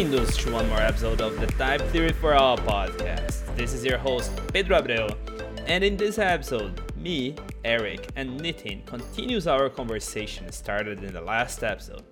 Bem-vindos 0.00 0.42
to 0.44 0.50
one 0.50 0.66
more 0.70 0.80
episode 0.80 1.20
of 1.20 1.38
the 1.38 1.46
Type 1.46 1.82
Theory 1.92 2.12
for 2.12 2.34
All 2.34 2.56
podcast. 2.56 3.54
This 3.54 3.74
is 3.74 3.84
your 3.84 3.98
host, 3.98 4.32
Pedro 4.50 4.80
Abreu, 4.80 5.14
and 5.66 5.84
in 5.84 5.98
this 5.98 6.18
episode, 6.18 6.80
me, 6.96 7.34
Eric, 7.66 8.08
and 8.16 8.40
Nitin 8.40 8.86
continues 8.86 9.46
our 9.46 9.68
conversation 9.68 10.50
started 10.52 11.04
in 11.04 11.12
the 11.12 11.20
last 11.20 11.62
episode. 11.62 12.02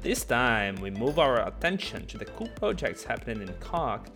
This 0.00 0.24
time, 0.24 0.76
we 0.76 0.88
move 0.88 1.18
our 1.18 1.46
attention 1.46 2.06
to 2.06 2.16
the 2.16 2.24
cool 2.24 2.48
projects 2.56 3.04
happening 3.04 3.46
in 3.46 3.52
Coq. 3.60 4.08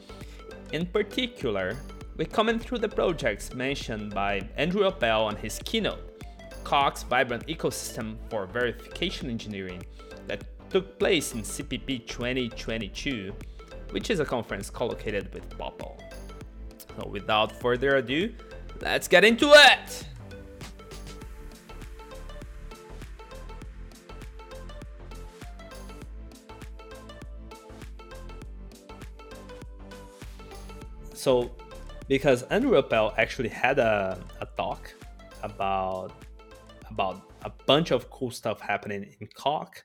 In 0.73 0.87
particular, 0.87 1.77
we 2.17 2.25
comment 2.25 2.63
through 2.63 2.79
the 2.79 2.89
projects 2.89 3.53
mentioned 3.53 4.15
by 4.15 4.49
Andrew 4.57 4.87
Appel 4.87 5.27
on 5.27 5.37
his 5.37 5.61
keynote, 5.67 6.19
Coq's 6.65 7.03
Vibrant 7.03 7.47
Ecosystem 7.47 8.17
for 8.31 8.47
Verification 8.47 9.29
Engineering, 9.29 9.85
that 10.29 10.52
took 10.73 10.99
place 10.99 11.35
in 11.35 11.43
CPP 11.43 12.07
2022, 12.07 13.35
which 13.91 14.09
is 14.09 14.21
a 14.21 14.25
conference 14.25 14.71
co-located 14.71 15.33
with 15.35 15.47
Popl. 15.51 16.01
So 16.97 17.07
without 17.09 17.53
further 17.53 17.97
ado, 17.97 18.33
let's 18.81 19.07
get 19.07 19.23
into 19.23 19.51
it! 19.53 20.07
So, 31.13 31.51
because 32.09 32.45
Andrew 32.45 32.79
Appel 32.79 33.13
actually 33.19 33.51
had 33.51 33.79
a, 33.79 34.19
a 34.41 34.47
talk 34.57 34.93
about 35.43 36.13
about 36.91 37.31
a 37.43 37.51
bunch 37.67 37.91
of 37.91 38.11
cool 38.11 38.31
stuff 38.31 38.61
happening 38.61 39.15
in 39.21 39.29
Coq 39.35 39.85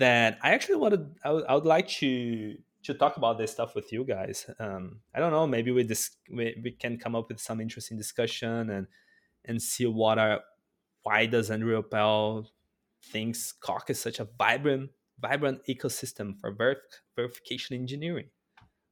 that 0.00 0.38
I 0.42 0.50
actually 0.50 0.76
wanted 0.76 1.14
I 1.24 1.30
would, 1.30 1.44
I 1.46 1.54
would 1.54 1.66
like 1.66 1.88
to 2.00 2.56
to 2.82 2.94
talk 2.94 3.16
about 3.16 3.38
this 3.38 3.52
stuff 3.52 3.74
with 3.74 3.92
you 3.92 4.04
guys. 4.04 4.48
Um, 4.58 5.00
I 5.14 5.20
don't 5.20 5.32
know, 5.32 5.46
maybe 5.46 5.70
we, 5.70 5.84
dis- 5.84 6.16
we 6.32 6.56
we 6.64 6.72
can 6.72 6.98
come 6.98 7.14
up 7.14 7.28
with 7.28 7.40
some 7.40 7.60
interesting 7.60 7.96
discussion 7.96 8.70
and 8.70 8.86
and 9.44 9.62
see 9.62 9.86
what 9.86 10.18
are 10.18 10.40
why 11.02 11.26
does 11.26 11.50
Andrew 11.50 11.78
Appel 11.78 12.50
thinks 13.12 13.52
Coq 13.52 13.88
is 13.90 14.00
such 14.00 14.18
a 14.20 14.28
vibrant 14.38 14.90
vibrant 15.20 15.60
ecosystem 15.68 16.38
for 16.40 16.54
verif- 16.54 17.00
verification 17.14 17.76
engineering. 17.76 18.30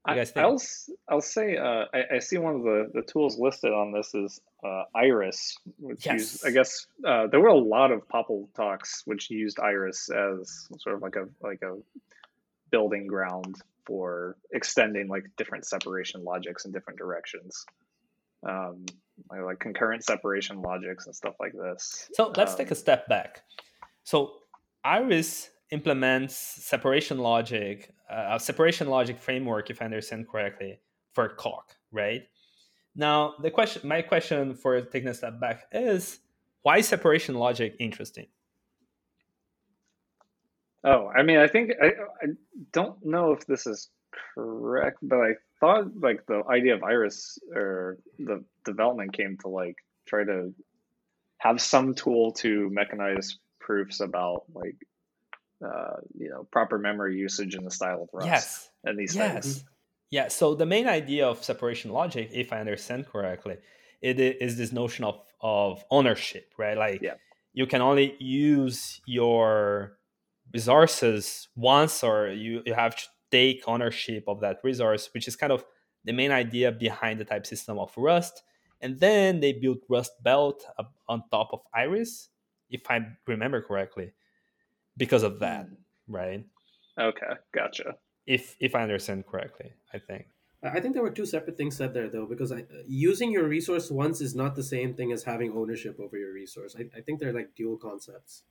I, 0.08 0.26
I'll 0.36 0.60
I'll 1.08 1.20
say 1.20 1.56
uh, 1.56 1.84
I, 1.92 2.16
I, 2.16 2.18
see 2.18 2.38
one 2.38 2.54
of 2.54 2.62
the, 2.62 2.90
the 2.94 3.02
tools 3.02 3.38
listed 3.38 3.72
on 3.72 3.92
this 3.92 4.14
is 4.14 4.40
uh, 4.64 4.84
Iris, 4.94 5.56
which 5.78 6.06
yes. 6.06 6.14
used, 6.14 6.46
I 6.46 6.50
guess 6.50 6.86
uh, 7.06 7.26
there 7.26 7.40
were 7.40 7.48
a 7.48 7.58
lot 7.58 7.92
of 7.92 8.08
Popl 8.08 8.48
talks 8.54 9.02
which 9.04 9.30
used 9.30 9.60
Iris 9.60 10.08
as 10.08 10.68
sort 10.78 10.96
of 10.96 11.02
like 11.02 11.16
a 11.16 11.26
like 11.42 11.60
a 11.62 11.76
building 12.70 13.06
ground 13.06 13.56
for 13.84 14.36
extending 14.52 15.08
like 15.08 15.24
different 15.36 15.66
separation 15.66 16.24
logics 16.24 16.64
in 16.64 16.72
different 16.72 16.98
directions, 16.98 17.66
um, 18.46 18.86
like, 19.30 19.42
like 19.42 19.58
concurrent 19.58 20.04
separation 20.04 20.62
logics 20.62 21.06
and 21.06 21.14
stuff 21.14 21.34
like 21.38 21.52
this. 21.52 22.08
So 22.14 22.32
let's 22.36 22.52
um, 22.52 22.58
take 22.58 22.70
a 22.70 22.74
step 22.74 23.08
back. 23.08 23.42
So 24.04 24.32
Iris 24.84 25.50
implements 25.70 26.36
separation 26.36 27.18
logic, 27.18 27.92
uh, 28.10 28.36
a 28.36 28.40
separation 28.40 28.88
logic 28.88 29.20
framework, 29.20 29.70
if 29.70 29.82
I 29.82 29.84
understand 29.84 30.28
correctly, 30.28 30.80
for 31.12 31.28
Coq, 31.28 31.76
right? 31.92 32.22
Now, 32.94 33.34
the 33.40 33.50
question, 33.50 33.86
my 33.86 34.02
question 34.02 34.54
for 34.54 34.80
taking 34.80 35.08
a 35.08 35.14
step 35.14 35.38
back 35.40 35.66
is, 35.72 36.20
why 36.62 36.80
separation 36.80 37.34
logic 37.34 37.76
interesting? 37.78 38.26
Oh, 40.84 41.08
I 41.08 41.22
mean, 41.22 41.38
I 41.38 41.48
think 41.48 41.72
I, 41.82 41.86
I 42.22 42.26
don't 42.72 43.04
know 43.04 43.32
if 43.32 43.46
this 43.46 43.66
is 43.66 43.90
correct, 44.34 44.98
but 45.02 45.18
I 45.18 45.32
thought 45.60 45.86
like 46.00 46.24
the 46.26 46.42
idea 46.50 46.74
of 46.74 46.82
Iris 46.82 47.38
or 47.54 47.98
the 48.18 48.44
development 48.64 49.12
came 49.12 49.36
to 49.42 49.48
like 49.48 49.76
try 50.06 50.24
to 50.24 50.54
have 51.38 51.60
some 51.60 51.94
tool 51.94 52.32
to 52.32 52.70
mechanize 52.70 53.34
proofs 53.60 54.00
about 54.00 54.44
like 54.54 54.76
uh, 55.64 55.96
you 56.16 56.28
know 56.28 56.44
proper 56.50 56.78
memory 56.78 57.16
usage 57.16 57.54
in 57.54 57.64
the 57.64 57.70
style 57.70 58.02
of 58.02 58.08
Rust 58.12 58.26
yes. 58.26 58.70
and 58.84 58.98
these 58.98 59.14
yes. 59.14 59.44
things. 59.44 59.64
Yeah. 60.10 60.28
So 60.28 60.54
the 60.54 60.66
main 60.66 60.86
idea 60.86 61.26
of 61.26 61.42
separation 61.42 61.90
logic, 61.90 62.30
if 62.32 62.52
I 62.52 62.60
understand 62.60 63.06
correctly, 63.06 63.56
it 64.00 64.20
is 64.20 64.56
this 64.56 64.72
notion 64.72 65.04
of 65.04 65.20
of 65.40 65.84
ownership, 65.90 66.52
right? 66.56 66.76
Like 66.76 67.02
yeah. 67.02 67.14
you 67.52 67.66
can 67.66 67.82
only 67.82 68.14
use 68.18 69.00
your 69.06 69.98
resources 70.52 71.48
once, 71.56 72.02
or 72.02 72.28
you 72.28 72.62
you 72.64 72.74
have 72.74 72.96
to 72.96 73.04
take 73.30 73.62
ownership 73.66 74.24
of 74.26 74.40
that 74.40 74.58
resource, 74.62 75.10
which 75.12 75.28
is 75.28 75.36
kind 75.36 75.52
of 75.52 75.64
the 76.04 76.12
main 76.12 76.30
idea 76.30 76.72
behind 76.72 77.20
the 77.20 77.24
type 77.24 77.46
system 77.46 77.78
of 77.78 77.92
Rust. 77.96 78.42
And 78.80 79.00
then 79.00 79.40
they 79.40 79.52
built 79.52 79.78
Rust 79.88 80.12
Belt 80.22 80.64
on 81.08 81.24
top 81.32 81.50
of 81.52 81.60
Iris, 81.74 82.28
if 82.70 82.82
I 82.88 83.00
remember 83.26 83.60
correctly 83.60 84.12
because 84.98 85.22
of 85.22 85.38
that, 85.38 85.66
mm. 85.70 85.76
right? 86.08 86.44
Okay, 87.00 87.32
gotcha. 87.54 87.96
If 88.26 88.56
if 88.60 88.74
I 88.74 88.82
understand 88.82 89.26
correctly, 89.26 89.72
I 89.94 89.98
think. 89.98 90.26
I 90.62 90.80
think 90.80 90.94
there 90.94 91.04
were 91.04 91.10
two 91.10 91.24
separate 91.24 91.56
things 91.56 91.76
said 91.76 91.94
there, 91.94 92.10
though, 92.10 92.26
because 92.26 92.50
I, 92.50 92.64
using 92.88 93.30
your 93.30 93.46
resource 93.46 93.92
once 93.92 94.20
is 94.20 94.34
not 94.34 94.56
the 94.56 94.62
same 94.62 94.92
thing 94.92 95.12
as 95.12 95.22
having 95.22 95.52
ownership 95.52 96.00
over 96.00 96.18
your 96.18 96.32
resource. 96.32 96.74
I, 96.76 96.98
I 96.98 97.00
think 97.00 97.20
they're 97.20 97.32
like 97.32 97.54
dual 97.54 97.76
concepts. 97.76 98.42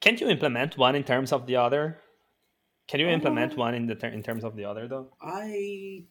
Can't 0.00 0.20
you 0.20 0.28
implement 0.28 0.76
one 0.76 0.96
in 0.96 1.04
terms 1.04 1.32
of 1.32 1.46
the 1.46 1.56
other? 1.56 1.98
Can 2.88 2.98
you 2.98 3.06
implement 3.06 3.52
uh, 3.52 3.56
one 3.56 3.74
in 3.74 3.86
the 3.86 3.94
ter- 3.94 4.08
in 4.08 4.22
terms 4.24 4.42
of 4.42 4.56
the 4.56 4.64
other, 4.64 4.88
though? 4.88 5.12
I 5.22 6.06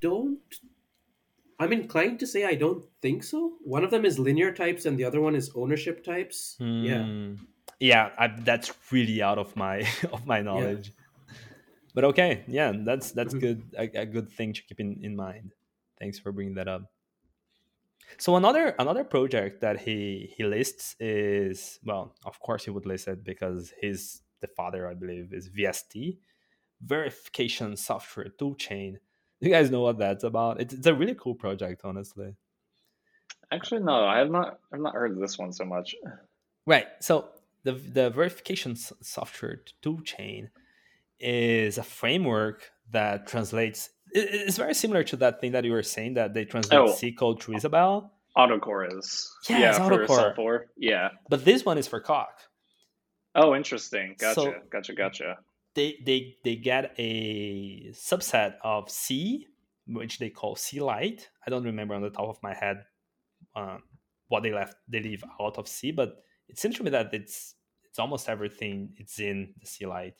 don't. 0.00 0.40
I'm 1.60 1.72
inclined 1.72 2.18
to 2.20 2.26
say 2.26 2.44
I 2.44 2.56
don't 2.56 2.84
think 3.00 3.22
so. 3.22 3.58
One 3.62 3.84
of 3.84 3.92
them 3.92 4.04
is 4.04 4.18
linear 4.18 4.52
types, 4.52 4.86
and 4.86 4.98
the 4.98 5.04
other 5.04 5.20
one 5.20 5.36
is 5.36 5.52
ownership 5.54 6.04
types. 6.04 6.56
Mm. 6.60 6.84
Yeah. 6.84 7.44
Yeah 7.80 8.10
I, 8.18 8.28
that's 8.28 8.72
really 8.90 9.22
out 9.22 9.38
of 9.38 9.54
my 9.56 9.86
of 10.12 10.26
my 10.26 10.42
knowledge. 10.42 10.92
Yeah. 10.92 11.34
but 11.94 12.04
okay 12.04 12.44
yeah 12.46 12.72
that's 12.74 13.12
that's 13.12 13.34
mm-hmm. 13.34 13.40
good 13.40 13.62
a, 13.78 14.00
a, 14.02 14.06
good 14.06 14.30
thing 14.30 14.52
to 14.52 14.62
keep 14.62 14.80
in, 14.80 15.00
in 15.02 15.16
mind. 15.16 15.54
Thanks 15.98 16.18
for 16.18 16.32
bringing 16.32 16.54
that 16.54 16.68
up. 16.68 16.82
So 18.16 18.36
another 18.36 18.74
another 18.78 19.04
project 19.04 19.60
that 19.60 19.80
he 19.80 20.32
he 20.36 20.44
lists 20.44 20.96
is 20.98 21.78
well 21.84 22.14
of 22.24 22.40
course 22.40 22.64
he 22.64 22.70
would 22.70 22.86
list 22.86 23.08
it 23.08 23.22
because 23.22 23.72
he's 23.80 24.22
the 24.40 24.46
father 24.46 24.88
i 24.88 24.94
believe 24.94 25.32
is 25.32 25.50
vst 25.50 26.16
verification 26.80 27.76
software 27.76 28.30
toolchain. 28.40 28.94
You 29.40 29.50
guys 29.50 29.70
know 29.70 29.82
what 29.82 29.98
that's 29.98 30.24
about. 30.24 30.60
It's, 30.60 30.74
it's 30.74 30.86
a 30.88 30.94
really 30.94 31.14
cool 31.14 31.36
project 31.36 31.82
honestly. 31.84 32.34
Actually 33.52 33.82
no 33.82 34.04
i 34.04 34.18
have 34.18 34.30
not 34.30 34.58
i've 34.72 34.80
not 34.80 34.94
heard 34.94 35.12
of 35.12 35.20
this 35.20 35.38
one 35.38 35.52
so 35.52 35.64
much. 35.64 35.94
Right 36.66 36.88
so 37.00 37.28
the 37.68 37.74
the 37.98 38.10
verification 38.10 38.76
software 38.76 39.60
toolchain 39.82 40.48
is 41.20 41.76
a 41.78 41.82
framework 41.82 42.70
that 42.90 43.26
translates. 43.26 43.90
It's 44.12 44.56
very 44.56 44.74
similar 44.74 45.04
to 45.04 45.16
that 45.16 45.40
thing 45.40 45.52
that 45.52 45.64
you 45.64 45.72
were 45.72 45.82
saying 45.82 46.14
that 46.14 46.32
they 46.32 46.44
translate 46.46 46.80
oh, 46.80 46.94
C 46.94 47.12
code 47.12 47.40
to 47.42 47.52
Isabelle. 47.52 48.12
AutoCorres 48.36 48.98
is 48.98 49.30
yeah, 49.48 49.58
yeah 49.58 49.78
AutoCorres. 49.78 50.64
Yeah, 50.78 51.08
but 51.28 51.44
this 51.44 51.64
one 51.64 51.76
is 51.76 51.86
for 51.86 52.00
Coq. 52.00 52.30
Oh, 53.34 53.54
interesting. 53.54 54.16
Gotcha. 54.18 54.40
So 54.40 54.54
gotcha. 54.70 54.94
Gotcha. 54.94 55.38
They 55.74 55.98
they 56.06 56.36
they 56.44 56.56
get 56.56 56.94
a 56.96 57.90
subset 57.92 58.54
of 58.64 58.90
C, 58.90 59.46
which 59.86 60.18
they 60.18 60.30
call 60.30 60.56
Clight. 60.56 61.28
I 61.46 61.50
don't 61.50 61.64
remember 61.64 61.94
on 61.94 62.02
the 62.02 62.10
top 62.10 62.28
of 62.28 62.38
my 62.42 62.54
head 62.54 62.84
um, 63.54 63.82
what 64.28 64.42
they 64.42 64.52
left 64.52 64.76
they 64.88 65.00
leave 65.00 65.22
out 65.38 65.58
of 65.58 65.68
C, 65.68 65.90
but 65.90 66.24
it 66.48 66.58
seems 66.58 66.76
to 66.76 66.82
me 66.82 66.90
that 66.90 67.12
it's 67.12 67.54
it's 67.98 68.00
almost 68.00 68.28
everything 68.28 68.90
it's 68.96 69.18
in 69.18 69.54
the 69.60 69.66
Clight. 69.66 70.14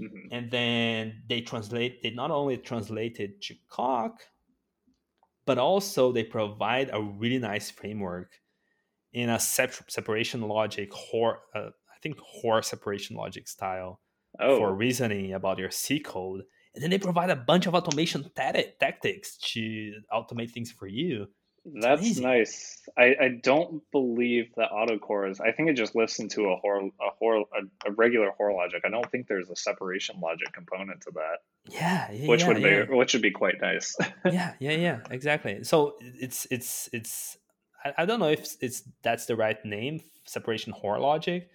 Mm-hmm. 0.00 0.28
And 0.32 0.50
then 0.50 1.22
they 1.28 1.42
translate 1.42 2.02
they 2.02 2.10
not 2.10 2.30
only 2.30 2.56
translate 2.56 3.20
it 3.20 3.42
to 3.42 3.54
Coq, 3.68 4.22
but 5.44 5.58
also 5.58 6.10
they 6.10 6.24
provide 6.24 6.88
a 6.90 7.02
really 7.02 7.38
nice 7.38 7.70
framework 7.70 8.32
in 9.12 9.28
a 9.28 9.38
sep- 9.38 9.90
separation 9.90 10.40
logic 10.40 10.90
or 11.12 11.40
uh, 11.54 11.68
I 11.94 11.98
think 12.02 12.16
Hoare 12.18 12.62
separation 12.62 13.14
logic 13.14 13.46
style 13.46 14.00
oh. 14.40 14.56
for 14.56 14.74
reasoning 14.74 15.34
about 15.34 15.58
your 15.58 15.70
C 15.70 16.00
code. 16.00 16.44
And 16.74 16.82
then 16.82 16.88
they 16.88 16.98
provide 16.98 17.28
a 17.28 17.36
bunch 17.36 17.66
of 17.66 17.74
automation 17.74 18.22
t- 18.22 18.72
tactics 18.80 19.36
to 19.52 19.92
automate 20.10 20.50
things 20.50 20.72
for 20.72 20.86
you. 20.86 21.26
That's 21.64 22.00
amazing. 22.00 22.24
nice. 22.24 22.80
I, 22.98 23.14
I 23.20 23.28
don't 23.40 23.82
believe 23.92 24.52
that 24.56 24.70
AutoCorres 24.70 25.32
is. 25.32 25.40
I 25.40 25.52
think 25.52 25.70
it 25.70 25.74
just 25.74 25.94
listens 25.94 26.34
to 26.34 26.46
a 26.46 26.56
Hoare 26.56 26.80
a 26.80 27.10
Hoare 27.18 27.36
a, 27.36 27.88
a, 27.88 27.92
regular 27.92 28.32
Hoare 28.32 28.52
logic. 28.52 28.82
I 28.84 28.90
don't 28.90 29.08
think 29.10 29.28
there's 29.28 29.48
a 29.48 29.54
separation 29.54 30.18
logic 30.20 30.52
component 30.52 31.02
to 31.02 31.12
that. 31.14 31.38
Yeah, 31.72 32.10
yeah 32.10 32.26
which 32.26 32.40
yeah, 32.40 32.48
would 32.48 32.58
yeah. 32.58 32.84
be 32.84 32.94
which 32.94 33.12
would 33.12 33.22
be 33.22 33.30
quite 33.30 33.60
nice. 33.60 33.96
yeah, 34.24 34.54
yeah, 34.58 34.72
yeah, 34.72 35.00
exactly. 35.10 35.62
So 35.62 35.96
it's 36.00 36.46
it's 36.50 36.88
it's. 36.92 37.36
I, 37.84 37.92
I 37.98 38.06
don't 38.06 38.18
know 38.18 38.30
if 38.30 38.56
it's 38.60 38.82
that's 39.02 39.26
the 39.26 39.36
right 39.36 39.64
name, 39.64 40.00
separation 40.24 40.72
Hoare 40.72 40.98
logic, 40.98 41.48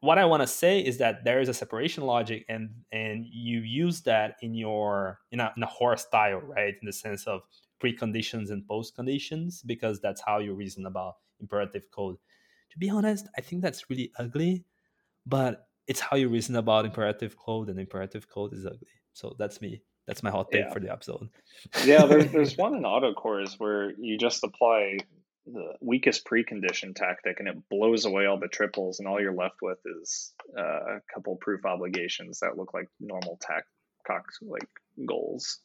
what 0.00 0.18
I 0.18 0.24
want 0.24 0.42
to 0.42 0.46
say 0.46 0.80
is 0.80 0.98
that 0.98 1.24
there 1.24 1.40
is 1.40 1.48
a 1.48 1.54
separation 1.54 2.04
logic, 2.04 2.44
and 2.48 2.70
and 2.92 3.24
you 3.30 3.60
use 3.60 4.02
that 4.02 4.36
in 4.42 4.54
your 4.54 5.20
in 5.30 5.40
a, 5.40 5.52
in 5.56 5.62
a 5.62 5.66
horse 5.66 6.02
style, 6.02 6.40
right? 6.40 6.74
In 6.80 6.86
the 6.86 6.92
sense 6.92 7.26
of 7.26 7.42
preconditions 7.86 8.50
and 8.50 8.66
postconditions, 8.66 9.64
because 9.64 10.00
that's 10.00 10.22
how 10.24 10.38
you 10.38 10.54
reason 10.54 10.86
about 10.86 11.16
imperative 11.40 11.90
code. 11.90 12.16
To 12.70 12.78
be 12.78 12.90
honest, 12.90 13.26
I 13.36 13.40
think 13.40 13.62
that's 13.62 13.88
really 13.88 14.10
ugly, 14.18 14.64
but 15.24 15.68
it's 15.86 16.00
how 16.00 16.16
you 16.16 16.28
reason 16.28 16.56
about 16.56 16.84
imperative 16.84 17.36
code, 17.36 17.68
and 17.68 17.78
imperative 17.78 18.28
code 18.28 18.52
is 18.52 18.66
ugly. 18.66 18.88
So 19.12 19.36
that's 19.38 19.60
me. 19.60 19.82
That's 20.06 20.22
my 20.22 20.30
hot 20.30 20.50
take 20.50 20.64
yeah. 20.66 20.72
for 20.72 20.80
the 20.80 20.92
episode. 20.92 21.28
yeah, 21.84 22.06
there's 22.06 22.30
there's 22.32 22.56
one 22.56 22.74
in 22.74 22.82
AutoCorres 22.82 23.58
where 23.58 23.92
you 23.98 24.18
just 24.18 24.44
apply 24.44 24.98
the 25.46 25.74
weakest 25.80 26.24
precondition 26.24 26.94
tactic 26.94 27.38
and 27.38 27.48
it 27.48 27.56
blows 27.70 28.04
away 28.04 28.26
all 28.26 28.38
the 28.38 28.48
triples 28.48 28.98
and 28.98 29.06
all 29.06 29.20
you're 29.20 29.32
left 29.32 29.62
with 29.62 29.78
is 30.00 30.32
uh, 30.58 30.96
a 30.96 31.00
couple 31.12 31.36
proof 31.36 31.64
obligations 31.64 32.40
that 32.40 32.56
look 32.56 32.74
like 32.74 32.88
normal 32.98 33.38
tac 33.40 33.64
cox 34.04 34.38
like 34.42 34.68
goals 35.06 35.60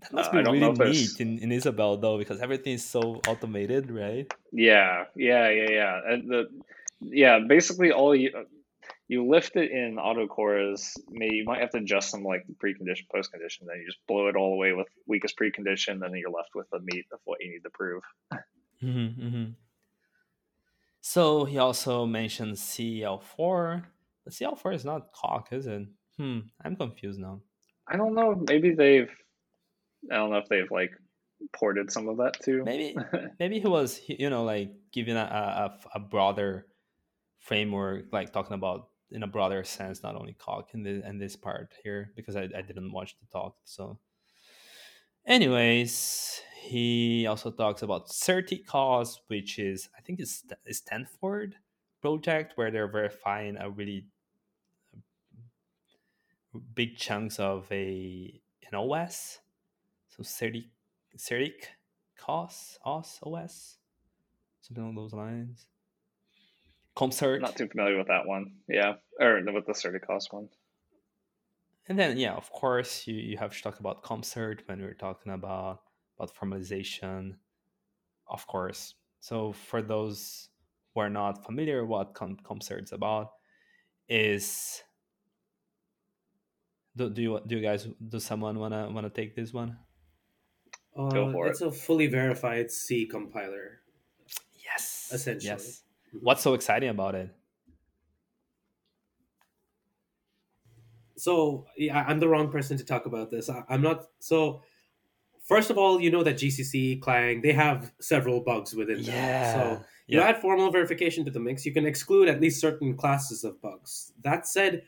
that 0.00 0.12
must 0.12 0.30
uh, 0.30 0.42
be 0.42 0.50
really 0.50 0.90
neat 0.90 1.20
in, 1.20 1.38
in 1.38 1.52
isabelle 1.52 1.96
though 1.96 2.18
because 2.18 2.40
everything 2.40 2.74
is 2.74 2.84
so 2.84 3.20
automated 3.28 3.90
right 3.90 4.32
yeah 4.52 5.04
yeah 5.14 5.48
yeah 5.48 5.70
yeah 5.70 6.00
and 6.06 6.30
the 6.30 6.48
yeah 7.00 7.38
basically 7.38 7.92
all 7.92 8.14
you 8.14 8.30
you 9.08 9.26
lift 9.26 9.56
it 9.56 9.72
in 9.72 9.96
AutoCorres 9.96 10.92
maybe 11.10 11.34
you 11.34 11.44
might 11.44 11.60
have 11.60 11.70
to 11.70 11.78
adjust 11.78 12.10
some 12.10 12.22
like 12.22 12.44
precondition 12.62 13.06
postcondition 13.12 13.66
then 13.66 13.78
you 13.80 13.86
just 13.86 13.98
blow 14.06 14.28
it 14.28 14.36
all 14.36 14.52
away 14.52 14.72
with 14.72 14.86
weakest 15.06 15.36
precondition 15.36 15.98
then 15.98 16.14
you're 16.14 16.30
left 16.30 16.50
with 16.54 16.68
the 16.70 16.78
meat 16.78 17.06
of 17.12 17.18
what 17.24 17.38
you 17.40 17.50
need 17.50 17.62
to 17.64 17.70
prove 17.70 18.02
Mm-hmm, 18.82 19.26
mm-hmm. 19.26 19.44
So 21.00 21.44
he 21.44 21.58
also 21.58 22.06
mentioned 22.06 22.54
seL4. 22.54 23.84
But 24.24 24.32
seL4 24.32 24.74
is 24.74 24.84
not 24.84 25.12
Coq, 25.12 25.48
is 25.52 25.66
it? 25.66 25.86
Hmm, 26.16 26.40
I'm 26.64 26.76
confused 26.76 27.20
now. 27.20 27.40
I 27.88 27.96
don't 27.96 28.14
know. 28.14 28.42
Maybe 28.48 28.74
they've. 28.74 29.10
I 30.10 30.16
don't 30.16 30.30
know 30.30 30.38
if 30.38 30.48
they've 30.48 30.70
like 30.70 30.92
ported 31.52 31.90
some 31.90 32.08
of 32.08 32.18
that 32.18 32.40
too. 32.40 32.62
Maybe 32.64 32.96
maybe 33.38 33.60
he 33.60 33.66
was 33.66 34.00
you 34.06 34.30
know 34.30 34.44
like 34.44 34.72
giving 34.92 35.16
a, 35.16 35.20
a, 35.20 35.78
a 35.96 36.00
broader 36.00 36.66
framework, 37.38 38.06
like 38.12 38.32
talking 38.32 38.54
about 38.54 38.88
in 39.10 39.22
a 39.22 39.26
broader 39.26 39.64
sense, 39.64 40.02
not 40.02 40.14
only 40.14 40.34
coq 40.34 40.68
in 40.74 40.82
the 40.82 41.06
in 41.08 41.18
this 41.18 41.36
part 41.36 41.74
here 41.82 42.12
because 42.16 42.36
I, 42.36 42.42
I 42.56 42.62
didn't 42.62 42.92
watch 42.92 43.16
the 43.18 43.26
talk. 43.26 43.56
So, 43.64 43.98
anyways, 45.26 46.40
he 46.62 47.26
also 47.26 47.50
talks 47.50 47.82
about 47.82 48.08
CertiKOS, 48.08 49.18
which 49.26 49.58
is 49.58 49.88
I 49.96 50.00
think 50.02 50.20
it's 50.20 50.44
Stanford 50.70 51.56
project 52.00 52.52
where 52.56 52.70
they're 52.70 52.90
verifying 52.90 53.56
a 53.58 53.68
really 53.68 54.06
uh, 54.94 56.58
big 56.74 56.96
chunks 56.96 57.38
of 57.38 57.66
a 57.70 58.40
an 58.70 58.78
OS. 58.78 59.38
So 60.20 60.24
Certic 60.24 60.64
Certic 61.16 61.68
COS 62.18 62.78
OS 62.84 63.20
OS 63.22 63.78
something 64.60 64.84
along 64.84 64.96
those 64.96 65.14
lines. 65.14 65.66
CompCert. 66.94 67.40
Not 67.40 67.56
too 67.56 67.68
familiar 67.68 67.96
with 67.96 68.08
that 68.08 68.26
one. 68.26 68.52
Yeah, 68.68 68.94
or 69.18 69.40
with 69.54 69.64
the 69.64 69.72
CertiKOS 69.72 70.30
one. 70.30 70.48
And 71.88 71.98
then 71.98 72.18
yeah, 72.18 72.34
of 72.34 72.52
course 72.52 73.06
you, 73.06 73.14
you 73.14 73.38
have 73.38 73.56
to 73.56 73.62
talk 73.62 73.80
about 73.80 74.02
CompCert 74.02 74.60
when 74.66 74.80
we 74.80 74.84
are 74.84 74.94
talking 74.94 75.32
about 75.32 75.80
about 76.18 76.34
formalization, 76.34 77.36
of 78.28 78.46
course. 78.46 78.94
So 79.20 79.52
for 79.52 79.80
those 79.80 80.50
who 80.94 81.00
are 81.00 81.08
not 81.08 81.46
familiar 81.46 81.86
what 81.86 82.12
Com- 82.12 82.36
CompCert's 82.44 82.92
about, 82.92 83.30
is 84.06 84.82
do, 86.94 87.08
do 87.08 87.22
you 87.22 87.40
do 87.46 87.56
you 87.56 87.62
guys 87.62 87.88
do 88.06 88.20
someone 88.20 88.58
wanna 88.58 88.90
wanna 88.90 89.08
take 89.08 89.34
this 89.34 89.54
one? 89.54 89.78
Uh, 90.96 91.08
Go 91.08 91.32
for 91.32 91.48
it's 91.48 91.60
it. 91.60 91.68
a 91.68 91.70
fully 91.70 92.06
verified 92.06 92.70
C 92.70 93.06
compiler. 93.06 93.80
Yes. 94.64 95.10
Essentially. 95.12 95.48
Yes. 95.48 95.82
Mm-hmm. 96.08 96.24
What's 96.24 96.42
so 96.42 96.54
exciting 96.54 96.88
about 96.88 97.14
it? 97.14 97.30
So 101.16 101.66
yeah, 101.76 102.04
I'm 102.06 102.18
the 102.18 102.28
wrong 102.28 102.50
person 102.50 102.76
to 102.78 102.84
talk 102.84 103.06
about 103.06 103.30
this. 103.30 103.50
I, 103.50 103.62
I'm 103.68 103.82
not 103.82 104.06
so 104.18 104.62
first 105.42 105.68
of 105.68 105.76
all, 105.76 106.00
you 106.00 106.10
know 106.10 106.22
that 106.22 106.36
GCC, 106.36 107.00
Clang, 107.00 107.42
they 107.42 107.52
have 107.52 107.92
several 108.00 108.40
bugs 108.40 108.74
within 108.74 109.02
them. 109.02 109.14
Yeah. 109.14 109.52
So 109.52 109.84
you 110.06 110.18
yeah. 110.18 110.28
add 110.28 110.40
formal 110.40 110.70
verification 110.70 111.24
to 111.26 111.30
the 111.30 111.40
mix, 111.40 111.66
you 111.66 111.72
can 111.72 111.86
exclude 111.86 112.28
at 112.28 112.40
least 112.40 112.60
certain 112.60 112.96
classes 112.96 113.44
of 113.44 113.60
bugs. 113.60 114.12
That 114.22 114.46
said, 114.46 114.82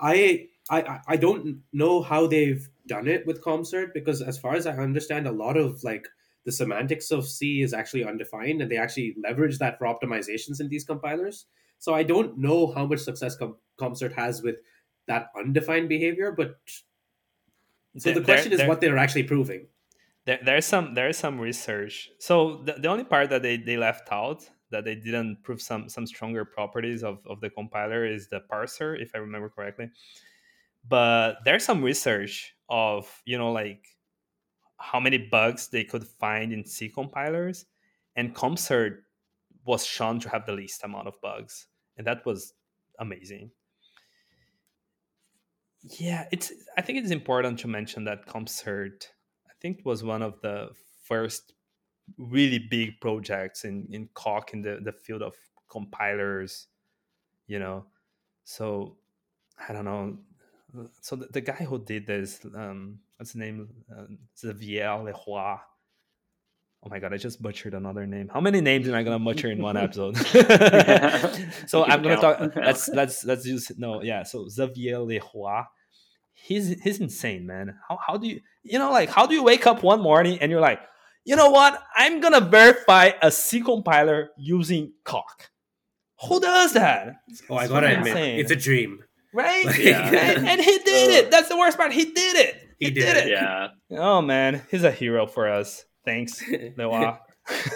I 0.00 0.48
I 0.70 1.00
I 1.06 1.16
don't 1.16 1.62
know 1.72 2.00
how 2.02 2.26
they've 2.26 2.68
done 2.90 3.08
it 3.08 3.26
with 3.26 3.42
CompCert 3.42 3.94
because 3.94 4.20
as 4.20 4.38
far 4.38 4.54
as 4.54 4.66
I 4.66 4.76
understand, 4.76 5.26
a 5.26 5.32
lot 5.32 5.56
of 5.56 5.82
like 5.84 6.06
the 6.44 6.52
semantics 6.52 7.10
of 7.10 7.26
C 7.26 7.62
is 7.62 7.72
actually 7.72 8.04
undefined 8.04 8.60
and 8.60 8.70
they 8.70 8.76
actually 8.76 9.14
leverage 9.22 9.58
that 9.58 9.78
for 9.78 9.86
optimizations 9.86 10.60
in 10.60 10.68
these 10.68 10.84
compilers. 10.84 11.46
So 11.78 11.94
I 11.94 12.02
don't 12.02 12.36
know 12.36 12.72
how 12.72 12.86
much 12.86 13.00
success 13.00 13.36
Com- 13.36 13.56
CompCert 13.78 14.14
has 14.14 14.42
with 14.42 14.56
that 15.06 15.28
undefined 15.38 15.88
behavior, 15.88 16.32
but 16.32 16.56
so 17.98 18.12
the 18.12 18.20
question 18.20 18.50
they're, 18.50 18.66
is 18.66 18.68
what 18.68 18.80
they're 18.80 18.98
actually 18.98 19.24
proving 19.24 19.66
there, 20.26 20.38
there's 20.44 20.66
some 20.66 20.94
there's 20.94 21.16
some 21.16 21.40
research. 21.40 22.10
So 22.18 22.62
the, 22.64 22.74
the 22.74 22.88
only 22.88 23.04
part 23.04 23.30
that 23.30 23.42
they, 23.42 23.56
they 23.56 23.76
left 23.76 24.08
out 24.12 24.48
that 24.70 24.84
they 24.84 24.94
didn't 24.94 25.42
prove 25.42 25.60
some 25.60 25.88
some 25.88 26.06
stronger 26.06 26.44
properties 26.44 27.02
of, 27.02 27.18
of 27.26 27.40
the 27.40 27.50
compiler 27.50 28.04
is 28.06 28.28
the 28.28 28.40
parser, 28.52 29.00
if 29.00 29.10
I 29.14 29.18
remember 29.18 29.48
correctly. 29.48 29.90
But 30.88 31.38
there's 31.44 31.64
some 31.64 31.82
research 31.82 32.54
of 32.70 33.22
you 33.24 33.38
know 33.38 33.52
like 33.52 33.86
how 34.78 35.00
many 35.00 35.18
bugs 35.18 35.68
they 35.68 35.84
could 35.84 36.06
find 36.06 36.52
in 36.52 36.64
C 36.64 36.88
compilers, 36.88 37.66
and 38.16 38.34
CompCert 38.34 38.98
was 39.64 39.84
shown 39.84 40.20
to 40.20 40.28
have 40.30 40.46
the 40.46 40.52
least 40.52 40.84
amount 40.84 41.08
of 41.08 41.20
bugs, 41.20 41.66
and 41.96 42.06
that 42.06 42.24
was 42.24 42.54
amazing. 42.98 43.50
Yeah, 45.82 46.26
it's. 46.32 46.52
I 46.76 46.82
think 46.82 46.98
it's 46.98 47.10
important 47.10 47.58
to 47.60 47.68
mention 47.68 48.04
that 48.04 48.26
CompCert 48.26 49.04
I 49.48 49.52
think 49.60 49.80
was 49.84 50.04
one 50.04 50.22
of 50.22 50.40
the 50.42 50.70
first 51.04 51.54
really 52.18 52.58
big 52.58 53.00
projects 53.00 53.64
in 53.64 53.86
in 53.90 54.08
coq 54.14 54.52
in 54.52 54.62
the, 54.62 54.80
the 54.82 54.92
field 54.92 55.22
of 55.22 55.34
compilers 55.70 56.66
you 57.46 57.58
know 57.58 57.86
so 58.44 58.96
i 59.68 59.72
don't 59.72 59.84
know 59.84 60.18
so 61.00 61.16
the, 61.16 61.26
the 61.26 61.40
guy 61.40 61.64
who 61.64 61.78
did 61.78 62.06
this 62.06 62.40
um 62.54 62.98
what's 63.16 63.32
the 63.32 63.38
name 63.38 63.68
uh, 63.96 64.04
xavier 64.38 64.98
leroy 65.02 65.56
oh 66.82 66.88
my 66.88 66.98
god 66.98 67.12
i 67.12 67.16
just 67.16 67.42
butchered 67.42 67.74
another 67.74 68.06
name 68.06 68.28
how 68.32 68.40
many 68.40 68.60
names 68.60 68.88
am 68.88 68.94
i 68.94 69.02
gonna 69.02 69.18
butcher 69.18 69.50
in 69.50 69.60
one 69.60 69.76
episode 69.76 70.16
so 71.66 71.84
i'm 71.84 72.02
gonna 72.02 72.20
count. 72.20 72.54
talk 72.54 72.56
let's 72.56 72.88
let's 72.88 73.24
let's 73.24 73.46
use 73.46 73.70
no 73.76 74.02
yeah 74.02 74.22
so 74.22 74.48
xavier 74.48 74.98
leroy 74.98 75.62
he's 76.42 76.80
he's 76.82 77.00
insane, 77.00 77.46
man. 77.46 77.76
How 77.88 77.98
how 78.04 78.16
do 78.16 78.26
you 78.26 78.40
you 78.62 78.78
know 78.78 78.90
like 78.90 79.08
how 79.08 79.26
do 79.26 79.34
you 79.34 79.42
wake 79.42 79.66
up 79.66 79.82
one 79.82 80.00
morning 80.00 80.38
and 80.40 80.50
you're 80.50 80.60
like, 80.60 80.80
you 81.24 81.36
know 81.36 81.50
what? 81.50 81.82
I'm 81.96 82.20
gonna 82.20 82.40
verify 82.40 83.12
a 83.22 83.30
C 83.30 83.60
compiler 83.60 84.30
using 84.36 84.92
Coq. 85.04 85.50
Who 86.28 86.40
does 86.40 86.74
that? 86.74 87.16
Oh, 87.48 87.56
I 87.56 87.66
gotta 87.66 87.98
admit, 87.98 88.16
it's 88.16 88.50
a 88.50 88.56
dream, 88.56 89.02
right? 89.32 89.78
yeah. 89.78 90.08
and, 90.36 90.48
and, 90.48 90.60
he 90.60 90.78
did 90.78 91.10
it. 91.10 91.30
That's 91.30 91.48
the 91.48 91.56
worst 91.56 91.76
part. 91.76 91.92
He 91.92 92.06
did 92.06 92.36
it. 92.36 92.68
He, 92.78 92.86
he 92.86 92.90
did, 92.92 93.14
did, 93.14 93.16
it. 93.26 93.30
Yeah. 93.30 93.68
Oh 93.92 94.22
man, 94.22 94.62
he's 94.70 94.84
a 94.84 94.90
hero 94.90 95.26
for 95.26 95.48
us. 95.48 95.84
Thanks, 96.04 96.42
Noah. 96.76 97.20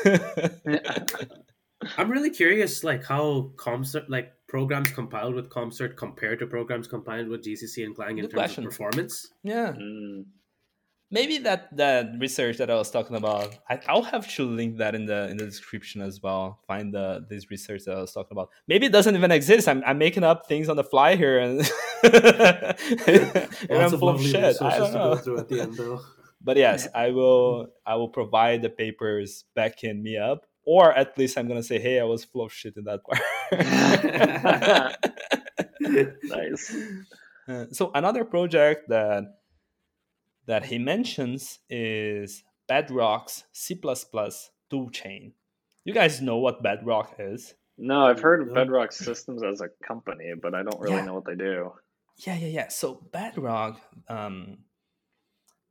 I'm 1.99 2.11
really 2.11 2.31
curious, 2.31 2.83
like 2.83 3.05
how 3.05 3.53
CompCert, 3.57 4.09
like 4.09 4.33
programs 4.49 4.91
compiled 4.91 5.35
with 5.35 5.51
CompCert 5.51 5.97
compared 5.97 6.39
to 6.39 6.47
programs 6.47 6.89
compiled 6.89 7.29
with 7.29 7.45
GCC 7.45 7.85
and 7.85 7.95
Clang 7.95 8.19
in 8.19 8.25
Good 8.25 8.31
terms 8.31 8.41
question. 8.41 8.65
of 8.65 8.71
performance. 8.71 9.31
Yeah. 9.43 9.73
Mm. 9.73 10.25
Maybe 11.11 11.39
that 11.39 11.77
that 11.77 12.13
research 12.19 12.59
that 12.59 12.71
I 12.71 12.75
was 12.75 12.91
talking 12.91 13.17
about, 13.17 13.57
I, 13.69 13.81
will 13.93 14.03
have 14.03 14.27
to 14.35 14.45
link 14.45 14.79
that 14.79 14.95
in 14.95 15.07
the 15.07 15.29
in 15.29 15.37
the 15.37 15.45
description 15.45 16.01
as 16.01 16.21
well. 16.21 16.61
Find 16.67 16.93
the 16.93 17.25
this 17.29 17.51
research 17.51 17.85
that 17.85 17.97
I 17.97 18.01
was 18.01 18.13
talking 18.13 18.33
about. 18.33 18.51
Maybe 18.67 18.87
it 18.87 18.93
doesn't 18.93 19.15
even 19.15 19.31
exist. 19.31 19.69
I'm, 19.69 19.83
I'm 19.87 19.99
making 19.99 20.25
up 20.25 20.47
things 20.47 20.69
on 20.69 20.77
the 20.77 20.85
fly 20.85 21.15
here, 21.15 21.39
and, 21.39 21.61
and 22.03 23.83
I'm 23.83 23.91
full 23.99 24.09
of 24.09 24.23
shit. 24.23 24.61
I 24.61 24.79
don't 24.79 24.93
know. 24.93 25.47
end. 25.51 25.79
But 26.47 26.59
yes, 26.59 26.87
I 26.95 27.09
will. 27.11 27.69
I 27.87 27.95
will 27.95 28.11
provide 28.11 28.61
the 28.61 28.69
papers 28.69 29.45
backing 29.55 30.03
me 30.03 30.19
up 30.19 30.45
or 30.65 30.93
at 30.93 31.17
least 31.19 31.39
I'm 31.39 31.49
gonna 31.49 31.63
say, 31.63 31.79
"Hey, 31.79 32.01
I 32.01 32.05
was 32.05 32.25
full 32.25 32.45
of 32.45 32.53
shit 32.53 32.77
in 32.77 32.85
that 32.85 33.01
part." 33.05 33.21
nice. 36.25 36.77
Uh, 37.47 37.67
so 37.73 37.91
another 37.95 38.25
project 38.25 38.89
that 38.89 39.25
that 40.47 40.67
he 40.67 40.79
mentions 40.79 41.61
is 41.69 42.43
Bedrock's 42.67 43.45
C++ 43.53 43.75
toolchain. 43.75 45.33
You 45.85 45.93
guys 45.93 46.21
know 46.21 46.39
what 46.39 46.63
Bedrock 46.63 47.17
is? 47.19 47.55
No, 47.77 48.07
I've 48.07 48.21
heard 48.21 48.43
of 48.43 48.55
Bedrock 48.55 48.93
Systems 48.93 49.43
as 49.43 49.61
a 49.61 49.69
company, 49.87 50.33
but 50.41 50.55
I 50.55 50.63
don't 50.63 50.81
really 50.81 50.97
yeah. 50.97 51.05
know 51.05 51.15
what 51.15 51.27
they 51.27 51.35
do. 51.35 51.73
Yeah, 52.19 52.37
yeah, 52.37 52.47
yeah. 52.47 52.69
So 52.69 53.07
Bedrock, 53.13 53.81
um, 54.09 54.59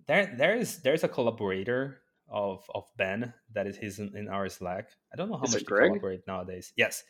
there 0.08 0.34
there 0.38 0.56
is 0.56 0.82
there's 0.82 1.04
a 1.04 1.08
collaborator 1.08 2.02
of 2.30 2.70
of 2.76 2.86
Ben 2.98 3.34
that 3.54 3.68
is 3.68 3.78
his 3.78 4.00
in, 4.00 4.16
in 4.18 4.28
our 4.28 4.50
Slack. 4.50 4.90
I 5.14 5.16
don't 5.16 5.30
know 5.30 5.38
how 5.38 5.46
is 5.46 5.54
much 5.54 5.64
they 5.64 5.66
collaborate 5.66 6.28
nowadays. 6.28 6.74
Yes. 6.76 7.04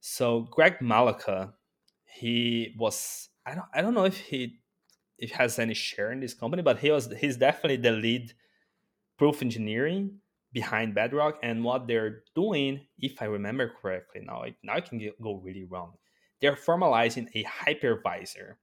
So 0.00 0.42
Greg 0.42 0.78
Malecha, 0.78 1.52
he 2.04 2.74
was 2.78 3.28
I 3.44 3.54
don't 3.54 3.66
I 3.74 3.82
don't 3.82 3.94
know 3.94 4.04
if 4.04 4.16
he 4.16 4.59
if 5.20 5.30
has 5.32 5.58
any 5.58 5.74
share 5.74 6.10
in 6.10 6.20
this 6.20 6.34
company, 6.34 6.62
but 6.62 6.78
he 6.78 6.90
was 6.90 7.12
he's 7.20 7.36
definitely 7.36 7.76
the 7.76 7.92
lead 7.92 8.32
proof 9.18 9.42
engineering 9.42 10.18
behind 10.52 10.94
Bedrock 10.94 11.38
and 11.42 11.62
what 11.62 11.86
they're 11.86 12.24
doing, 12.34 12.80
if 12.98 13.22
I 13.22 13.26
remember 13.26 13.72
correctly 13.80 14.22
now, 14.24 14.44
now 14.62 14.74
I 14.74 14.80
can 14.80 14.98
get, 14.98 15.20
go 15.20 15.34
really 15.34 15.64
wrong. 15.64 15.92
They're 16.40 16.56
formalizing 16.56 17.28
a 17.34 17.44
hypervisor. 17.44 18.54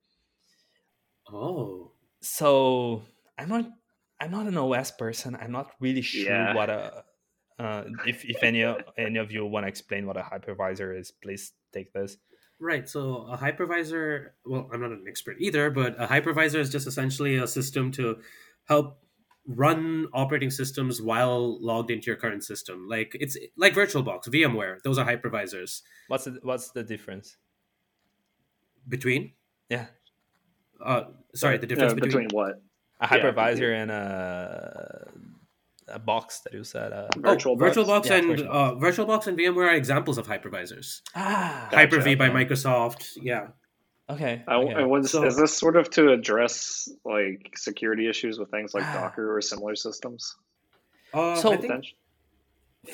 Oh. 1.31 1.91
So 2.21 3.03
I'm 3.37 3.49
not 3.49 3.65
I'm 4.19 4.31
not 4.31 4.47
an 4.47 4.57
OS 4.57 4.91
person. 4.91 5.37
I'm 5.39 5.51
not 5.51 5.71
really 5.79 6.01
sure 6.01 6.25
yeah. 6.25 6.55
what 6.55 6.69
a 6.69 7.03
uh, 7.59 7.83
if 8.05 8.25
if 8.25 8.43
any 8.43 8.63
any 8.97 9.19
of 9.19 9.31
you 9.31 9.45
want 9.45 9.65
to 9.65 9.67
explain 9.67 10.07
what 10.07 10.17
a 10.17 10.21
hypervisor 10.21 10.97
is, 10.97 11.11
please 11.11 11.53
take 11.71 11.93
this. 11.93 12.17
Right. 12.59 12.89
So 12.89 13.27
a 13.31 13.37
hypervisor, 13.37 14.29
well, 14.45 14.69
I'm 14.73 14.81
not 14.81 14.91
an 14.91 15.05
expert 15.07 15.37
either, 15.39 15.69
but 15.69 15.95
a 16.01 16.07
hypervisor 16.07 16.59
is 16.59 16.71
just 16.71 16.87
essentially 16.87 17.37
a 17.37 17.47
system 17.47 17.91
to 17.93 18.19
help 18.65 18.99
run 19.47 20.07
operating 20.13 20.49
systems 20.49 21.01
while 21.01 21.63
logged 21.63 21.91
into 21.91 22.07
your 22.07 22.15
current 22.15 22.43
system. 22.43 22.87
Like 22.89 23.15
it's 23.19 23.37
like 23.55 23.73
VirtualBox, 23.73 24.27
VMware. 24.27 24.81
Those 24.83 24.97
are 24.97 25.05
hypervisors. 25.05 25.81
What's 26.07 26.25
the 26.25 26.39
what's 26.41 26.71
the 26.71 26.83
difference 26.83 27.37
between? 28.87 29.33
Yeah. 29.69 29.85
Uh, 30.83 31.05
sorry, 31.33 31.57
the 31.57 31.67
difference 31.67 31.93
between, 31.93 32.09
between 32.09 32.29
what? 32.31 32.61
A 32.99 33.07
hypervisor 33.07 33.71
yeah, 33.71 33.81
and 33.81 33.91
a 33.91 35.07
a 35.87 35.99
box 35.99 36.39
that 36.41 36.53
you 36.53 36.63
said. 36.63 36.91
Uh, 36.91 37.07
Virtual 37.17 37.53
oh, 37.53 37.57
VirtualBox 37.57 38.05
yeah, 38.05 38.15
and 38.15 38.27
VirtualBox. 38.27 38.47
Uh, 38.49 38.75
VirtualBox 38.75 39.27
and 39.27 39.37
VMware 39.37 39.67
are 39.69 39.75
examples 39.75 40.17
of 40.17 40.27
hypervisors. 40.27 41.01
Ah, 41.15 41.69
Hyper 41.71 42.01
V 42.01 42.15
by 42.15 42.29
Microsoft. 42.29 43.17
Yeah. 43.21 43.47
Okay. 44.09 44.43
I, 44.47 44.55
okay. 44.55 44.73
I 44.73 44.83
was, 44.83 45.11
so, 45.11 45.25
is 45.25 45.35
this 45.35 45.55
sort 45.55 45.75
of 45.75 45.89
to 45.91 46.11
address 46.11 46.89
like 47.03 47.51
security 47.55 48.09
issues 48.09 48.39
with 48.39 48.49
things 48.49 48.73
like 48.73 48.83
ah. 48.85 48.93
Docker 48.93 49.35
or 49.35 49.41
similar 49.41 49.75
systems? 49.75 50.35
Uh, 51.13 51.35
so 51.35 51.55
think, 51.57 51.85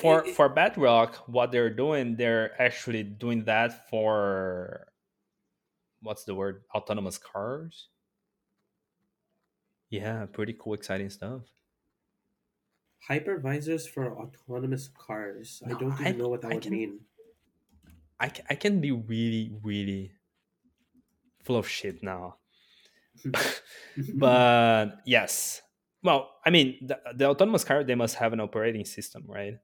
for 0.00 0.24
it, 0.24 0.34
for 0.34 0.48
Bedrock, 0.48 1.16
what 1.28 1.52
they're 1.52 1.70
doing, 1.70 2.16
they're 2.16 2.60
actually 2.60 3.02
doing 3.02 3.44
that 3.44 3.88
for 3.90 4.86
what's 6.02 6.24
the 6.24 6.34
word? 6.34 6.62
Autonomous 6.74 7.18
cars. 7.18 7.88
Yeah, 9.90 10.26
pretty 10.26 10.56
cool, 10.58 10.74
exciting 10.74 11.10
stuff. 11.10 11.42
Hypervisors 13.08 13.88
for 13.88 14.16
autonomous 14.16 14.88
cars. 14.88 15.62
No, 15.64 15.74
I 15.74 15.78
don't 15.78 15.92
even 15.92 16.06
I, 16.06 16.12
know 16.12 16.28
what 16.28 16.42
that 16.42 16.50
I 16.50 16.54
would 16.54 16.62
can, 16.62 16.72
mean. 16.72 17.00
I, 18.18 18.32
I 18.48 18.54
can 18.54 18.80
be 18.80 18.92
really, 18.92 19.52
really 19.62 20.12
full 21.44 21.56
of 21.56 21.68
shit 21.68 22.02
now. 22.02 22.36
but 24.14 25.00
yes. 25.04 25.60
Well, 26.02 26.30
I 26.44 26.50
mean, 26.50 26.78
the, 26.82 26.98
the 27.14 27.28
autonomous 27.28 27.64
car, 27.64 27.84
they 27.84 27.94
must 27.94 28.16
have 28.16 28.32
an 28.32 28.40
operating 28.40 28.84
system, 28.84 29.24
right? 29.26 29.54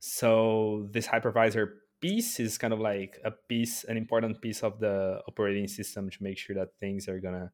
So 0.00 0.88
this 0.92 1.06
hypervisor 1.06 1.68
piece 2.00 2.38
is 2.38 2.58
kind 2.58 2.72
of 2.72 2.80
like 2.80 3.18
a 3.24 3.30
piece, 3.30 3.84
an 3.84 3.96
important 3.96 4.40
piece 4.42 4.62
of 4.62 4.78
the 4.78 5.20
operating 5.26 5.66
system 5.66 6.10
to 6.10 6.22
make 6.22 6.36
sure 6.36 6.56
that 6.56 6.76
things 6.78 7.08
are 7.08 7.18
going 7.18 7.34
to 7.34 7.50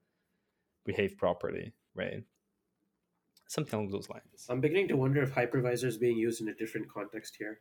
behave 0.85 1.17
properly, 1.17 1.73
right? 1.95 2.25
Something 3.51 3.75
along 3.75 3.91
those 3.91 4.09
lines. 4.09 4.47
I'm 4.49 4.61
beginning 4.61 4.87
to 4.89 4.97
wonder 4.97 5.23
if 5.23 5.35
hypervisor 5.35 5.87
is 5.87 5.99
being 5.99 6.17
used 6.17 6.41
in 6.41 6.49
a 6.49 6.55
different 6.55 6.89
context 6.89 7.35
here. 7.37 7.61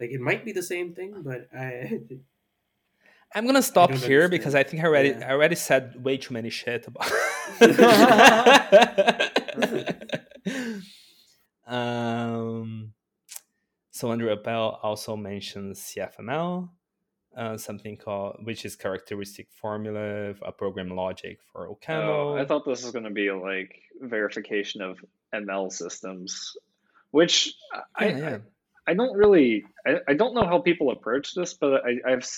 Like 0.00 0.10
it 0.10 0.20
might 0.20 0.46
be 0.46 0.52
the 0.52 0.62
same 0.62 0.94
thing, 0.94 1.22
but 1.22 1.48
I. 1.56 2.00
I'm 3.34 3.46
gonna 3.46 3.62
stop 3.62 3.90
here 3.90 4.24
understand. 4.24 4.30
because 4.30 4.54
I 4.56 4.64
think 4.64 4.82
I 4.82 4.86
already 4.86 5.10
yeah. 5.10 5.28
I 5.28 5.32
already 5.32 5.54
said 5.54 6.02
way 6.02 6.16
too 6.16 6.34
many 6.34 6.50
shit 6.50 6.88
about. 6.88 7.08
um, 11.66 12.92
so 13.92 14.10
Andrew 14.10 14.32
Appel 14.32 14.80
also 14.82 15.14
mentions 15.14 15.78
CFML 15.78 16.70
uh, 17.36 17.56
something 17.56 17.96
called 17.96 18.36
which 18.44 18.64
is 18.64 18.76
characteristic 18.76 19.48
formula 19.52 20.34
a 20.42 20.52
program 20.52 20.90
logic 20.90 21.38
for 21.52 21.68
OCaml. 21.68 22.06
Oh, 22.06 22.36
I 22.36 22.44
thought 22.44 22.64
this 22.64 22.82
was 22.82 22.92
going 22.92 23.04
to 23.04 23.10
be 23.10 23.30
like 23.30 23.82
verification 24.00 24.82
of 24.82 24.98
ML 25.34 25.72
systems, 25.72 26.56
which 27.10 27.54
yeah, 27.72 27.80
I, 27.96 28.08
yeah. 28.08 28.28
I, 28.28 28.40
I 28.90 28.94
don't 28.94 29.16
really 29.16 29.64
I, 29.86 29.96
I 30.08 30.14
don't 30.14 30.34
know 30.34 30.46
how 30.46 30.60
people 30.60 30.90
approach 30.90 31.34
this, 31.34 31.54
but 31.54 31.82
I, 31.84 32.12
I've 32.12 32.28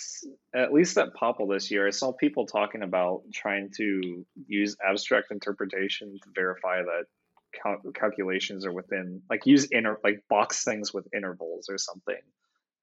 at 0.54 0.72
least 0.72 0.98
at 0.98 1.14
Popl 1.14 1.52
this 1.52 1.70
year 1.70 1.86
I 1.86 1.90
saw 1.90 2.12
people 2.12 2.46
talking 2.46 2.82
about 2.82 3.22
trying 3.32 3.70
to 3.76 4.26
use 4.46 4.76
abstract 4.86 5.30
interpretation 5.30 6.18
to 6.22 6.30
verify 6.34 6.82
that 6.82 7.04
cal- 7.52 7.80
calculations 7.94 8.66
are 8.66 8.72
within 8.72 9.22
like 9.30 9.46
use 9.46 9.68
inner 9.72 9.98
like 10.04 10.22
box 10.28 10.64
things 10.64 10.92
with 10.92 11.06
intervals 11.14 11.68
or 11.68 11.78
something 11.78 12.20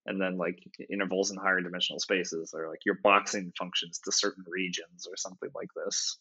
and 0.06 0.20
then 0.20 0.38
like 0.38 0.60
intervals 0.92 1.32
in 1.32 1.38
higher 1.38 1.62
dimensional 1.62 2.00
spaces 2.00 2.54
or 2.54 2.70
like 2.70 2.80
you're 2.86 3.00
boxing 3.04 3.52
functions 3.58 4.00
to 4.00 4.12
certain 4.12 4.44
regions 4.48 5.08
or 5.08 5.16
something 5.18 5.50
like 5.54 5.70
this 5.76 6.18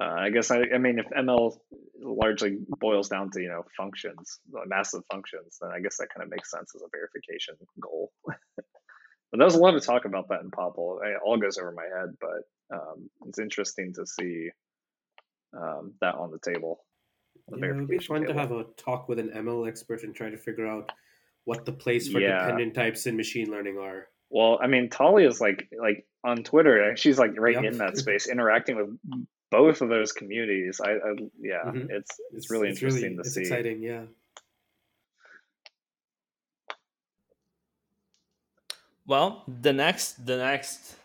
uh, 0.00 0.04
i 0.04 0.30
guess 0.30 0.50
I, 0.50 0.62
I 0.74 0.78
mean 0.78 0.98
if 0.98 1.06
ml 1.06 1.58
largely 2.00 2.58
boils 2.80 3.08
down 3.08 3.30
to 3.32 3.40
you 3.40 3.48
know 3.48 3.64
functions 3.76 4.40
massive 4.66 5.02
functions 5.10 5.58
then 5.60 5.70
i 5.74 5.80
guess 5.80 5.98
that 5.98 6.08
kind 6.14 6.24
of 6.24 6.30
makes 6.30 6.50
sense 6.50 6.72
as 6.74 6.82
a 6.82 6.88
verification 6.92 7.54
goal 7.80 8.12
but 8.26 9.38
there's 9.38 9.54
a 9.54 9.60
lot 9.60 9.74
of 9.74 9.84
talk 9.84 10.04
about 10.04 10.28
that 10.28 10.40
in 10.40 10.50
popl 10.50 10.98
it 11.04 11.16
all 11.24 11.38
goes 11.38 11.58
over 11.58 11.72
my 11.72 11.84
head 11.84 12.14
but 12.20 12.76
um, 12.76 13.08
it's 13.26 13.38
interesting 13.38 13.94
to 13.94 14.06
see 14.06 14.50
um, 15.56 15.94
that 16.00 16.14
on 16.14 16.30
the 16.30 16.38
table 16.38 16.84
the 17.48 17.58
yeah, 17.58 17.68
it 17.68 17.76
would 17.76 17.88
be 17.88 17.98
fun 17.98 18.20
table. 18.20 18.34
to 18.34 18.38
have 18.38 18.52
a 18.52 18.64
talk 18.76 19.08
with 19.08 19.18
an 19.18 19.30
ml 19.30 19.66
expert 19.66 20.02
and 20.02 20.14
try 20.14 20.28
to 20.28 20.36
figure 20.36 20.66
out 20.66 20.92
what 21.48 21.64
the 21.64 21.72
place 21.72 22.08
for 22.08 22.20
yeah. 22.20 22.40
dependent 22.40 22.74
types 22.74 23.06
in 23.06 23.16
machine 23.16 23.50
learning 23.50 23.78
are. 23.78 24.06
Well, 24.28 24.58
I 24.62 24.66
mean, 24.66 24.90
Tali 24.90 25.24
is 25.24 25.40
like 25.40 25.66
like 25.82 26.04
on 26.22 26.42
Twitter. 26.44 26.94
She's 26.94 27.18
like 27.18 27.30
right 27.38 27.54
yep. 27.54 27.64
in 27.64 27.78
that 27.78 27.96
space, 28.04 28.28
interacting 28.28 28.76
with 28.76 28.90
both 29.50 29.80
of 29.80 29.88
those 29.88 30.12
communities. 30.12 30.80
I, 30.82 30.92
I 30.92 31.14
yeah, 31.40 31.64
mm-hmm. 31.64 31.90
it's, 31.90 31.90
it's, 31.90 32.20
it's 32.32 32.50
really 32.50 32.68
it's 32.68 32.82
interesting 32.82 33.12
really, 33.12 33.22
to 33.22 33.30
see. 33.30 33.40
Exciting, 33.40 33.82
yeah. 33.82 34.02
Well, 39.06 39.42
the 39.46 39.72
next 39.72 40.26
the 40.26 40.36
next 40.36 40.96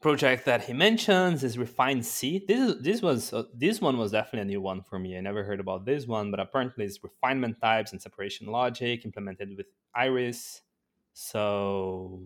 project 0.00 0.44
that 0.44 0.64
he 0.64 0.72
mentions 0.72 1.42
is 1.42 1.56
RefinedC. 1.56 2.46
This 2.46 2.60
is 2.60 2.82
this 2.82 3.02
was 3.02 3.32
uh, 3.32 3.44
this 3.52 3.80
one 3.80 3.96
was 3.98 4.12
definitely 4.12 4.42
a 4.42 4.44
new 4.44 4.60
one 4.60 4.82
for 4.82 4.98
me. 4.98 5.16
I 5.16 5.20
never 5.20 5.42
heard 5.42 5.60
about 5.60 5.84
this 5.84 6.06
one, 6.06 6.30
but 6.30 6.38
apparently 6.38 6.84
it's 6.84 7.02
refinement 7.02 7.60
types 7.60 7.92
and 7.92 8.00
separation 8.00 8.46
logic 8.46 9.04
implemented 9.04 9.56
with 9.56 9.66
Iris. 9.94 10.62
So, 11.14 12.22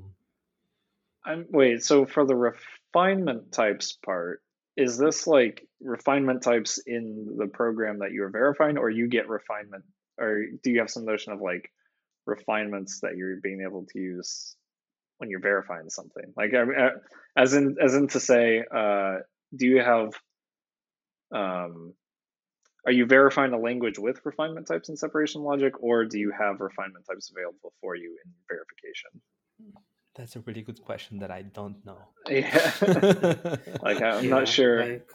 I'm 1.24 1.46
wait. 1.50 1.82
So 1.82 2.04
for 2.06 2.26
the 2.26 2.36
refinement 2.36 3.52
types 3.52 3.98
part, 4.04 4.42
is 4.76 4.98
this 4.98 5.26
like 5.26 5.66
refinement 5.80 6.42
types 6.42 6.78
in 6.86 7.36
the 7.38 7.46
program 7.46 8.00
that 8.00 8.12
you're 8.12 8.30
verifying, 8.30 8.78
or 8.78 8.90
you 8.90 9.08
get 9.08 9.28
refinement, 9.28 9.84
or 10.18 10.44
do 10.62 10.70
you 10.70 10.80
have 10.80 10.90
some 10.90 11.04
notion 11.04 11.32
of 11.32 11.40
like 11.40 11.70
refinements 12.26 13.00
that 13.00 13.16
you're 13.16 13.40
being 13.40 13.62
able 13.66 13.86
to 13.92 13.98
use 13.98 14.56
when 15.18 15.30
you're 15.30 15.40
verifying 15.40 15.88
something? 15.88 16.32
Like 16.36 16.52
as 17.36 17.54
in 17.54 17.76
as 17.82 17.94
in 17.94 18.08
to 18.08 18.20
say 18.20 18.64
uh, 18.74 19.16
do 19.54 19.66
you 19.66 19.80
have 19.80 20.12
um, 21.34 21.94
are 22.86 22.92
you 22.92 23.04
verifying 23.04 23.52
a 23.52 23.58
language 23.58 23.98
with 23.98 24.20
refinement 24.24 24.66
types 24.66 24.88
and 24.88 24.98
separation 24.98 25.42
logic 25.42 25.82
or 25.82 26.04
do 26.04 26.18
you 26.18 26.32
have 26.38 26.60
refinement 26.60 27.04
types 27.08 27.30
available 27.30 27.72
for 27.80 27.96
you 27.96 28.16
in 28.24 28.32
verification 28.48 29.10
that's 30.16 30.36
a 30.36 30.40
really 30.40 30.62
good 30.62 30.82
question 30.82 31.18
that 31.18 31.30
i 31.30 31.42
don't 31.42 31.84
know 31.84 31.98
yeah 32.28 32.72
like 33.82 34.00
i'm 34.02 34.24
yeah, 34.24 34.30
not 34.30 34.48
sure 34.48 34.84
like, 34.84 35.10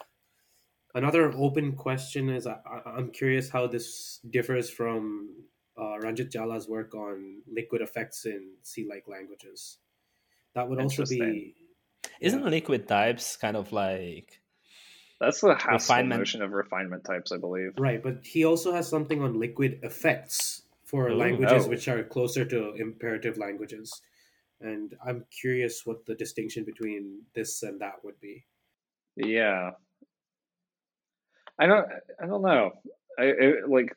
another 0.96 1.32
open 1.34 1.74
question 1.74 2.30
is 2.30 2.46
I, 2.48 2.58
i'm 2.86 3.12
curious 3.12 3.50
how 3.50 3.68
this 3.68 4.20
differs 4.30 4.70
from 4.70 5.30
uh, 5.78 5.98
Ranjit 6.00 6.32
Jhala's 6.32 6.68
work 6.68 6.94
on 6.94 7.42
liquid 7.52 7.82
effects 7.82 8.26
in 8.26 8.56
C-like 8.62 9.08
languages. 9.08 9.78
That 10.54 10.70
would 10.70 10.82
also 10.82 11.06
be. 11.06 11.56
Isn't 12.20 12.44
yeah. 12.44 12.50
liquid 12.50 12.88
types 12.88 13.38
kind 13.38 13.56
of 13.56 13.72
like? 13.72 14.42
That's 15.20 15.42
the 15.42 15.56
Haskell 15.56 16.06
notion 16.06 16.42
of 16.42 16.52
refinement 16.52 17.04
types, 17.04 17.32
I 17.32 17.38
believe. 17.38 17.74
Right, 17.78 18.02
but 18.02 18.26
he 18.26 18.44
also 18.44 18.74
has 18.74 18.88
something 18.88 19.22
on 19.22 19.40
liquid 19.40 19.80
effects 19.84 20.64
for 20.84 21.10
Ooh, 21.10 21.16
languages 21.16 21.66
oh. 21.66 21.70
which 21.70 21.88
are 21.88 22.04
closer 22.04 22.44
to 22.46 22.74
imperative 22.74 23.38
languages. 23.38 24.02
And 24.62 24.94
I'm 25.06 25.26
curious 25.42 25.82
what 25.86 26.06
the 26.06 26.16
distinction 26.16 26.64
between 26.64 27.22
this 27.36 27.64
and 27.64 27.82
that 27.82 28.04
would 28.04 28.20
be. 28.20 28.46
Yeah. 29.16 29.72
I 31.60 31.66
don't 31.68 31.88
I 32.22 32.26
don't 32.28 32.42
know. 32.42 32.72
I, 33.20 33.24
I 33.24 33.54
like 33.68 33.96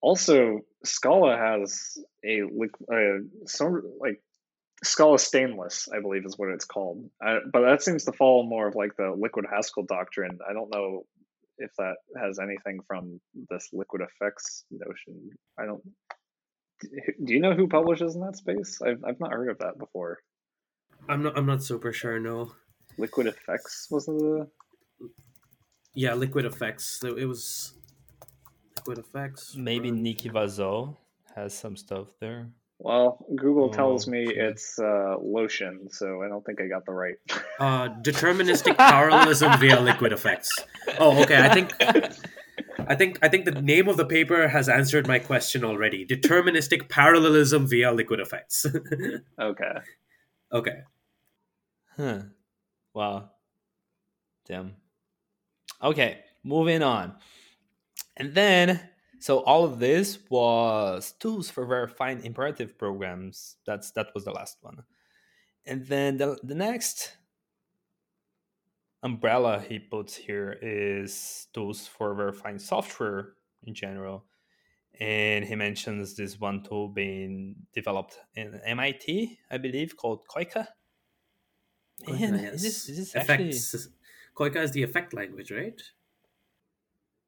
also 0.00 0.60
Scala 0.84 1.36
has 1.36 1.96
a 2.24 2.42
uh, 2.42 3.18
some 3.46 3.82
like 3.98 4.20
Scala 4.82 5.18
stainless, 5.18 5.88
I 5.92 6.00
believe 6.00 6.26
is 6.26 6.36
what 6.36 6.50
it's 6.50 6.64
called. 6.66 7.08
I, 7.22 7.38
but 7.52 7.62
that 7.62 7.82
seems 7.82 8.04
to 8.04 8.12
follow 8.12 8.42
more 8.42 8.68
of 8.68 8.74
like 8.74 8.96
the 8.96 9.14
liquid 9.16 9.46
Haskell 9.50 9.84
doctrine. 9.84 10.38
I 10.48 10.52
don't 10.52 10.72
know 10.72 11.04
if 11.58 11.70
that 11.78 11.94
has 12.20 12.38
anything 12.38 12.80
from 12.86 13.20
this 13.50 13.70
liquid 13.72 14.02
effects 14.02 14.64
notion. 14.70 15.30
I 15.58 15.66
don't. 15.66 15.82
Do 16.80 17.32
you 17.32 17.40
know 17.40 17.54
who 17.54 17.68
publishes 17.68 18.14
in 18.14 18.20
that 18.22 18.36
space? 18.36 18.80
I've 18.82 19.02
I've 19.04 19.20
not 19.20 19.32
heard 19.32 19.50
of 19.50 19.58
that 19.58 19.78
before. 19.78 20.18
I'm 21.08 21.22
not. 21.22 21.36
I'm 21.38 21.46
not 21.46 21.62
super 21.62 21.92
sure. 21.92 22.18
No. 22.18 22.52
Liquid 22.98 23.26
effects 23.26 23.88
was 23.90 24.06
the. 24.06 24.48
Yeah, 25.94 26.14
liquid 26.14 26.44
effects. 26.44 27.02
It 27.04 27.26
was 27.26 27.74
liquid 28.76 28.98
effects. 28.98 29.54
Maybe 29.56 29.90
Niki 29.90 30.30
Vazou 30.30 30.96
has 31.34 31.54
some 31.54 31.76
stuff 31.76 32.08
there. 32.20 32.48
Well, 32.78 33.24
Google 33.34 33.70
tells 33.70 34.08
oh, 34.08 34.10
me 34.10 34.26
okay. 34.26 34.36
it's 34.36 34.78
uh, 34.78 35.16
lotion, 35.22 35.88
so 35.90 36.22
I 36.22 36.28
don't 36.28 36.44
think 36.44 36.60
I 36.60 36.66
got 36.66 36.84
the 36.84 36.92
right. 36.92 37.14
uh, 37.58 37.88
deterministic 38.02 38.76
parallelism 38.76 39.58
via 39.60 39.80
liquid 39.80 40.12
effects. 40.12 40.50
Oh, 40.98 41.22
okay. 41.22 41.40
I 41.40 41.54
think, 41.54 41.72
I 42.88 42.94
think, 42.94 43.18
I 43.22 43.28
think 43.28 43.44
the 43.44 43.62
name 43.62 43.88
of 43.88 43.96
the 43.96 44.04
paper 44.04 44.48
has 44.48 44.68
answered 44.68 45.06
my 45.06 45.18
question 45.18 45.64
already. 45.64 46.06
Deterministic 46.06 46.88
parallelism 46.88 47.66
via 47.66 47.92
liquid 47.92 48.20
effects. 48.20 48.66
okay. 49.38 49.78
Okay. 50.52 50.82
Huh. 51.96 52.22
Wow. 52.92 53.30
Damn. 54.46 54.74
Okay, 55.82 56.20
moving 56.42 56.82
on. 56.82 57.14
And 58.16 58.34
then 58.34 58.80
so 59.18 59.38
all 59.44 59.64
of 59.64 59.78
this 59.78 60.18
was 60.28 61.12
tools 61.12 61.50
for 61.50 61.64
verifying 61.64 62.24
imperative 62.24 62.76
programs. 62.78 63.56
That's 63.66 63.90
that 63.92 64.08
was 64.14 64.24
the 64.24 64.32
last 64.32 64.58
one. 64.60 64.82
And 65.66 65.86
then 65.86 66.18
the, 66.18 66.38
the 66.42 66.54
next 66.54 67.16
umbrella 69.04 69.62
he 69.68 69.78
puts 69.78 70.16
here 70.16 70.58
is 70.60 71.46
tools 71.52 71.86
for 71.86 72.14
verifying 72.14 72.58
software 72.58 73.34
in 73.62 73.74
general. 73.74 74.24
And 74.98 75.44
he 75.44 75.54
mentions 75.54 76.14
this 76.14 76.40
one 76.40 76.62
tool 76.62 76.88
being 76.88 77.56
developed 77.74 78.18
in 78.34 78.60
MIT, 78.64 79.38
I 79.50 79.58
believe, 79.58 79.96
called 79.96 80.26
Koika. 80.26 80.68
Man, 82.06 82.34
yes. 82.34 82.54
is 82.54 82.62
this, 82.62 82.88
is 82.88 83.12
this 83.12 83.16
actually... 83.16 83.52
Koika 84.36 84.62
is 84.62 84.72
the 84.72 84.82
effect 84.82 85.12
language, 85.12 85.50
right? 85.50 85.80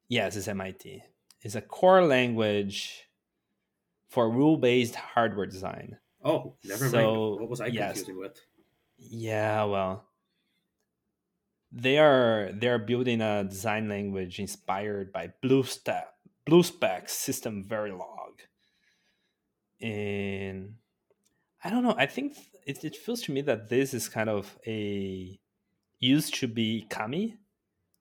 Yes, 0.09 0.35
it's 0.35 0.47
MIT 0.47 1.03
It's 1.41 1.55
a 1.55 1.61
core 1.61 2.05
language 2.05 3.09
for 4.09 4.29
rule-based 4.29 4.95
hardware 4.95 5.45
design. 5.45 5.97
Oh, 6.23 6.55
never 6.63 6.89
so, 6.89 6.97
mind. 6.97 7.41
What 7.41 7.49
was 7.49 7.61
I 7.61 7.67
yes, 7.67 7.97
confusing 7.97 8.19
with? 8.19 8.41
Yeah, 8.97 9.65
well, 9.65 10.06
they 11.71 11.97
are 11.97 12.51
they 12.53 12.67
are 12.67 12.79
building 12.79 13.21
a 13.21 13.43
design 13.43 13.89
language 13.89 14.39
inspired 14.39 15.11
by 15.11 15.31
BlueStack 15.43 16.05
BlueSpec 16.47 17.09
system 17.09 17.63
Verilog. 17.63 18.39
And 19.81 20.75
I 21.63 21.69
don't 21.69 21.83
know. 21.83 21.95
I 21.97 22.05
think 22.05 22.37
it, 22.65 22.83
it 22.83 22.95
feels 22.95 23.21
to 23.23 23.31
me 23.31 23.41
that 23.41 23.69
this 23.69 23.93
is 23.93 24.07
kind 24.07 24.29
of 24.29 24.57
a 24.65 25.39
used 25.99 26.35
to 26.35 26.47
be 26.47 26.85
Kami 26.89 27.35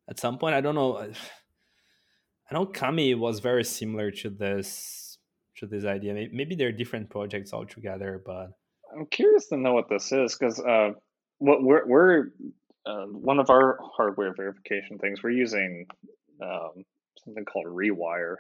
at 0.09 0.19
some 0.21 0.39
point. 0.39 0.55
I 0.55 0.61
don't 0.61 0.75
know. 0.75 0.99
I 2.51 2.55
know 2.55 2.67
Kami 2.67 3.15
was 3.15 3.41
very 3.41 3.65
similar 3.65 4.13
to 4.13 4.31
this 4.31 5.19
to 5.57 5.67
this 5.67 5.85
idea. 5.85 6.29
Maybe 6.33 6.55
they're 6.55 6.71
different 6.71 7.11
projects 7.11 7.53
altogether, 7.53 8.23
but 8.25 8.51
I'm 8.95 9.07
curious 9.07 9.49
to 9.49 9.57
know 9.57 9.73
what 9.73 9.89
this 9.89 10.13
is 10.13 10.37
because 10.37 10.61
uh, 10.61 10.91
what 11.39 11.63
we're 11.63 11.87
we're 11.89 12.27
uh, 12.87 13.07
one 13.07 13.39
of 13.39 13.51
our 13.51 13.79
hardware 13.97 14.33
verification 14.35 14.99
things 14.99 15.23
we're 15.23 15.31
using 15.31 15.87
um, 16.43 16.85
something 17.25 17.45
called 17.45 17.67
Rewire, 17.67 18.37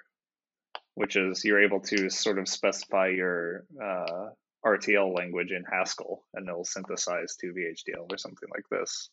which 0.94 1.16
is 1.16 1.44
you're 1.44 1.62
able 1.62 1.80
to 1.80 2.09
sort 2.11 2.38
of 2.38 2.48
specify 2.48 3.09
your 3.09 3.64
uh, 3.82 4.28
RTL 4.64 5.14
language 5.16 5.50
in 5.50 5.64
Haskell 5.64 6.22
and 6.35 6.48
it'll 6.48 6.64
synthesize 6.64 7.37
to 7.40 7.48
VHDL 7.48 8.11
or 8.11 8.18
something 8.18 8.48
like 8.54 8.68
this. 8.70 9.11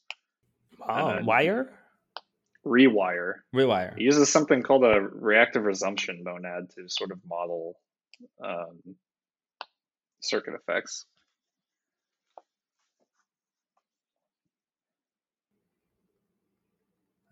Wow, 0.80 1.22
wire? 1.24 1.70
rewire. 2.66 3.36
Rewire. 3.54 3.94
It 3.98 4.02
uses 4.02 4.30
something 4.30 4.64
called 4.64 4.84
a 4.84 5.00
reactive 5.00 5.64
resumption 5.64 6.24
monad 6.24 6.70
to 6.76 6.88
sort 6.88 7.12
of 7.12 7.20
model 7.28 7.76
um, 8.44 8.96
circuit 10.22 10.54
effects. 10.54 11.06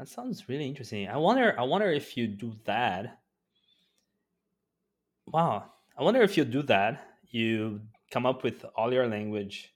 That 0.02 0.10
sounds 0.10 0.50
really 0.50 0.66
interesting. 0.66 1.08
I 1.08 1.18
wonder. 1.18 1.54
I 1.60 1.62
wonder 1.62 1.92
if 1.92 2.18
you 2.18 2.26
do 2.26 2.56
that. 2.66 3.20
Wow. 5.28 5.74
I 5.96 6.02
wonder 6.02 6.24
if 6.24 6.38
you 6.38 6.44
do 6.44 6.64
that. 6.64 7.08
You 7.30 7.82
come 8.10 8.26
up 8.26 8.42
with 8.42 8.66
all 8.76 8.92
your 8.92 9.08
language 9.08 9.72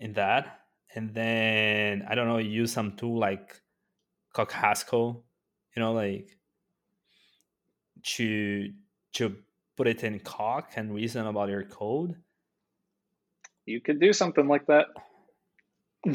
in 0.00 0.12
that, 0.12 0.60
and 0.94 1.14
then 1.14 2.04
I 2.06 2.14
don't 2.14 2.28
know. 2.28 2.36
You 2.36 2.50
use 2.50 2.72
some 2.72 2.92
tool 2.92 3.18
like 3.18 3.58
called 4.34 4.52
Haskell, 4.52 5.24
you 5.74 5.80
know, 5.80 5.94
like 5.94 6.36
to 8.16 8.68
to 9.14 9.36
put 9.78 9.88
it 9.88 10.04
in 10.04 10.20
Coq 10.20 10.72
and 10.76 10.94
reason 10.94 11.26
about 11.26 11.48
your 11.48 11.64
code. 11.64 12.16
You 13.64 13.80
could 13.80 13.98
do 13.98 14.12
something 14.12 14.46
like 14.46 14.66
that. 14.66 14.88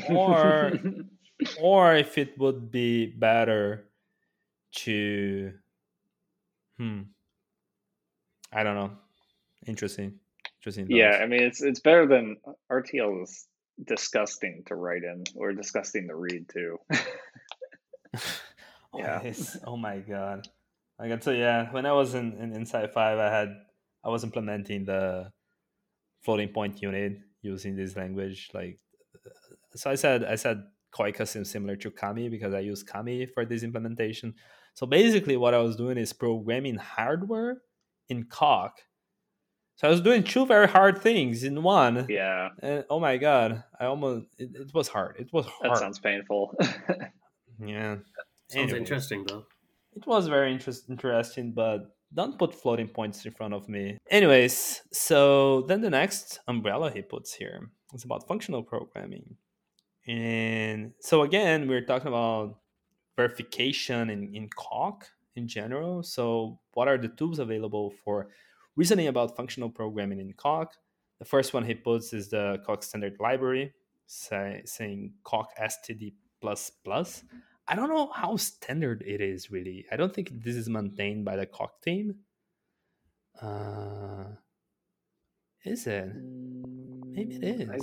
Or 0.07 0.73
or 1.59 1.95
if 1.95 2.17
it 2.17 2.37
would 2.37 2.71
be 2.71 3.07
better 3.07 3.87
to 4.73 5.53
hmm 6.77 7.01
I 8.53 8.63
don't 8.63 8.75
know. 8.75 8.91
Interesting. 9.65 10.19
Interesting. 10.59 10.85
Thoughts. 10.85 10.95
Yeah, 10.95 11.19
I 11.21 11.25
mean 11.25 11.43
it's 11.43 11.61
it's 11.61 11.79
better 11.79 12.05
than 12.05 12.37
RTL 12.71 13.23
is 13.23 13.47
disgusting 13.85 14.63
to 14.67 14.75
write 14.75 15.03
in 15.03 15.23
or 15.35 15.53
disgusting 15.53 16.07
to 16.07 16.15
read 16.15 16.49
too. 16.49 16.77
yeah. 18.97 19.33
oh 19.65 19.77
my 19.77 19.99
god. 19.99 20.47
I 20.99 21.07
can 21.07 21.19
tell 21.19 21.33
yeah, 21.33 21.71
when 21.71 21.85
I 21.85 21.93
was 21.93 22.13
in, 22.13 22.33
in 22.33 22.53
Inside 22.53 22.93
Five 22.93 23.17
I 23.19 23.29
had 23.31 23.55
I 24.03 24.09
was 24.09 24.23
implementing 24.23 24.85
the 24.85 25.31
floating 26.21 26.49
point 26.49 26.81
unit 26.81 27.19
using 27.41 27.75
this 27.75 27.95
language. 27.95 28.49
Like 28.53 28.79
so 29.75 29.89
I 29.89 29.95
said 29.95 30.23
I 30.25 30.35
said 30.35 30.63
Koika 30.93 31.27
seems 31.27 31.49
similar 31.49 31.75
to 31.77 31.91
Kami 31.91 32.29
because 32.29 32.53
I 32.53 32.59
use 32.59 32.83
Kami 32.83 33.25
for 33.25 33.45
this 33.45 33.63
implementation. 33.63 34.33
So 34.73 34.85
basically 34.85 35.37
what 35.37 35.53
I 35.53 35.59
was 35.59 35.75
doing 35.75 35.97
is 35.97 36.13
programming 36.13 36.75
hardware 36.77 37.61
in 38.09 38.25
Coq. 38.25 38.71
So 39.75 39.87
I 39.87 39.91
was 39.91 40.01
doing 40.01 40.23
two 40.23 40.45
very 40.45 40.67
hard 40.67 41.01
things 41.01 41.43
in 41.43 41.63
one. 41.63 42.05
Yeah. 42.07 42.49
And 42.61 42.85
oh 42.89 42.99
my 42.99 43.17
god, 43.17 43.63
I 43.79 43.85
almost 43.85 44.27
it, 44.37 44.49
it 44.53 44.73
was 44.73 44.87
hard. 44.87 45.15
It 45.17 45.29
was 45.33 45.45
hard. 45.45 45.71
That 45.71 45.77
sounds 45.77 45.99
painful. 45.99 46.53
Yeah. 47.65 47.97
Sounds 48.49 48.63
anyway, 48.63 48.79
interesting 48.79 49.25
though. 49.27 49.45
It 49.95 50.07
was 50.07 50.27
very 50.27 50.51
interest- 50.51 50.89
interesting, 50.89 51.51
but 51.51 51.95
don't 52.13 52.37
put 52.39 52.53
floating 52.53 52.87
points 52.87 53.25
in 53.25 53.31
front 53.31 53.53
of 53.53 53.69
me. 53.69 53.97
Anyways, 54.09 54.81
so 54.91 55.61
then 55.67 55.81
the 55.81 55.89
next 55.89 56.39
umbrella 56.47 56.91
he 56.91 57.01
puts 57.01 57.33
here 57.33 57.69
is 57.93 58.03
about 58.03 58.27
functional 58.27 58.63
programming. 58.63 59.35
And 60.07 60.93
so 60.99 61.21
again, 61.21 61.67
we're 61.67 61.85
talking 61.85 62.07
about 62.07 62.57
verification 63.15 64.09
in, 64.09 64.33
in 64.33 64.49
Coq 64.49 65.07
in 65.35 65.47
general. 65.47 66.03
So 66.03 66.59
what 66.73 66.87
are 66.87 66.97
the 66.97 67.09
tools 67.09 67.39
available 67.39 67.93
for 68.03 68.29
reasoning 68.75 69.07
about 69.07 69.35
functional 69.35 69.69
programming 69.69 70.19
in 70.19 70.33
Coq? 70.33 70.73
The 71.19 71.25
first 71.25 71.53
one 71.53 71.65
he 71.65 71.75
puts 71.75 72.13
is 72.13 72.29
the 72.29 72.61
Coq 72.65 72.83
standard 72.83 73.17
library, 73.19 73.73
say, 74.07 74.61
saying 74.65 75.13
Coq 75.23 75.51
std++. 75.59 76.13
I 77.67 77.75
don't 77.75 77.89
know 77.89 78.11
how 78.11 78.35
standard 78.37 79.03
it 79.05 79.21
is 79.21 79.51
really. 79.51 79.85
I 79.91 79.97
don't 79.97 80.13
think 80.13 80.31
this 80.43 80.55
is 80.55 80.67
maintained 80.67 81.23
by 81.25 81.35
the 81.35 81.45
Coq 81.45 81.79
team. 81.81 82.15
Uh, 83.39 84.25
is 85.63 85.85
it? 85.85 86.11
Maybe 87.11 87.35
it 87.35 87.43
is. 87.43 87.67
mm. 87.69 87.75
I, 87.75 87.77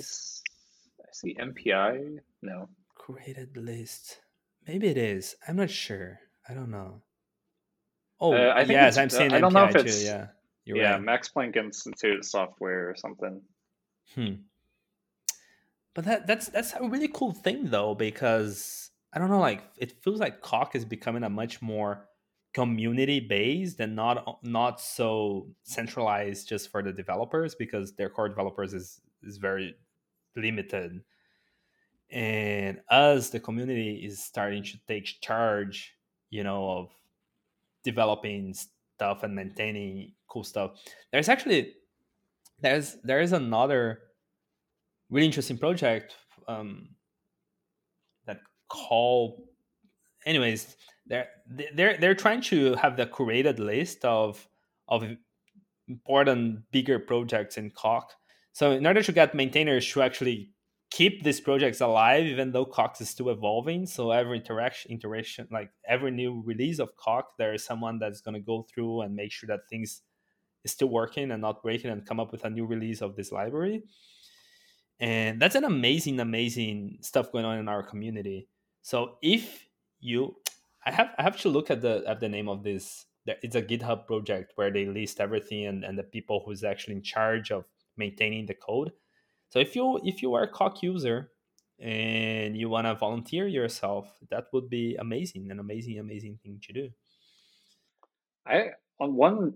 See 1.18 1.34
MPI. 1.34 2.20
No. 2.42 2.68
Created 2.94 3.56
list. 3.56 4.20
Maybe 4.68 4.86
it 4.86 4.96
is. 4.96 5.34
I'm 5.48 5.56
not 5.56 5.68
sure. 5.68 6.20
I 6.48 6.54
don't 6.54 6.70
know. 6.70 7.02
Oh, 8.20 8.34
uh, 8.34 8.54
I 8.54 8.62
yes, 8.62 8.96
I'm 8.96 9.06
uh, 9.06 9.08
seeing 9.08 9.32
uh, 9.32 9.36
I 9.36 9.40
don't 9.40 9.50
MPI 9.50 9.54
know 9.54 9.64
if 9.64 9.76
it's, 9.76 9.98
too. 9.98 10.06
Yeah. 10.06 10.26
You're 10.64 10.76
yeah, 10.76 10.92
right. 10.92 11.02
Max 11.02 11.28
Planck 11.28 11.56
Institute 11.56 12.24
software 12.24 12.88
or 12.88 12.94
something. 12.94 13.42
Hmm. 14.14 14.34
But 15.92 16.04
that 16.04 16.28
that's 16.28 16.50
that's 16.50 16.72
a 16.74 16.88
really 16.88 17.08
cool 17.08 17.32
thing 17.32 17.64
though, 17.64 17.96
because 17.96 18.90
I 19.12 19.18
don't 19.18 19.28
know, 19.28 19.40
like 19.40 19.64
it 19.76 20.00
feels 20.04 20.20
like 20.20 20.40
Coq 20.40 20.76
is 20.76 20.84
becoming 20.84 21.24
a 21.24 21.30
much 21.30 21.60
more 21.60 22.06
community 22.54 23.18
based 23.18 23.80
and 23.80 23.96
not 23.96 24.38
not 24.44 24.80
so 24.80 25.48
centralized 25.64 26.48
just 26.48 26.70
for 26.70 26.80
the 26.80 26.92
developers 26.92 27.56
because 27.56 27.96
their 27.96 28.08
core 28.08 28.28
developers 28.28 28.72
is 28.72 29.00
is 29.24 29.38
very 29.38 29.74
limited. 30.36 31.02
And 32.10 32.80
as 32.90 33.30
the 33.30 33.40
community 33.40 34.02
is 34.04 34.24
starting 34.24 34.62
to 34.62 34.78
take 34.86 35.20
charge 35.20 35.98
you 36.30 36.44
know 36.44 36.68
of 36.70 36.90
developing 37.84 38.54
stuff 38.54 39.22
and 39.22 39.34
maintaining 39.34 40.12
cool 40.28 40.44
stuff 40.44 40.72
there's 41.12 41.28
actually 41.28 41.74
there's 42.60 42.96
there 43.04 43.20
is 43.20 43.32
another 43.32 44.00
really 45.10 45.26
interesting 45.26 45.56
project 45.56 46.16
um, 46.48 46.88
that 48.26 48.38
call 48.68 49.44
anyways 50.26 50.76
they're 51.06 51.28
they're 51.74 51.96
they're 51.98 52.14
trying 52.14 52.40
to 52.42 52.74
have 52.74 52.96
the 52.96 53.06
curated 53.06 53.58
list 53.58 54.04
of 54.04 54.46
of 54.88 55.04
important 55.88 56.60
bigger 56.70 56.98
projects 56.98 57.56
in 57.56 57.70
Coq 57.70 58.12
so 58.58 58.72
in 58.72 58.84
order 58.84 59.02
to 59.02 59.12
get 59.12 59.36
maintainers 59.36 59.86
to 59.92 60.02
actually 60.02 60.50
keep 60.90 61.22
these 61.22 61.40
projects 61.40 61.80
alive 61.80 62.24
even 62.26 62.50
though 62.50 62.64
Coq 62.64 63.00
is 63.00 63.08
still 63.08 63.28
evolving 63.28 63.86
so 63.86 64.10
every 64.10 64.38
interaction 64.38 64.90
interaction 64.90 65.46
like 65.52 65.70
every 65.86 66.10
new 66.10 66.42
release 66.44 66.80
of 66.80 66.96
Coq 66.96 67.36
there 67.38 67.54
is 67.54 67.64
someone 67.64 68.00
that's 68.00 68.20
going 68.20 68.34
to 68.34 68.40
go 68.40 68.66
through 68.68 69.02
and 69.02 69.14
make 69.14 69.30
sure 69.30 69.46
that 69.46 69.68
things 69.70 70.02
is 70.64 70.72
still 70.72 70.88
working 70.88 71.30
and 71.30 71.40
not 71.40 71.62
breaking 71.62 71.90
and 71.92 72.04
come 72.04 72.18
up 72.18 72.32
with 72.32 72.44
a 72.44 72.50
new 72.50 72.66
release 72.66 73.00
of 73.00 73.14
this 73.14 73.30
library. 73.30 73.84
And 74.98 75.40
that's 75.40 75.54
an 75.54 75.64
amazing 75.64 76.18
amazing 76.18 76.98
stuff 77.02 77.30
going 77.30 77.44
on 77.44 77.58
in 77.58 77.68
our 77.68 77.84
community. 77.84 78.48
So 78.82 79.18
if 79.22 79.68
you 80.00 80.36
i 80.86 80.92
have 80.92 81.08
i 81.18 81.22
have 81.22 81.36
to 81.36 81.48
look 81.48 81.70
at 81.70 81.80
the 81.80 82.04
at 82.06 82.20
the 82.20 82.28
name 82.28 82.48
of 82.48 82.62
this 82.62 83.06
it's 83.26 83.56
a 83.56 83.62
github 83.62 84.06
project 84.06 84.52
where 84.54 84.70
they 84.70 84.86
list 84.86 85.20
everything 85.20 85.66
and, 85.66 85.84
and 85.84 85.98
the 85.98 86.04
people 86.04 86.42
who's 86.44 86.62
actually 86.64 86.94
in 86.94 87.02
charge 87.02 87.50
of 87.50 87.64
maintaining 87.98 88.46
the 88.46 88.54
code 88.54 88.92
so 89.50 89.58
if 89.58 89.74
you 89.76 90.00
if 90.04 90.22
you 90.22 90.34
are 90.34 90.44
a 90.44 90.48
Coq 90.48 90.82
user 90.82 91.30
and 91.80 92.56
you 92.56 92.68
want 92.68 92.86
to 92.86 92.94
volunteer 92.94 93.46
yourself 93.46 94.18
that 94.30 94.46
would 94.52 94.68
be 94.68 94.96
amazing 94.96 95.50
an 95.50 95.58
amazing 95.58 95.98
amazing 95.98 96.38
thing 96.42 96.60
to 96.62 96.72
do 96.72 96.90
i 98.46 98.70
on 99.00 99.14
one 99.14 99.54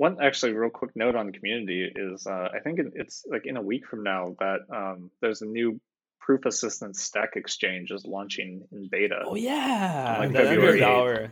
one 0.00 0.16
actually 0.22 0.54
real 0.54 0.70
quick 0.70 0.92
note 0.94 1.14
on 1.14 1.30
community 1.30 1.86
is 1.94 2.26
uh, 2.26 2.48
I 2.54 2.60
think 2.60 2.78
it, 2.78 2.86
it's 2.94 3.22
like 3.30 3.44
in 3.44 3.58
a 3.58 3.62
week 3.62 3.86
from 3.86 4.02
now 4.02 4.34
that 4.38 4.60
um, 4.74 5.10
there's 5.20 5.42
a 5.42 5.46
new 5.46 5.78
proof 6.18 6.46
assistance 6.46 7.02
stack 7.02 7.36
exchange 7.36 7.90
is 7.90 8.06
launching 8.06 8.62
in 8.72 8.88
beta. 8.90 9.22
Oh 9.26 9.34
yeah, 9.34 10.16
like 10.20 10.32
February. 10.32 11.30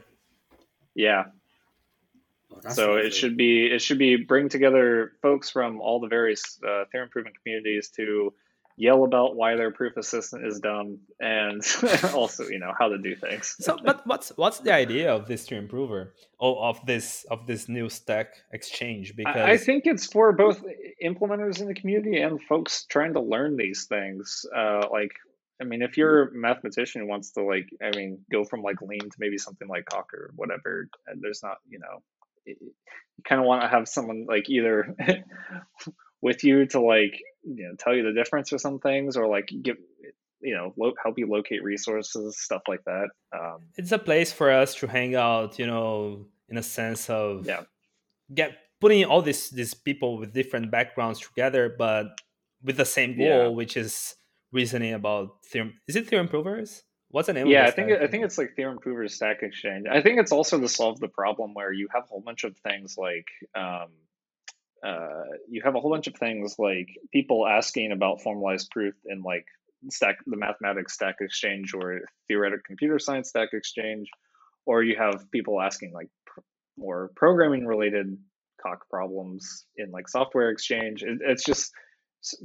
Yeah. 0.95 1.25
Oh, 2.65 2.71
so 2.71 2.97
it 2.97 3.15
should 3.15 3.37
be 3.37 3.67
it 3.67 3.81
should 3.81 3.99
be 3.99 4.17
bring 4.17 4.49
together 4.49 5.13
folks 5.23 5.51
from 5.51 5.81
all 5.81 6.01
the 6.01 6.09
various 6.09 6.59
uh, 6.63 6.85
Theorem 6.91 7.07
improvement 7.07 7.37
communities 7.43 7.91
to 7.97 8.33
yell 8.79 9.03
about 9.05 9.35
why 9.35 9.57
their 9.57 9.73
proof 9.73 9.97
assistant 9.97 10.47
is 10.47 10.61
dumb 10.61 10.99
and 11.19 11.61
also 12.15 12.45
you 12.45 12.61
know 12.61 12.73
how 12.79 12.89
to 12.89 12.97
do 12.99 13.15
things. 13.17 13.57
So 13.59 13.77
but 13.85 14.07
what's 14.07 14.31
what's 14.37 14.61
the 14.61 14.73
idea 14.73 15.13
of 15.13 15.27
this 15.27 15.47
Theorem 15.47 15.65
improver 15.65 16.15
or 16.39 16.65
of 16.65 16.85
this 16.87 17.27
of 17.31 17.47
this 17.47 17.69
new 17.69 17.89
stack 17.89 18.35
exchange? 18.53 19.17
Because 19.17 19.37
i 19.37 19.57
think 19.57 19.85
it's 19.87 20.07
for 20.07 20.33
both 20.33 20.63
implementers 21.05 21.61
in 21.61 21.67
the 21.67 21.75
community 21.75 22.21
and 22.21 22.41
folks 22.43 22.85
trying 22.85 23.13
to 23.15 23.21
learn 23.21 23.57
these 23.57 23.87
things. 23.87 24.47
Uh, 24.57 24.87
like 24.91 25.13
i 25.61 25.65
mean 25.65 25.83
if 25.83 25.97
you're 25.97 26.29
a 26.29 26.33
mathematician 26.33 27.03
who 27.03 27.09
wants 27.09 27.33
to 27.33 27.43
like 27.43 27.69
i 27.83 27.91
mean 27.97 28.21
go 28.31 28.45
from 28.45 28.63
like 28.63 28.81
lean 28.81 29.01
to 29.01 29.17
maybe 29.19 29.37
something 29.37 29.67
like 29.67 29.87
Coq 29.87 30.15
or 30.15 30.31
whatever 30.37 30.89
there's 31.21 31.43
not 31.43 31.57
you 31.69 31.81
know 31.81 32.01
you 32.61 32.73
kind 33.25 33.41
of 33.41 33.47
want 33.47 33.63
to 33.63 33.69
have 33.69 33.89
someone 33.89 34.27
like 34.29 34.49
either 34.49 34.95
with 36.23 36.45
you 36.45 36.67
to 36.67 36.81
like 36.81 37.21
you 37.43 37.69
know 37.69 37.75
tell 37.79 37.95
you 37.95 38.03
the 38.03 38.13
difference 38.13 38.53
or 38.53 38.59
some 38.59 38.79
things 38.79 39.17
or 39.17 39.27
like 39.27 39.49
give 39.63 39.77
you 40.41 40.55
know 40.55 40.73
lo- 40.77 40.95
help 41.03 41.19
you 41.19 41.29
locate 41.29 41.63
resources 41.63 42.39
stuff 42.39 42.63
like 42.69 42.83
that 42.85 43.09
um, 43.33 43.59
it's 43.77 43.93
a 43.93 43.99
place 43.99 44.33
for 44.33 44.51
us 44.51 44.75
to 44.75 44.87
hang 44.87 45.15
out 45.15 45.59
you 45.59 45.67
know 45.67 46.27
in 46.49 46.57
a 46.57 46.63
sense 46.63 47.11
of 47.11 47.47
yeah. 47.47 47.63
get 48.33 48.53
putting 48.81 49.05
all 49.05 49.23
these 49.23 49.51
these 49.51 49.75
people 49.75 50.19
with 50.19 50.33
different 50.33 50.71
backgrounds 50.71 51.21
together 51.21 51.75
but 51.77 52.07
with 52.63 52.77
the 52.77 52.85
same 52.85 53.17
goal 53.17 53.27
yeah. 53.27 53.47
which 53.49 53.77
is 53.77 54.15
reasoning 54.53 54.95
about 54.95 55.45
theorem 55.45 55.75
is 55.87 55.97
it 55.97 56.09
Theorem 56.09 56.27
improvers 56.27 56.83
what's 57.11 57.27
the 57.27 57.33
name 57.33 57.47
yeah 57.47 57.67
i 57.67 57.71
think 57.71 57.91
i 57.91 58.07
think 58.07 58.25
it's 58.25 58.39
like 58.39 58.55
Theorem 58.55 58.79
Provers 58.79 59.15
stack 59.15 59.43
exchange. 59.43 59.87
I 59.91 60.03
think 60.03 60.19
it's 60.21 60.33
also 60.33 60.61
to 60.61 60.69
solve 60.69 61.01
the 61.01 61.09
problem 61.09 61.55
where 61.55 61.73
you 61.73 61.89
have 61.95 62.05
a 62.05 62.07
whole 62.07 62.21
bunch 62.21 62.45
of 62.45 62.57
things 62.59 62.97
like 62.99 63.29
um, 63.55 63.89
uh, 64.85 65.25
you 65.49 65.63
have 65.65 65.75
a 65.75 65.81
whole 65.81 65.91
bunch 65.91 66.07
of 66.07 66.15
things 66.15 66.57
like 66.59 66.89
people 67.13 67.47
asking 67.47 67.93
about 67.93 68.23
formalized 68.23 68.71
proof 68.71 68.95
in 69.07 69.23
like 69.23 69.47
stack 69.91 70.19
the 70.27 70.37
mathematics 70.37 70.95
stack 70.95 71.17
exchange 71.21 71.75
or 71.75 72.01
theoretic 72.27 72.65
computer 72.65 72.99
science 72.99 73.29
stack 73.29 73.51
exchange 73.53 74.09
or 74.67 74.83
you 74.83 74.97
have 74.97 75.31
people 75.31 75.61
asking 75.61 75.93
like 75.93 76.09
pr- 76.27 76.41
more 76.77 77.11
programming 77.17 77.67
related 77.67 78.17
Coq 78.63 78.89
problems 78.91 79.65
in 79.77 79.91
like 79.91 80.09
software 80.09 80.51
exchange. 80.51 81.03
It, 81.03 81.21
it's 81.23 81.45
just 81.45 81.73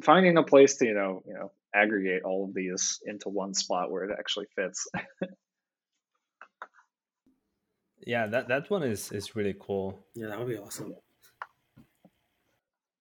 finding 0.04 0.38
a 0.38 0.44
place 0.44 0.78
to 0.78 0.86
you 0.86 0.94
know 0.94 1.22
you 1.28 1.34
know 1.34 1.52
aggregate 1.76 2.24
all 2.24 2.46
of 2.46 2.54
these 2.54 3.00
into 3.06 3.30
one 3.30 3.54
spot 3.54 3.92
where 3.92 4.04
it 4.04 4.16
actually 4.18 4.48
fits 4.56 4.88
yeah 8.06 8.28
that 8.28 8.48
that 8.48 8.70
one 8.70 8.84
is 8.84 9.12
is 9.12 9.36
really 9.36 9.56
cool 9.60 10.06
yeah 10.14 10.28
that 10.28 10.38
would 10.38 10.48
be 10.48 10.58
awesome 10.58 10.96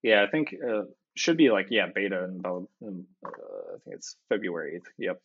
yeah, 0.03 0.25
I 0.27 0.31
think 0.31 0.55
uh, 0.69 0.83
should 1.15 1.37
be 1.37 1.51
like 1.51 1.69
yeah 1.71 1.87
beta 1.95 2.25
in 2.25 2.37
about 2.41 2.69
um, 2.87 3.07
uh, 3.25 3.29
I 3.29 3.79
think 3.85 3.97
it's 3.97 4.17
February 4.29 4.77
eighth. 4.77 4.91
Yep. 4.99 5.21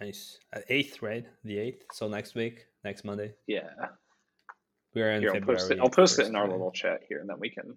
Nice. 0.00 0.38
Uh, 0.54 0.60
eighth, 0.68 1.02
right? 1.02 1.26
The 1.44 1.58
eighth. 1.58 1.84
So 1.92 2.08
next 2.08 2.34
week, 2.34 2.66
next 2.84 3.04
Monday. 3.04 3.34
Yeah. 3.46 3.68
We're 4.94 5.12
in 5.12 5.20
here, 5.20 5.32
February. 5.32 5.58
I'll 5.58 5.58
post 5.58 5.70
it. 5.70 5.78
I'll 5.80 5.90
post 5.90 6.18
it 6.20 6.26
in 6.26 6.36
our 6.36 6.48
little 6.48 6.70
chat 6.70 7.02
here, 7.08 7.20
and 7.20 7.28
then 7.28 7.38
we 7.38 7.50
can. 7.50 7.76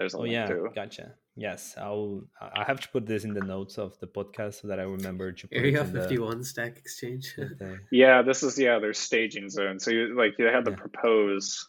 There's 0.00 0.14
a 0.14 0.16
oh 0.16 0.20
link 0.22 0.32
yeah, 0.32 0.46
too. 0.46 0.70
gotcha. 0.74 1.12
Yes, 1.36 1.74
I'll. 1.76 2.22
I 2.40 2.64
have 2.64 2.80
to 2.80 2.88
put 2.88 3.04
this 3.04 3.24
in 3.24 3.34
the 3.34 3.42
notes 3.42 3.76
of 3.76 3.98
the 4.00 4.06
podcast 4.06 4.62
so 4.62 4.68
that 4.68 4.80
I 4.80 4.84
remember 4.84 5.30
to. 5.30 5.46
Put 5.46 5.54
Area 5.58 5.84
Fifty 5.84 6.18
One 6.18 6.42
Stack 6.42 6.78
Exchange. 6.78 7.36
yeah, 7.92 8.22
this 8.22 8.42
is 8.42 8.58
yeah. 8.58 8.78
There's 8.78 8.98
staging 8.98 9.50
zone, 9.50 9.78
so 9.78 9.90
you 9.90 10.16
like 10.16 10.38
you 10.38 10.46
have 10.46 10.64
to 10.64 10.70
yeah. 10.70 10.76
propose 10.78 11.68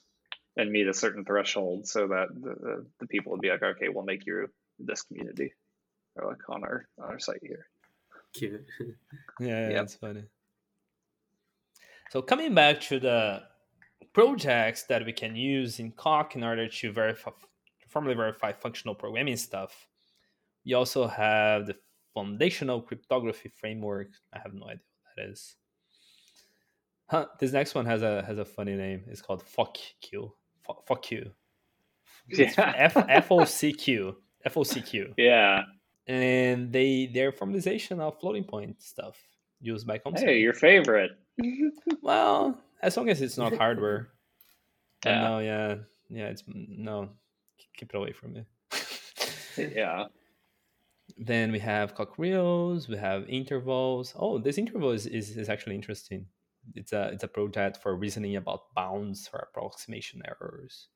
and 0.55 0.71
meet 0.71 0.87
a 0.87 0.93
certain 0.93 1.25
threshold 1.25 1.89
so 1.89 2.07
that 2.07 2.27
the, 2.33 2.85
the 3.01 3.07
people 3.07 3.33
would 3.33 3.41
be 3.41 3.49
like, 3.49 3.63
okay, 3.63 3.89
we'll 3.89 4.05
make 4.05 4.25
you 4.25 4.47
this 4.79 5.01
community 5.01 5.53
or 6.15 6.29
like 6.29 6.49
on 6.49 6.63
our 6.63 6.87
on 7.03 7.09
our 7.09 7.19
site 7.19 7.41
here. 7.41 7.67
Cute. 8.33 8.63
yeah, 8.79 8.95
yeah 9.41 9.59
yep. 9.67 9.75
that's 9.75 9.95
funny. 9.95 10.23
So 12.11 12.21
coming 12.21 12.55
back 12.55 12.79
to 12.81 12.97
the 12.97 13.43
projects 14.13 14.83
that 14.83 15.05
we 15.05 15.11
can 15.11 15.35
use 15.35 15.79
in 15.79 15.91
Coq 15.91 16.37
in 16.37 16.45
order 16.45 16.69
to 16.69 16.91
verify 16.93 17.31
formally 17.91 18.15
verify 18.15 18.51
functional 18.51 18.95
programming 18.95 19.37
stuff. 19.37 19.87
You 20.63 20.77
also 20.77 21.07
have 21.07 21.67
the 21.67 21.75
foundational 22.13 22.81
cryptography 22.81 23.49
framework. 23.49 24.09
I 24.33 24.39
have 24.39 24.53
no 24.53 24.65
idea 24.65 24.81
what 25.03 25.15
that 25.17 25.29
is. 25.29 25.55
Huh, 27.07 27.25
this 27.39 27.51
next 27.51 27.75
one 27.75 27.85
has 27.85 28.03
a 28.03 28.23
has 28.23 28.37
a 28.37 28.45
funny 28.45 28.75
name. 28.75 29.03
It's 29.07 29.21
called 29.21 29.43
FOCQ 29.43 30.31
fuck 30.87 31.11
you. 31.11 31.31
Yeah. 32.29 32.73
F 32.77 32.97
F 32.97 33.31
O 33.31 33.45
C 33.45 33.73
Q 33.73 34.15
F 34.45 34.57
O 34.57 34.63
C 34.63 34.81
Q. 34.81 35.13
Yeah. 35.17 35.63
And 36.07 36.71
they 36.71 37.09
their 37.13 37.31
formalization 37.31 37.99
of 37.99 38.19
floating 38.19 38.43
point 38.43 38.81
stuff 38.81 39.17
used 39.59 39.87
by 39.87 39.99
CompCert. 39.99 40.19
Hey, 40.19 40.39
your 40.39 40.53
favorite. 40.53 41.11
well, 42.01 42.59
as 42.81 42.97
long 42.97 43.09
as 43.09 43.21
it's 43.21 43.37
not 43.37 43.55
hardware. 43.55 44.09
Yeah. 45.03 45.21
no, 45.23 45.39
yeah, 45.39 45.75
yeah. 46.11 46.27
It's 46.27 46.43
no. 46.45 47.09
Keep 47.77 47.93
it 47.93 47.97
away 47.97 48.11
from 48.11 48.33
me. 48.33 48.45
yeah. 49.57 50.05
Then 51.17 51.51
we 51.51 51.59
have 51.59 51.93
Coq 51.93 52.17
Reals, 52.17 52.87
we 52.87 52.97
have 52.97 53.27
intervals. 53.29 54.13
Oh, 54.17 54.37
this 54.37 54.57
interval 54.57 54.91
is, 54.91 55.05
is, 55.05 55.37
is 55.37 55.49
actually 55.49 55.75
interesting 55.75 56.25
it's 56.75 56.93
a 56.93 57.09
it's 57.09 57.23
a 57.23 57.27
project 57.27 57.77
for 57.81 57.95
reasoning 57.95 58.35
about 58.35 58.73
bounds 58.75 59.27
for 59.27 59.39
approximation 59.39 60.21
errors. 60.25 60.87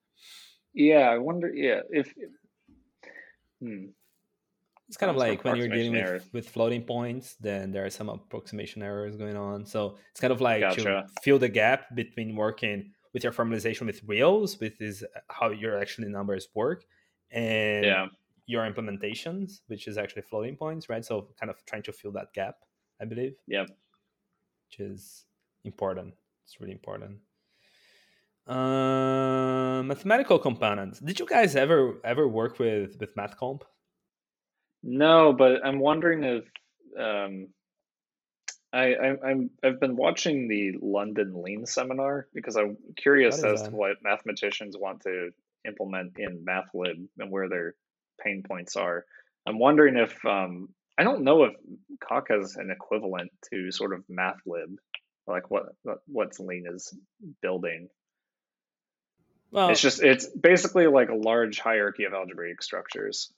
Yeah, 0.74 1.10
I 1.10 1.18
wonder. 1.18 1.54
Yeah, 1.54 1.82
if 1.90 2.14
hmm. 3.62 3.86
it's 4.88 4.98
kind 4.98 5.10
of 5.10 5.16
like 5.16 5.44
when 5.44 5.56
you're 5.56 5.68
dealing 5.68 5.94
with, 5.94 6.30
with 6.34 6.50
floating 6.50 6.84
points, 6.84 7.36
then 7.40 7.72
there 7.72 7.86
are 7.86 7.90
some 7.90 8.10
approximation 8.10 8.84
errors 8.84 9.16
going 9.16 9.38
on. 9.38 9.66
So 9.66 9.98
it's 10.12 10.20
kind 10.20 10.34
of 10.34 10.42
like 10.42 10.62
gotcha. 10.62 10.84
to 10.84 11.06
fill 11.24 11.40
the 11.40 11.50
gap 11.50 11.96
between 11.96 12.36
working 12.36 12.92
with 13.16 13.24
your 13.24 13.32
formalization 13.32 13.86
with 13.86 14.02
reals, 14.06 14.60
with 14.60 14.82
is 14.82 15.02
how 15.30 15.50
your 15.50 15.80
actually 15.80 16.10
numbers 16.10 16.50
work, 16.54 16.84
and 17.32 17.86
yeah. 17.86 18.08
your 18.46 18.70
implementations, 18.70 19.62
which 19.68 19.88
is 19.88 19.98
actually 19.98 20.22
floating 20.22 20.58
points, 20.58 20.90
right? 20.90 21.06
So 21.06 21.30
kind 21.40 21.50
of 21.50 21.56
trying 21.66 21.84
to 21.84 21.94
fill 21.94 22.12
that 22.12 22.34
gap, 22.34 22.56
I 23.02 23.06
believe. 23.06 23.36
Yep. 23.48 23.68
Which 24.68 24.80
is 24.82 25.24
important. 25.64 26.14
It's 26.44 26.60
really 26.60 26.74
important. 26.74 27.20
Uh, 28.46 29.82
mathematical 29.84 30.38
components. 30.38 31.00
Did 31.00 31.18
you 31.18 31.26
guys 31.26 31.56
ever 31.56 32.02
ever 32.04 32.28
work 32.28 32.60
with 32.60 32.98
with 33.00 33.16
MathComp? 33.16 33.62
No, 34.84 35.32
but 35.32 35.66
I'm 35.66 35.80
wondering 35.80 36.22
if 36.26 36.44
um, 37.00 37.48
I, 38.76 38.94
I 38.94 39.32
am 39.32 39.50
I've 39.64 39.80
been 39.80 39.96
watching 39.96 40.50
the 40.50 40.74
London 40.82 41.42
Lean 41.42 41.66
seminar 41.66 42.28
because 42.34 42.58
I'm 42.58 42.78
curious 42.98 43.42
as 43.42 43.64
that? 43.64 43.70
to 43.70 43.76
what 43.76 44.04
mathematicians 44.04 44.76
want 44.78 45.02
to 45.04 45.32
implement 45.66 46.18
in 46.18 46.46
MathLib 46.46 47.08
and 47.18 47.32
where 47.32 47.48
their 47.48 47.76
pain 48.22 48.44
points 48.46 48.76
are. 48.76 49.06
I'm 49.48 49.60
wondering 49.60 49.96
if 49.96 50.14
um, 50.26 50.70
I 50.98 51.04
don't 51.04 51.24
know 51.24 51.44
if 51.46 51.54
Coq 52.02 52.28
has 52.30 52.58
an 52.58 52.70
equivalent 52.70 53.32
to 53.52 53.72
sort 53.72 53.94
of 53.94 54.04
MathLib, 54.12 54.76
like 55.26 55.50
what 55.50 55.68
what 55.84 56.00
what's 56.08 56.40
Lean 56.40 56.66
is 56.70 56.94
building. 57.42 57.88
Well, 59.52 59.70
it's 59.70 59.82
just 59.82 60.04
it's 60.04 60.28
basically 60.28 60.88
like 60.88 61.10
a 61.10 61.16
large 61.16 61.60
hierarchy 61.60 62.04
of 62.04 62.14
algebraic 62.14 62.62
structures. 62.62 63.32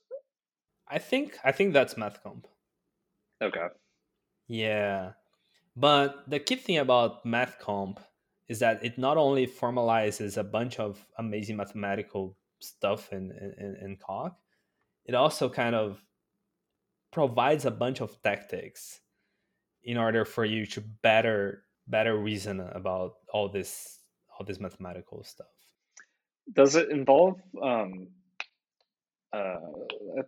I 0.88 0.98
think 0.98 1.38
I 1.44 1.52
think 1.52 1.74
that's 1.74 1.94
MathComp. 1.94 2.42
Okay. 3.40 3.66
Yeah. 4.48 5.12
But 5.78 6.28
the 6.28 6.40
key 6.40 6.56
thing 6.56 6.78
about 6.78 7.24
MathComp 7.24 7.98
is 8.48 8.58
that 8.58 8.84
it 8.84 8.98
not 8.98 9.16
only 9.16 9.46
formalizes 9.46 10.36
a 10.36 10.42
bunch 10.42 10.80
of 10.80 11.06
amazing 11.18 11.56
mathematical 11.56 12.36
stuff 12.58 13.12
in, 13.12 13.30
in, 13.30 13.76
in 13.80 13.96
it 15.04 15.14
also 15.14 15.48
kind 15.48 15.76
of 15.76 16.02
provides 17.12 17.64
a 17.64 17.70
bunch 17.70 18.00
of 18.00 18.20
tactics 18.22 19.00
in 19.84 19.96
order 19.96 20.24
for 20.24 20.44
you 20.44 20.66
to 20.66 20.80
better 20.80 21.62
better 21.86 22.18
reason 22.18 22.60
about 22.60 23.14
all 23.32 23.48
this 23.48 24.00
all 24.36 24.44
this 24.44 24.58
mathematical 24.58 25.22
stuff. 25.22 25.46
Does 26.52 26.74
it 26.74 26.90
involve 26.90 27.40
um, 27.62 28.08
uh, 29.32 29.56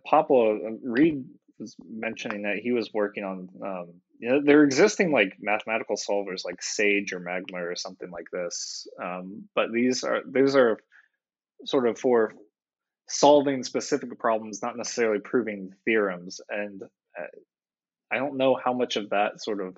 Pablo 0.05 0.55
uh, 0.55 0.71
Reed 0.81 1.25
was 1.59 1.75
mentioning 1.89 2.43
that 2.43 2.59
he 2.63 2.71
was 2.71 2.93
working 2.93 3.23
on 3.23 3.49
um, 3.63 3.93
you 4.21 4.29
know 4.29 4.41
there 4.43 4.59
are 4.59 4.63
existing 4.63 5.11
like 5.11 5.35
mathematical 5.41 5.95
solvers 5.95 6.45
like 6.45 6.61
Sage 6.61 7.11
or 7.11 7.19
Magma 7.19 7.57
or 7.57 7.75
something 7.75 8.11
like 8.11 8.27
this, 8.31 8.87
um, 9.03 9.49
but 9.55 9.71
these 9.73 10.03
are 10.03 10.21
these 10.31 10.55
are 10.55 10.77
sort 11.65 11.87
of 11.87 11.97
for 11.97 12.33
solving 13.09 13.63
specific 13.63 14.17
problems, 14.19 14.61
not 14.61 14.77
necessarily 14.77 15.19
proving 15.19 15.73
theorems. 15.85 16.39
And 16.49 16.83
uh, 16.83 17.25
I 18.11 18.17
don't 18.17 18.37
know 18.37 18.55
how 18.63 18.73
much 18.73 18.95
of 18.95 19.09
that 19.09 19.41
sort 19.41 19.59
of 19.59 19.75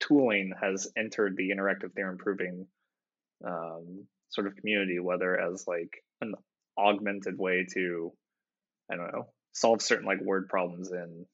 tooling 0.00 0.52
has 0.60 0.90
entered 0.96 1.36
the 1.36 1.50
interactive 1.50 1.92
theorem 1.94 2.18
proving 2.18 2.66
um, 3.46 4.06
sort 4.30 4.48
of 4.48 4.56
community, 4.56 4.98
whether 4.98 5.38
as 5.40 5.66
like 5.68 6.02
an 6.20 6.34
augmented 6.76 7.38
way 7.38 7.64
to 7.74 8.12
I 8.90 8.96
don't 8.96 9.12
know 9.12 9.28
solve 9.52 9.82
certain 9.82 10.06
like 10.06 10.20
word 10.20 10.48
problems 10.48 10.90
in 10.90 11.26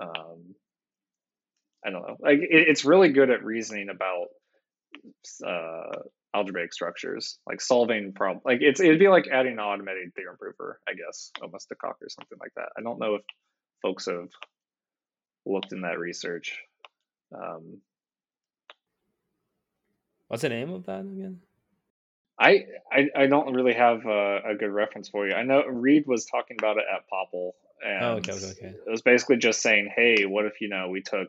um, 0.00 0.56
I 1.84 1.90
don't 1.90 2.02
know 2.02 2.16
like 2.20 2.38
it, 2.38 2.48
it's 2.50 2.84
really 2.84 3.10
good 3.10 3.30
at 3.30 3.44
reasoning 3.44 3.88
about 3.88 4.26
uh, 5.46 6.02
algebraic 6.34 6.72
structures 6.72 7.38
like 7.46 7.60
solving 7.60 8.12
problem 8.12 8.42
like 8.44 8.58
it's 8.60 8.80
it'd 8.80 8.98
be 8.98 9.08
like 9.08 9.26
adding 9.32 9.54
an 9.54 9.58
automated 9.60 10.14
theorem 10.14 10.36
prover 10.38 10.80
I 10.88 10.92
guess 10.94 11.32
almost 11.42 11.68
to 11.68 11.74
Coq 11.74 11.96
or 12.00 12.08
something 12.08 12.38
like 12.40 12.52
that 12.56 12.68
I 12.76 12.82
don't 12.82 12.98
know 12.98 13.16
if 13.16 13.22
folks 13.82 14.06
have 14.06 14.28
looked 15.46 15.72
in 15.72 15.82
that 15.82 15.98
research 15.98 16.58
um, 17.34 17.78
what's 20.28 20.42
the 20.42 20.48
name 20.48 20.72
of 20.72 20.86
that 20.86 21.00
again 21.00 21.40
I, 22.40 22.64
I, 22.90 23.08
I 23.14 23.26
don't 23.26 23.52
really 23.54 23.74
have 23.74 24.06
a, 24.06 24.40
a, 24.46 24.54
good 24.54 24.70
reference 24.70 25.10
for 25.10 25.28
you. 25.28 25.34
I 25.34 25.42
know 25.42 25.62
Reed 25.66 26.06
was 26.06 26.24
talking 26.24 26.56
about 26.58 26.78
it 26.78 26.84
at 26.90 27.02
Popl, 27.12 27.50
and 27.86 28.02
oh, 28.02 28.12
okay, 28.12 28.32
okay. 28.32 28.74
it 28.86 28.90
was 28.90 29.02
basically 29.02 29.36
just 29.36 29.60
saying, 29.60 29.92
"Hey, 29.94 30.24
what 30.24 30.46
if 30.46 30.62
you 30.62 30.70
know 30.70 30.88
we 30.88 31.02
took 31.02 31.28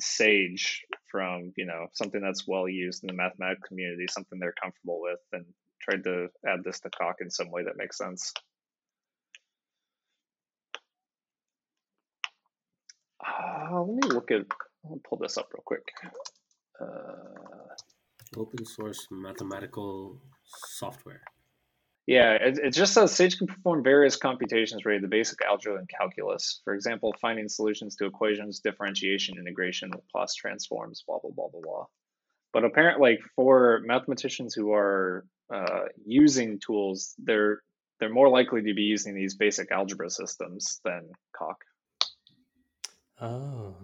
Sage 0.00 0.84
from 1.10 1.52
you 1.56 1.66
know 1.66 1.86
something 1.92 2.20
that's 2.20 2.46
well 2.46 2.68
used 2.68 3.02
in 3.02 3.08
the 3.08 3.14
mathematics 3.14 3.66
community, 3.66 4.06
something 4.08 4.38
they're 4.38 4.54
comfortable 4.62 5.00
with, 5.00 5.20
and 5.32 5.44
tried 5.80 6.04
to 6.04 6.28
add 6.46 6.62
this 6.64 6.80
to 6.80 6.90
Coq 6.90 7.16
in 7.20 7.30
some 7.30 7.50
way 7.50 7.64
that 7.64 7.76
makes 7.76 7.98
sense." 7.98 8.32
Uh, 13.26 13.82
let 13.82 14.04
me 14.04 14.08
look 14.08 14.30
at. 14.30 14.46
I'll 14.84 15.00
pull 15.08 15.18
this 15.18 15.36
up 15.36 15.48
real 15.52 15.62
quick. 15.64 15.86
Uh, 16.80 17.74
Open 18.36 18.64
source 18.64 19.06
mathematical 19.10 20.20
software. 20.44 21.22
Yeah, 22.08 22.38
it, 22.40 22.58
it 22.58 22.70
just 22.70 22.94
says 22.94 23.12
Sage 23.12 23.36
can 23.36 23.46
perform 23.46 23.84
various 23.84 24.16
computations 24.16 24.86
related 24.86 25.02
to 25.02 25.08
basic 25.08 25.42
algebra 25.42 25.76
and 25.76 25.86
calculus. 25.86 26.62
For 26.64 26.72
example, 26.72 27.14
finding 27.20 27.50
solutions 27.50 27.96
to 27.96 28.06
equations, 28.06 28.60
differentiation, 28.60 29.36
integration, 29.36 29.90
Laplace 29.90 30.34
transforms, 30.34 31.04
blah, 31.06 31.18
blah, 31.18 31.32
blah, 31.32 31.48
blah, 31.48 31.60
blah. 31.60 31.84
But 32.54 32.64
apparently, 32.64 33.10
like 33.10 33.20
for 33.36 33.82
mathematicians 33.84 34.54
who 34.54 34.72
are 34.72 35.26
uh, 35.52 35.80
using 36.06 36.58
tools, 36.58 37.14
they're 37.18 37.60
they're 38.00 38.08
more 38.08 38.30
likely 38.30 38.62
to 38.62 38.72
be 38.72 38.84
using 38.84 39.14
these 39.14 39.34
basic 39.34 39.70
algebra 39.70 40.08
systems 40.08 40.80
than 40.86 41.10
Coq. 41.36 41.58
Oh, 43.20 43.76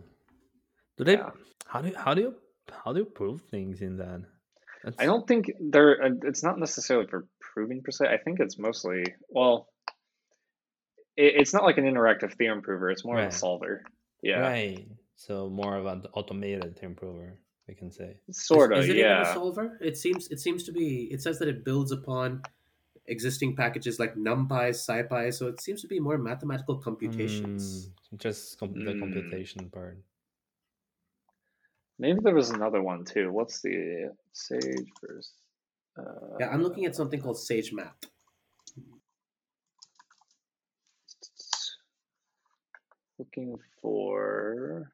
do 0.97 1.05
they? 1.05 1.19
Yeah. 1.19 1.29
How 1.67 1.83
do 1.83 1.93
how 1.95 2.15
do 2.15 2.23
you 2.23 2.35
how 2.73 2.95
do 2.95 3.01
you 3.01 3.05
prove 3.05 3.43
things 3.51 3.83
in 3.83 3.99
that? 3.99 4.23
That's... 4.83 4.97
I 4.99 5.05
don't 5.05 5.27
think 5.27 5.47
they're. 5.61 6.03
Uh, 6.03 6.11
it's 6.23 6.43
not 6.43 6.59
necessarily 6.59 7.07
for 7.07 7.27
proving 7.55 7.83
per 7.83 7.93
se. 7.93 8.07
I 8.09 8.19
think 8.19 8.41
it's 8.41 8.59
mostly 8.59 9.05
well. 9.29 9.69
It, 11.17 11.35
it's 11.41 11.55
not 11.55 11.63
like 11.63 11.79
an 11.79 11.85
interactive 11.85 12.35
theorem 12.35 12.61
prover. 12.61 12.91
It's 12.91 13.05
more 13.05 13.15
right. 13.15 13.29
of 13.29 13.33
a 13.33 13.37
solver. 13.37 13.83
Yeah. 14.23 14.41
Right. 14.41 14.87
So 15.17 15.49
more 15.49 15.77
of 15.77 15.87
an 15.87 16.03
automated 16.13 16.77
theorem 16.77 16.97
prover, 16.97 17.39
we 17.69 17.75
can 17.75 17.91
say. 17.91 18.17
Sort 18.33 18.73
of. 18.73 18.81
Is, 18.81 18.87
is 18.87 18.91
it 18.91 18.97
yeah. 18.97 19.21
even 19.21 19.31
a 19.31 19.35
solver? 19.35 19.79
It 19.81 19.97
seems. 19.97 20.29
It 20.29 20.41
seems 20.41 20.65
to 20.65 20.73
be. 20.73 21.09
It 21.13 21.23
says 21.23 21.39
that 21.39 21.49
it 21.49 21.65
builds 21.65 21.93
upon 21.93 22.43
existing 23.07 23.55
packages 23.55 23.99
like 23.99 24.17
NumPy, 24.17 24.71
SciPy. 24.71 25.33
So 25.33 25.47
it 25.47 25.61
seems 25.61 25.81
to 25.83 25.89
be 25.89 26.01
more 26.01 26.19
mathematical 26.19 26.79
computations. 26.79 27.89
Mm, 27.89 28.19
just 28.19 28.59
com- 28.59 28.85
the 28.85 28.93
mm. 28.93 28.99
computation 28.99 29.71
part. 29.71 29.99
Maybe 31.99 32.19
there 32.25 32.35
was 32.35 32.51
another 32.51 32.83
one 32.83 33.05
too. 33.05 33.31
What's 33.31 33.61
the 33.61 34.11
Sage 34.33 34.91
first? 35.01 35.33
Uh, 35.99 36.37
yeah, 36.41 36.49
I'm 36.49 36.63
looking 36.63 36.87
at 36.87 36.97
something 36.97 37.21
called 37.21 37.39
Sage 37.39 37.73
Math. 37.73 37.95
Looking 43.19 43.57
for. 43.81 44.91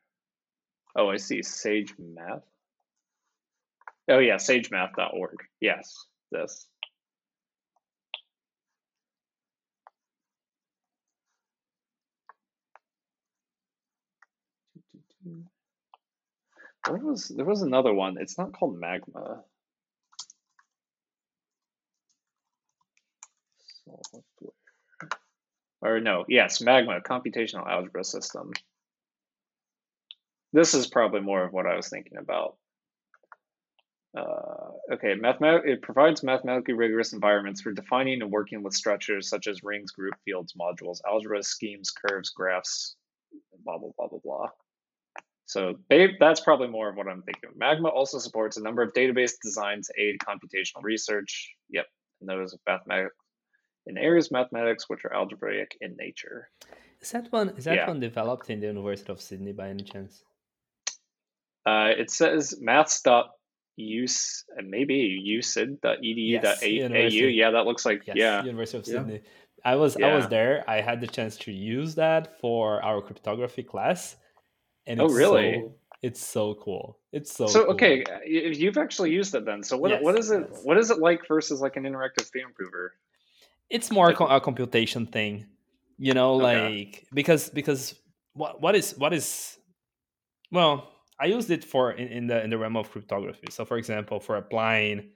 Oh, 0.97 1.09
I 1.09 1.17
see. 1.17 1.43
Sage 1.43 1.95
Math. 1.99 2.43
Oh, 4.09 4.19
yeah. 4.19 4.37
SageMath.org. 4.37 5.37
Yes, 5.61 5.97
this. 6.33 6.67
There 16.87 16.97
was 16.97 17.29
there 17.29 17.45
was 17.45 17.63
another 17.63 17.93
one. 17.93 18.17
It's 18.19 18.39
not 18.39 18.53
called 18.53 18.79
Magma. 18.79 19.45
Software. 23.85 24.23
Or 25.83 26.01
no, 26.01 26.25
yes, 26.29 26.61
Magma, 26.61 27.01
computational 27.01 27.67
algebra 27.67 28.05
system. 28.05 28.53
This 30.53 30.75
is 30.75 30.87
probably 30.87 31.21
more 31.21 31.45
of 31.45 31.53
what 31.53 31.67
I 31.67 31.77
was 31.77 31.89
thinking 31.89 32.19
about. 32.19 32.57
Uh, 34.17 34.73
okay, 34.93 35.15
mathemat- 35.15 35.67
it 35.67 35.83
provides 35.83 36.23
mathematically 36.23 36.75
rigorous 36.75 37.13
environments 37.13 37.61
for 37.61 37.73
defining 37.73 38.21
and 38.21 38.31
working 38.31 38.63
with 38.63 38.75
structures 38.75 39.29
such 39.29 39.47
as 39.47 39.63
rings, 39.63 39.93
group 39.93 40.15
fields, 40.25 40.55
modules, 40.55 40.99
algebra, 41.07 41.43
schemes, 41.43 41.93
curves, 41.93 42.31
graphs, 42.31 42.97
blah, 43.65 43.79
blah, 43.79 43.91
blah, 43.97 44.09
blah, 44.09 44.19
blah. 44.23 44.49
So 45.47 45.77
that's 45.89 46.41
probably 46.41 46.69
more 46.69 46.89
of 46.89 46.97
what 46.97 47.09
I'm 47.09 47.23
thinking. 47.23 47.51
Magma 47.57 47.89
also 47.89 48.19
supports 48.19 48.57
a 48.57 48.63
number 48.63 48.83
of 48.83 48.93
database 48.93 49.33
designs 49.43 49.89
to 49.89 50.01
aid 50.01 50.19
computational 50.19 50.83
research. 50.83 51.55
Yep, 51.71 51.87
and 52.21 52.29
those 52.29 52.53
of 52.53 52.61
mathematics 52.67 53.15
in 53.87 53.99
areas 53.99 54.27
of 54.27 54.33
mathematics 54.33 54.89
which 54.89 55.05
are 55.05 55.15
algebraic 55.15 55.77
in 55.81 55.97
nature. 55.97 56.49
Is 57.01 57.11
that 57.13 57.33
one? 57.33 57.51
Is 57.51 57.65
that 57.65 57.77
yeah. 57.77 57.87
one 57.87 58.01
developed 58.01 58.51
in 58.51 58.61
the 58.61 58.67
University 58.67 59.11
of 59.11 59.21
Sydney 59.21 59.53
by 59.53 59.69
any 59.69 59.83
chance? 59.83 60.23
Uh, 61.67 61.91
it 61.97 62.11
says 62.11 62.57
maths.uss 62.61 63.29
use 63.81 64.45
maybe 64.63 65.23
usid.edu.au. 65.27 65.99
Yes, 66.03 66.63
yeah, 66.63 67.51
that 67.51 67.67
looks 67.67 67.85
like 67.87 68.07
yes, 68.07 68.17
yeah. 68.17 68.45
University 68.45 68.79
of 68.79 68.87
Sydney. 68.87 69.15
Yeah. 69.15 69.73
I 69.73 69.77
was 69.77 69.97
yeah. 69.99 70.09
I 70.09 70.15
was 70.15 70.29
there. 70.29 70.65
I 70.69 70.81
had 70.81 71.01
the 71.01 71.07
chance 71.07 71.37
to 71.39 71.53
use 71.53 71.95
that 71.97 72.39
for 72.41 72.83
our 72.83 73.01
cryptography 73.01 73.63
class. 73.63 74.17
And 74.87 75.01
oh 75.01 75.09
really? 75.09 75.61
So, 75.61 75.75
it's 76.03 76.25
so 76.25 76.55
cool. 76.55 76.99
It's 77.13 77.35
so 77.35 77.47
So 77.47 77.65
cool. 77.65 77.75
okay, 77.75 78.05
you've 78.27 78.79
actually 78.79 79.13
used 79.13 79.35
it 79.35 79.45
then. 79.45 79.63
So 79.63 79.77
what 79.77 79.91
yes, 79.91 80.03
what 80.03 80.19
is 80.19 80.31
it 80.31 80.49
yes. 80.51 80.61
what 80.65 80.79
is 80.79 80.91
it 80.91 80.99
like 80.99 81.27
versus 81.29 81.61
like 81.61 81.77
an 81.77 81.85
interactive 81.85 82.27
theorem 82.33 82.53
prover? 82.55 82.95
It's 83.71 83.91
more 83.91 84.11
a 84.11 84.41
computation 84.41 85.07
thing. 85.07 85.47
You 85.97 86.15
know, 86.15 86.35
okay. 86.37 86.45
like 86.45 87.07
because 87.13 87.51
because 87.51 87.95
what 88.33 88.61
what 88.61 88.75
is 88.75 88.95
what 88.97 89.13
is 89.13 89.59
well, 90.51 90.91
I 91.21 91.27
used 91.27 91.51
it 91.51 91.65
for 91.65 91.93
in, 91.93 92.09
in 92.09 92.27
the 92.27 92.43
in 92.43 92.51
the 92.51 92.59
realm 92.59 92.77
of 92.77 92.91
cryptography. 92.91 93.49
So 93.51 93.65
for 93.65 93.77
example, 93.77 94.19
for 94.19 94.37
applying 94.37 95.11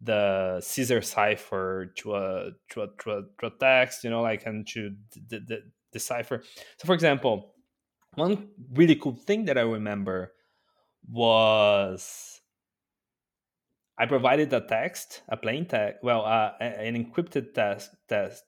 the 0.00 0.60
Caesar 0.62 1.02
cipher 1.02 1.92
to 1.96 2.14
a 2.14 2.50
to 2.70 2.82
a, 2.82 2.86
to 3.02 3.10
a, 3.10 3.22
to 3.38 3.46
a 3.46 3.50
text, 3.60 4.02
you 4.02 4.10
know, 4.10 4.22
like 4.22 4.46
and 4.46 4.66
to 4.68 4.90
d- 5.28 5.40
d- 5.46 5.58
decipher. 5.92 6.42
So 6.78 6.86
for 6.86 6.94
example, 6.94 7.54
one 8.14 8.48
really 8.72 8.96
cool 8.96 9.14
thing 9.14 9.44
that 9.44 9.58
I 9.58 9.62
remember 9.62 10.32
was 11.08 12.39
I 14.00 14.06
provided 14.06 14.50
a 14.54 14.62
text, 14.62 15.20
a 15.28 15.36
plain 15.36 15.66
text, 15.66 16.02
well, 16.02 16.24
uh, 16.24 16.52
an 16.58 16.94
encrypted 16.96 17.52
text, 17.52 17.90
test, 18.08 18.44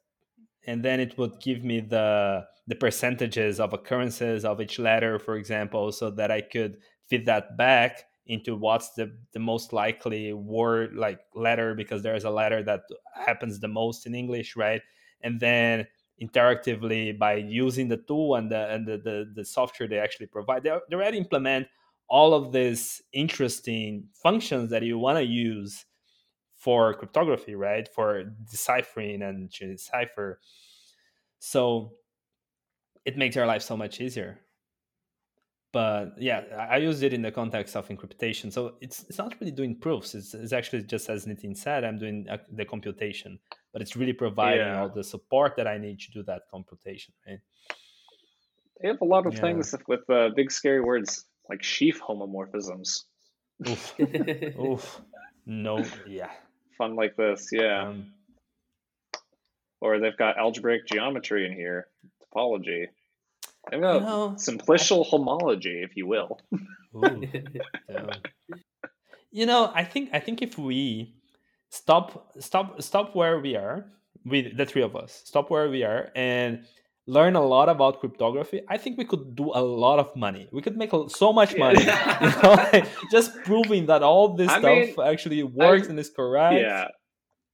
and 0.67 0.83
then 0.83 0.99
it 0.99 1.19
would 1.19 1.41
give 1.41 1.63
me 1.63 1.81
the 1.81 2.47
the 2.67 2.75
percentages 2.75 3.61
of 3.61 3.75
occurrences 3.75 4.47
of 4.47 4.63
each 4.63 4.79
letter, 4.79 5.19
for 5.19 5.37
example, 5.37 5.93
so 5.93 6.11
that 6.13 6.31
I 6.31 6.41
could 6.41 6.79
fit 7.07 7.27
that 7.27 7.59
back 7.59 8.05
into 8.27 8.57
what's 8.57 8.95
the, 8.95 9.15
the 9.33 9.41
most 9.41 9.75
likely 9.75 10.33
word 10.33 10.95
like 10.95 11.21
letter 11.35 11.75
because 11.75 12.03
there's 12.03 12.25
a 12.25 12.31
letter 12.31 12.63
that 12.63 12.83
happens 13.15 13.59
the 13.61 13.69
most 13.69 14.07
in 14.07 14.15
english 14.15 14.57
right? 14.57 14.81
And 15.23 15.41
then 15.41 15.87
interactively 16.23 17.19
by 17.19 17.35
using 17.35 17.89
the 17.89 17.97
tool 17.97 18.37
and 18.37 18.51
the 18.51 18.71
and 18.71 18.87
the, 18.87 18.97
the, 18.99 19.33
the 19.35 19.45
software 19.45 19.89
they 19.89 19.99
actually 19.99 20.27
provide 20.27 20.63
they, 20.63 20.71
they 20.89 20.97
already 20.97 21.19
implement 21.19 21.67
all 22.13 22.35
of 22.35 22.53
these 22.53 23.01
interesting 23.15 24.07
functions 24.23 24.69
that 24.69 24.83
you 24.83 24.99
want 24.99 25.17
to 25.17 25.25
use 25.25 25.87
for 26.55 26.93
cryptography 26.93 27.55
right? 27.55 27.89
For 27.89 28.25
deciphering 28.51 29.23
and 29.23 29.51
to 29.55 29.73
decipher. 29.73 30.39
So 31.39 31.93
it 33.07 33.17
makes 33.17 33.39
our 33.39 33.47
life 33.47 33.63
so 33.63 33.79
much 33.79 33.99
easier. 34.01 34.41
But 35.73 36.17
yeah 36.19 36.43
i 36.71 36.77
used 36.77 37.03
it 37.03 37.15
in 37.15 37.23
the 37.23 37.33
context 37.33 37.77
of 37.77 37.89
encryption. 37.89 38.53
so 38.53 38.75
it's 38.83 39.07
it's 39.09 39.17
not 39.17 39.35
really 39.41 39.57
doing 39.61 39.75
proofs. 39.75 40.15
It's, 40.15 40.35
it's 40.35 40.53
actually 40.53 40.83
just 40.83 41.09
as 41.09 41.25
nitin 41.25 41.57
said 41.57 41.83
i'm 41.83 41.99
doing 41.99 42.27
uh, 42.29 42.37
the 42.59 42.67
computation. 42.67 43.39
But 43.73 43.81
it's 43.81 43.97
really 43.97 44.13
providing 44.13 44.67
yeah. 44.67 44.83
all 44.83 44.91
the 44.91 45.03
support 45.03 45.57
that 45.57 45.67
i 45.67 45.79
need 45.79 45.99
to 46.01 46.11
do 46.11 46.23
that 46.25 46.43
computation 46.51 47.15
right? 47.27 47.41
They 48.79 48.89
have 48.89 49.01
a 49.01 49.11
lot 49.15 49.27
of 49.27 49.35
yeah. 49.35 49.41
things 49.41 49.75
with 49.89 50.05
uh, 50.11 50.29
big 50.37 50.51
scary 50.51 50.83
words 50.83 51.25
like 51.49 51.63
sheaf 51.63 52.01
homomorphisms. 52.01 53.05
Oof. 53.69 53.95
oof. 54.01 55.01
no 55.47 55.85
yeah. 56.07 56.31
Fun 56.79 56.97
like 56.97 57.17
this 57.17 57.49
yeah. 57.53 57.89
Um, 57.89 58.13
or 59.81 59.99
they've 59.99 60.17
got 60.17 60.39
algebraic 60.39 60.87
geometry 60.87 61.45
in 61.47 61.53
here. 61.53 61.89
Topology. 62.23 62.87
I 63.73 63.77
know, 63.77 63.95
you 63.95 64.01
know 64.01 64.35
simplicial 64.37 65.05
I, 65.05 65.09
homology, 65.09 65.83
if 65.83 65.97
you 65.97 66.07
will. 66.07 66.41
Ooh, 66.97 67.23
you 69.31 69.47
know, 69.47 69.71
I 69.75 69.85
think 69.85 70.11
I 70.13 70.21
think 70.21 70.43
if 70.43 70.59
we 70.59 71.15
stop 71.71 72.33
stop 72.39 72.83
stop 72.83 73.15
where 73.15 73.39
we 73.41 73.57
are 73.57 73.87
with 74.25 74.57
the 74.57 74.67
three 74.67 74.83
of 74.83 74.97
us, 74.97 75.23
stop 75.25 75.51
where 75.51 75.69
we 75.69 75.85
are 75.85 76.11
and 76.15 76.65
learn 77.07 77.35
a 77.35 77.45
lot 77.45 77.69
about 77.69 78.01
cryptography, 78.01 78.63
I 78.69 78.79
think 78.79 78.99
we 78.99 79.05
could 79.05 79.35
do 79.35 79.51
a 79.55 79.63
lot 79.63 79.99
of 79.99 80.15
money. 80.15 80.49
We 80.53 80.63
could 80.63 80.77
make 80.77 80.91
so 81.09 81.33
much 81.33 81.57
money, 81.57 81.85
yeah. 81.85 82.25
you 82.37 82.43
know, 82.43 82.55
like 82.55 82.89
just 83.11 83.35
proving 83.45 83.87
that 83.87 84.03
all 84.03 84.35
this 84.35 84.49
I 84.49 84.59
stuff 84.59 84.97
mean, 84.97 85.07
actually 85.07 85.43
works 85.43 85.89
I, 85.89 85.91
and 85.91 85.99
is 85.99 86.11
correct. 86.11 86.61
Yeah, 86.61 86.89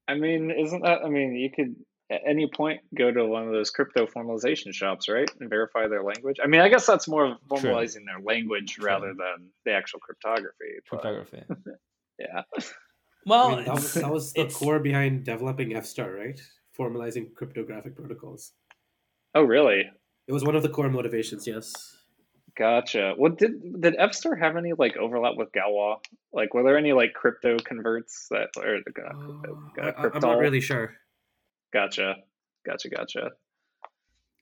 I 0.07 0.15
mean, 0.15 0.51
isn't 0.51 0.83
that? 0.83 1.05
I 1.05 1.09
mean, 1.09 1.35
you 1.35 1.51
could 1.51 1.77
at 2.11 2.23
any 2.27 2.49
point 2.55 2.81
go 2.97 3.11
to 3.11 3.27
one 3.27 3.47
of 3.47 3.53
those 3.53 3.71
crypto 3.71 4.07
formalization 4.07 4.73
shops, 4.73 5.09
right, 5.09 5.31
and 5.41 5.51
verify 5.51 5.87
their 5.89 6.03
language. 6.03 6.37
I 6.43 6.47
mean, 6.47 6.61
I 6.61 6.69
guess 6.69 6.87
that's 6.87 7.07
more 7.09 7.27
of 7.27 7.33
formalizing 7.51 7.95
True. 7.95 8.05
their 8.07 8.21
language 8.25 8.75
True. 8.75 8.87
rather 8.87 9.09
than 9.09 9.49
the 9.65 9.73
actual 9.73 10.01
cryptography. 10.01 10.73
Cryptography. 10.89 11.43
yeah. 12.19 12.43
Well, 13.27 13.49
I 13.49 13.57
mean, 13.57 13.65
that, 13.67 13.75
was, 13.75 13.95
that 13.95 14.11
was 14.11 14.33
the 14.33 14.47
core 14.47 14.79
behind 14.79 15.25
developing 15.25 15.71
FStar, 15.71 16.17
right? 16.17 16.41
Formalizing 16.79 17.35
cryptographic 17.35 17.95
protocols. 17.97 18.53
Oh, 19.35 19.43
really? 19.43 19.91
It 20.27 20.33
was 20.33 20.45
one 20.45 20.57
of 20.57 20.63
the 20.63 20.69
core 20.69 20.89
motivations. 20.89 21.47
Yes. 21.47 21.97
Gotcha. 22.57 23.15
What 23.17 23.39
did 23.39 23.81
did 23.81 23.97
FStar 23.97 24.39
have 24.39 24.57
any 24.57 24.73
like 24.73 24.97
overlap 24.97 25.37
with 25.37 25.53
Galois? 25.53 25.99
Like, 26.33 26.55
were 26.55 26.65
there 26.65 26.77
any 26.77 26.93
like 26.93 27.15
crypto 27.15 27.57
converts 27.59 28.27
that 28.31 28.49
or 28.57 28.77
uh, 28.77 29.81
uh, 29.81 29.93
uh, 29.97 30.11
I'm 30.13 30.21
not 30.21 30.39
really 30.39 30.61
sure. 30.61 30.95
Gotcha. 31.73 32.17
Gotcha. 32.67 32.89
Gotcha. 32.89 33.31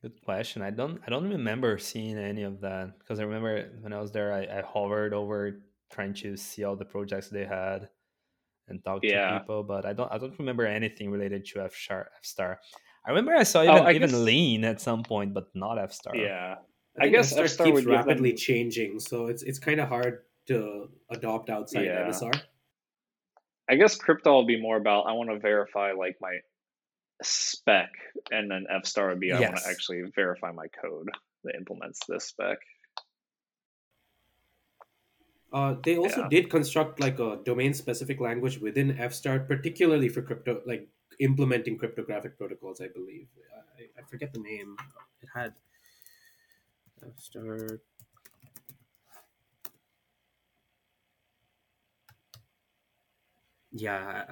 Good 0.00 0.24
question. 0.24 0.62
I 0.62 0.70
don't. 0.70 1.00
I 1.06 1.10
don't 1.10 1.28
remember 1.28 1.76
seeing 1.78 2.16
any 2.16 2.42
of 2.42 2.60
that 2.62 2.98
because 2.98 3.20
I 3.20 3.24
remember 3.24 3.70
when 3.80 3.92
I 3.92 4.00
was 4.00 4.12
there, 4.12 4.32
I, 4.32 4.58
I 4.58 4.62
hovered 4.62 5.12
over 5.12 5.60
trying 5.90 6.14
to 6.14 6.36
see 6.36 6.64
all 6.64 6.74
the 6.74 6.84
projects 6.84 7.28
they 7.28 7.44
had 7.44 7.88
and 8.68 8.82
talk 8.82 9.00
yeah. 9.02 9.30
to 9.30 9.40
people, 9.40 9.62
but 9.62 9.84
I 9.84 9.92
don't. 9.92 10.10
I 10.10 10.18
don't 10.18 10.38
remember 10.38 10.64
anything 10.64 11.10
related 11.10 11.44
to 11.46 11.60
F 11.60 11.74
star. 11.74 12.08
F 12.16 12.24
star. 12.24 12.60
I 13.06 13.10
remember 13.10 13.34
I 13.34 13.44
saw 13.44 13.62
even, 13.62 13.74
oh, 13.74 13.82
I 13.82 13.90
even 13.90 14.10
guess, 14.10 14.18
lean 14.18 14.64
at 14.64 14.80
some 14.80 15.02
point, 15.04 15.32
but 15.32 15.48
not 15.54 15.78
F 15.78 15.92
star. 15.92 16.16
Yeah, 16.16 16.56
I, 17.00 17.04
I 17.04 17.08
guess 17.08 17.36
F 17.36 17.48
star 17.48 17.66
keeps 17.66 17.84
rapidly 17.84 18.30
them... 18.30 18.36
changing, 18.36 18.98
so 18.98 19.26
it's 19.26 19.42
it's 19.42 19.58
kind 19.58 19.80
of 19.80 19.88
hard 19.88 20.24
to 20.48 20.88
adopt 21.10 21.50
outside 21.50 21.84
yeah. 21.84 22.08
MSR. 22.08 22.40
I 23.68 23.76
guess 23.76 23.96
crypto 23.96 24.32
will 24.32 24.46
be 24.46 24.60
more 24.60 24.76
about 24.76 25.06
I 25.06 25.12
want 25.12 25.30
to 25.30 25.38
verify 25.38 25.92
like 25.92 26.16
my 26.20 26.38
spec 27.22 27.90
and 28.30 28.50
then 28.50 28.66
F 28.70 28.86
star 28.86 29.08
would 29.08 29.20
be 29.20 29.32
I 29.32 29.40
want 29.40 29.56
to 29.56 29.68
actually 29.68 30.02
verify 30.14 30.52
my 30.52 30.66
code 30.82 31.08
that 31.44 31.54
implements 31.56 32.00
this 32.08 32.24
spec. 32.24 32.58
Uh, 35.52 35.74
they 35.84 35.96
also 35.96 36.22
yeah. 36.22 36.28
did 36.28 36.50
construct 36.50 37.00
like 37.00 37.18
a 37.18 37.38
domain 37.44 37.72
specific 37.72 38.20
language 38.20 38.58
within 38.58 38.98
F 38.98 39.14
star, 39.14 39.38
particularly 39.38 40.08
for 40.08 40.20
crypto, 40.20 40.60
like 40.66 40.88
implementing 41.20 41.78
cryptographic 41.78 42.38
protocols. 42.38 42.80
I 42.80 42.88
believe 42.88 43.28
I, 43.78 43.82
I 43.98 44.02
forget 44.08 44.32
the 44.32 44.40
name. 44.40 44.76
It 45.22 45.28
had 45.34 45.52
F 47.04 47.18
star. 47.18 47.80
Yeah, 53.72 54.24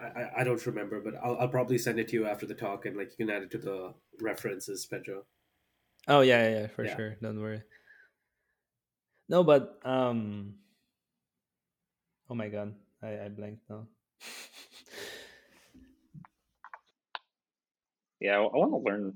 I, 0.00 0.40
I 0.40 0.44
don't 0.44 0.64
remember, 0.64 1.00
but 1.00 1.14
I'll, 1.22 1.36
I'll 1.38 1.48
probably 1.48 1.78
send 1.78 1.98
it 1.98 2.08
to 2.08 2.14
you 2.14 2.26
after 2.26 2.46
the 2.46 2.54
talk, 2.54 2.86
and 2.86 2.96
like 2.96 3.10
you 3.10 3.26
can 3.26 3.34
add 3.34 3.42
it 3.42 3.50
to 3.52 3.58
the 3.58 3.94
references, 4.20 4.86
Pedro. 4.86 5.24
Oh 6.06 6.20
yeah, 6.20 6.48
yeah, 6.48 6.66
for 6.68 6.84
yeah. 6.84 6.96
sure. 6.96 7.16
Don't 7.20 7.40
worry. 7.40 7.62
No, 9.28 9.44
but 9.44 9.78
um, 9.84 10.54
oh 12.30 12.34
my 12.34 12.48
god, 12.48 12.74
I 13.02 13.24
I 13.24 13.28
blanked 13.28 13.68
now. 13.68 13.86
yeah, 18.20 18.38
I, 18.38 18.42
I 18.42 18.56
want 18.56 18.72
to 18.72 18.90
learn. 18.90 19.14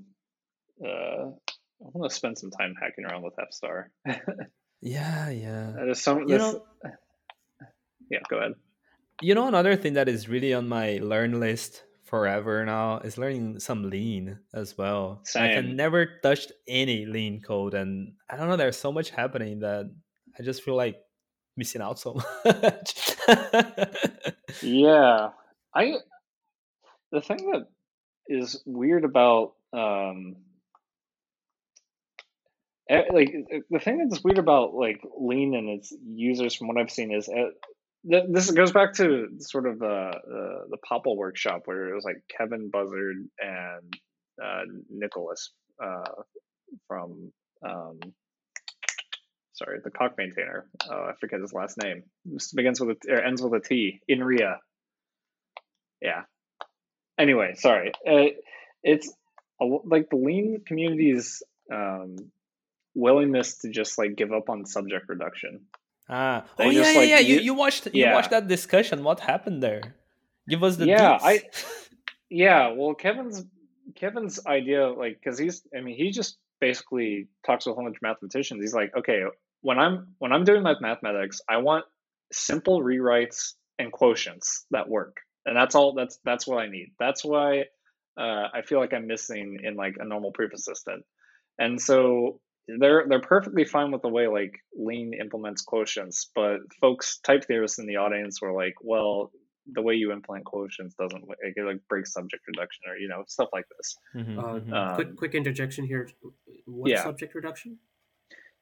Uh, 0.83 1.31
I 1.83 1.89
want 1.91 2.09
to 2.09 2.15
spend 2.15 2.37
some 2.37 2.51
time 2.51 2.75
hacking 2.81 3.05
around 3.05 3.23
with 3.23 3.33
F 3.39 3.51
star. 3.51 3.91
yeah, 4.81 5.29
yeah. 5.29 5.71
There's 5.75 6.01
some. 6.01 6.27
This, 6.27 6.39
know, 6.39 6.63
yeah, 8.09 8.19
go 8.29 8.37
ahead. 8.37 8.53
You 9.21 9.35
know, 9.35 9.47
another 9.47 9.75
thing 9.75 9.93
that 9.93 10.09
is 10.09 10.29
really 10.29 10.53
on 10.53 10.67
my 10.67 10.99
learn 11.01 11.39
list 11.39 11.83
forever 12.03 12.65
now 12.65 12.99
is 12.99 13.17
learning 13.17 13.59
some 13.59 13.89
lean 13.89 14.39
as 14.53 14.77
well. 14.77 15.21
Same. 15.23 15.43
I 15.43 15.53
can 15.53 15.75
never 15.75 16.19
touch 16.21 16.47
any 16.67 17.05
lean 17.05 17.41
code, 17.41 17.73
and 17.73 18.13
I 18.29 18.37
don't 18.37 18.47
know. 18.47 18.55
There's 18.55 18.77
so 18.77 18.91
much 18.91 19.09
happening 19.09 19.59
that 19.59 19.91
I 20.39 20.43
just 20.43 20.63
feel 20.63 20.75
like 20.75 20.97
missing 21.57 21.81
out 21.81 21.99
so 21.99 22.13
much. 22.45 23.15
yeah, 24.61 25.29
I. 25.75 25.97
The 27.11 27.21
thing 27.21 27.51
that 27.51 27.67
is 28.27 28.61
weird 28.65 29.05
about 29.05 29.53
um, 29.73 30.35
like 32.89 33.33
the 33.69 33.79
thing 33.79 34.07
that's 34.07 34.23
weird 34.23 34.37
about 34.37 34.73
like 34.73 35.01
lean 35.19 35.55
and 35.55 35.69
its 35.69 35.93
users 36.05 36.53
from 36.53 36.67
what 36.67 36.77
i've 36.77 36.91
seen 36.91 37.13
is 37.13 37.29
uh, 37.29 37.49
this 38.03 38.51
goes 38.51 38.71
back 38.71 38.93
to 38.93 39.29
sort 39.39 39.65
of 39.65 39.79
the 39.79 39.85
uh, 39.85 40.65
the 40.69 40.77
POPL 40.89 41.15
workshop 41.15 41.61
where 41.65 41.87
it 41.87 41.95
was 41.95 42.03
like 42.03 42.21
Kevin 42.37 42.69
Buzzard 42.69 43.15
and 43.39 43.93
uh, 44.43 44.63
Nicholas 44.89 45.51
uh, 45.81 46.03
from 46.85 47.31
um, 47.65 47.99
sorry, 49.53 49.79
the 49.83 49.91
Coq 49.91 50.17
maintainer. 50.17 50.67
Uh, 50.89 50.95
I 50.95 51.13
forget 51.19 51.39
his 51.39 51.53
last 51.53 51.77
name. 51.77 52.03
This 52.25 52.51
begins 52.51 52.81
with 52.81 52.97
a, 53.07 53.13
or 53.13 53.21
ends 53.23 53.41
with 53.41 53.53
a 53.53 53.59
T. 53.65 54.01
Inria. 54.09 54.57
Yeah. 56.01 56.23
Anyway, 57.17 57.53
sorry. 57.55 57.91
Uh, 58.07 58.33
it's 58.83 59.13
a, 59.61 59.65
like 59.65 60.09
the 60.09 60.17
lean 60.17 60.61
community's 60.65 61.43
um, 61.71 62.15
willingness 62.95 63.59
to 63.59 63.69
just 63.69 63.97
like 63.97 64.15
give 64.15 64.31
up 64.31 64.49
on 64.49 64.65
subject 64.65 65.07
reduction. 65.09 65.61
Ah, 66.09 66.43
oh 66.59 66.69
yeah, 66.69 66.91
yeah, 66.91 66.99
like, 66.99 67.09
yeah. 67.09 67.19
You, 67.19 67.39
you 67.39 67.53
watched 67.53 67.87
you 67.93 68.09
watched 68.11 68.31
that 68.31 68.47
discussion. 68.47 69.03
What 69.03 69.21
happened 69.21 69.63
there? 69.63 69.81
Give 70.49 70.63
us 70.63 70.75
the 70.75 70.87
yeah. 70.87 71.17
Deets. 71.17 71.19
I 71.23 71.43
yeah. 72.29 72.73
Well, 72.73 72.93
Kevin's 72.93 73.45
Kevin's 73.95 74.45
idea, 74.45 74.89
like, 74.89 75.19
because 75.23 75.39
he's 75.39 75.61
I 75.75 75.81
mean, 75.81 75.95
he 75.95 76.11
just 76.11 76.37
basically 76.59 77.27
talks 77.45 77.65
with 77.65 77.73
a 77.73 77.75
whole 77.75 77.85
bunch 77.85 77.97
of 77.97 78.01
mathematicians. 78.01 78.61
He's 78.61 78.73
like, 78.73 78.91
okay, 78.97 79.21
when 79.61 79.79
I'm 79.79 80.15
when 80.19 80.31
I'm 80.31 80.43
doing 80.43 80.63
my 80.63 80.75
mathematics, 80.79 81.41
I 81.49 81.57
want 81.57 81.85
simple 82.31 82.81
rewrites 82.81 83.53
and 83.79 83.91
quotients 83.91 84.63
that 84.71 84.89
work, 84.89 85.17
and 85.45 85.55
that's 85.55 85.75
all. 85.75 85.93
That's 85.93 86.19
that's 86.23 86.47
what 86.47 86.59
I 86.59 86.67
need. 86.67 86.93
That's 86.99 87.23
why 87.23 87.65
uh, 88.17 88.47
I 88.53 88.61
feel 88.65 88.79
like 88.79 88.93
I'm 88.93 89.07
missing 89.07 89.59
in 89.63 89.75
like 89.75 89.95
a 89.99 90.05
normal 90.05 90.31
proof 90.31 90.53
assistant. 90.53 91.03
And 91.59 91.81
so 91.81 92.39
they're 92.67 93.05
they're 93.07 93.19
perfectly 93.19 93.65
fine 93.65 93.91
with 93.91 94.01
the 94.01 94.09
way 94.09 94.27
like 94.27 94.53
lean 94.75 95.13
implements 95.19 95.65
quotients 95.65 96.27
but 96.33 96.59
folks 96.79 97.19
type 97.19 97.43
theorists 97.45 97.79
in 97.79 97.85
the 97.85 97.97
audience 97.97 98.41
were 98.41 98.53
like 98.53 98.75
well 98.81 99.31
the 99.73 99.81
way 99.81 99.95
you 99.95 100.11
implement 100.11 100.45
quotients 100.45 100.95
doesn't 100.99 101.27
like, 101.27 101.37
it 101.41 101.65
like 101.65 101.79
breaks 101.89 102.13
subject 102.13 102.43
reduction 102.47 102.83
or 102.89 102.97
you 102.97 103.07
know 103.07 103.23
stuff 103.27 103.49
like 103.53 103.65
this 103.77 103.95
mm-hmm, 104.15 104.39
uh, 104.39 104.43
mm-hmm. 104.43 104.73
Um, 104.73 104.95
quick 104.95 105.15
quick 105.15 105.35
interjection 105.35 105.85
here 105.85 106.09
what 106.65 106.89
yeah. 106.89 107.03
subject 107.03 107.35
reduction 107.35 107.77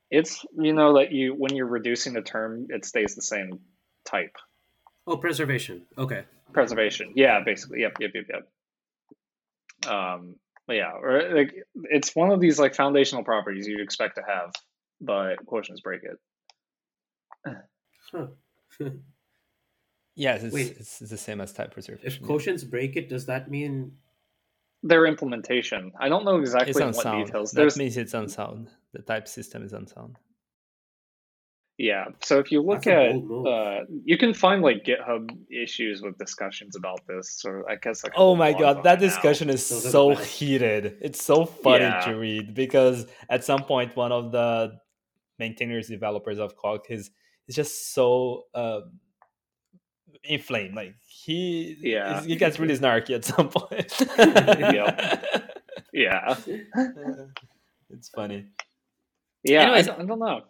it's 0.09 0.43
you 0.57 0.73
know 0.73 0.97
that 0.97 1.11
you 1.11 1.33
when 1.37 1.55
you're 1.55 1.67
reducing 1.67 2.13
the 2.13 2.21
term 2.21 2.67
it 2.69 2.85
stays 2.85 3.15
the 3.15 3.21
same 3.21 3.59
type 4.05 4.35
oh 5.11 5.17
preservation 5.17 5.85
okay 5.97 6.23
preservation 6.53 7.13
yeah 7.15 7.39
basically 7.45 7.81
yep 7.81 7.93
yep 7.99 8.11
yep 8.13 8.25
yep 8.29 9.91
um 9.91 10.35
yeah, 10.73 10.91
or 10.93 11.33
like 11.33 11.53
it's 11.85 12.15
one 12.15 12.31
of 12.31 12.39
these 12.39 12.59
like 12.59 12.75
foundational 12.75 13.23
properties 13.23 13.67
you'd 13.67 13.81
expect 13.81 14.15
to 14.15 14.23
have, 14.27 14.51
but 14.99 15.45
quotients 15.45 15.81
break 15.83 16.01
it. 16.03 16.17
Huh. 18.13 18.87
yes, 20.15 20.43
it's, 20.43 20.53
Wait, 20.53 20.75
it's, 20.77 20.99
the 20.99 21.17
same 21.17 21.39
as 21.39 21.53
type 21.53 21.71
preservation. 21.71 22.05
If 22.05 22.21
quotients 22.21 22.69
break 22.69 22.97
it, 22.97 23.07
does 23.07 23.25
that 23.27 23.49
mean 23.49 23.93
their 24.83 25.05
implementation? 25.05 25.93
I 25.97 26.09
don't 26.09 26.25
know 26.25 26.37
exactly 26.37 26.73
what 26.83 27.25
details. 27.25 27.51
That 27.51 27.61
There's... 27.61 27.77
means 27.77 27.95
it's 27.95 28.13
unsound. 28.13 28.69
The 28.91 29.01
type 29.01 29.29
system 29.29 29.63
is 29.63 29.71
unsound. 29.71 30.17
Yeah. 31.81 32.09
So 32.21 32.37
if 32.37 32.51
you 32.51 32.61
look 32.61 32.85
at, 32.85 33.15
uh, 33.15 33.85
you 34.05 34.15
can 34.15 34.35
find 34.35 34.61
like 34.61 34.85
GitHub 34.85 35.35
issues 35.49 36.03
with 36.03 36.15
discussions 36.19 36.75
about 36.75 36.99
this, 37.07 37.43
or 37.43 37.67
I 37.67 37.75
guess 37.75 38.03
like. 38.03 38.13
Oh 38.15 38.35
my 38.35 38.53
god, 38.53 38.83
that 38.83 38.99
discussion 38.99 39.47
now. 39.47 39.55
is 39.55 39.65
so 39.65 40.13
heated. 40.13 40.99
It's 41.01 41.23
so 41.23 41.43
funny 41.43 41.85
yeah. 41.85 42.01
to 42.01 42.13
read 42.13 42.53
because 42.53 43.07
at 43.31 43.43
some 43.43 43.63
point 43.63 43.95
one 43.95 44.11
of 44.11 44.31
the 44.31 44.73
maintainers, 45.39 45.87
developers 45.87 46.37
of 46.37 46.55
Coq 46.55 46.85
is 46.91 47.09
is 47.47 47.55
just 47.55 47.95
so 47.95 48.43
uh, 48.53 48.81
inflamed. 50.23 50.75
Like 50.75 50.93
he, 51.07 51.77
yeah, 51.81 52.21
he 52.21 52.35
gets 52.35 52.59
really 52.59 52.77
snarky 52.77 53.15
at 53.15 53.25
some 53.25 53.49
point. 53.49 53.91
yeah. 54.19 55.19
Yeah. 55.93 56.37
it's 57.89 58.07
funny. 58.15 58.45
Yeah, 59.43 59.63
Anyways, 59.63 59.89
I, 59.89 59.91
don't, 59.91 60.01
I 60.01 60.05
don't 60.05 60.19
know. 60.19 60.41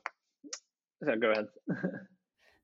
So 1.04 1.16
go 1.16 1.32
ahead. 1.32 1.48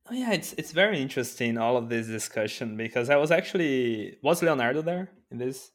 oh 0.10 0.14
yeah, 0.14 0.34
it's 0.34 0.54
it's 0.54 0.72
very 0.72 1.02
interesting 1.02 1.58
all 1.58 1.78
of 1.78 1.90
this 1.90 2.08
discussion 2.08 2.78
because 2.78 3.10
I 3.10 3.18
was 3.18 3.32
actually 3.32 4.18
was 4.22 4.42
Leonardo 4.42 4.82
there 4.82 5.10
in 5.32 5.38
this? 5.38 5.72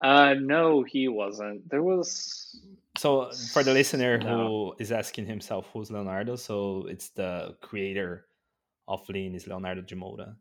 Uh 0.00 0.34
no, 0.40 0.82
he 0.82 1.08
wasn't. 1.08 1.68
There 1.68 1.82
was 1.82 2.60
so 2.96 3.30
for 3.52 3.62
the 3.62 3.72
listener 3.72 4.18
no. 4.18 4.26
who 4.26 4.74
is 4.78 4.90
asking 4.90 5.26
himself 5.26 5.68
who's 5.72 5.90
Leonardo, 5.90 6.36
so 6.36 6.86
it's 6.88 7.10
the 7.10 7.56
creator 7.60 8.26
of 8.88 9.06
Lean 9.08 9.34
is 9.34 9.46
Leonardo 9.46 9.82
de 9.82 9.94
Moura. 9.94 10.34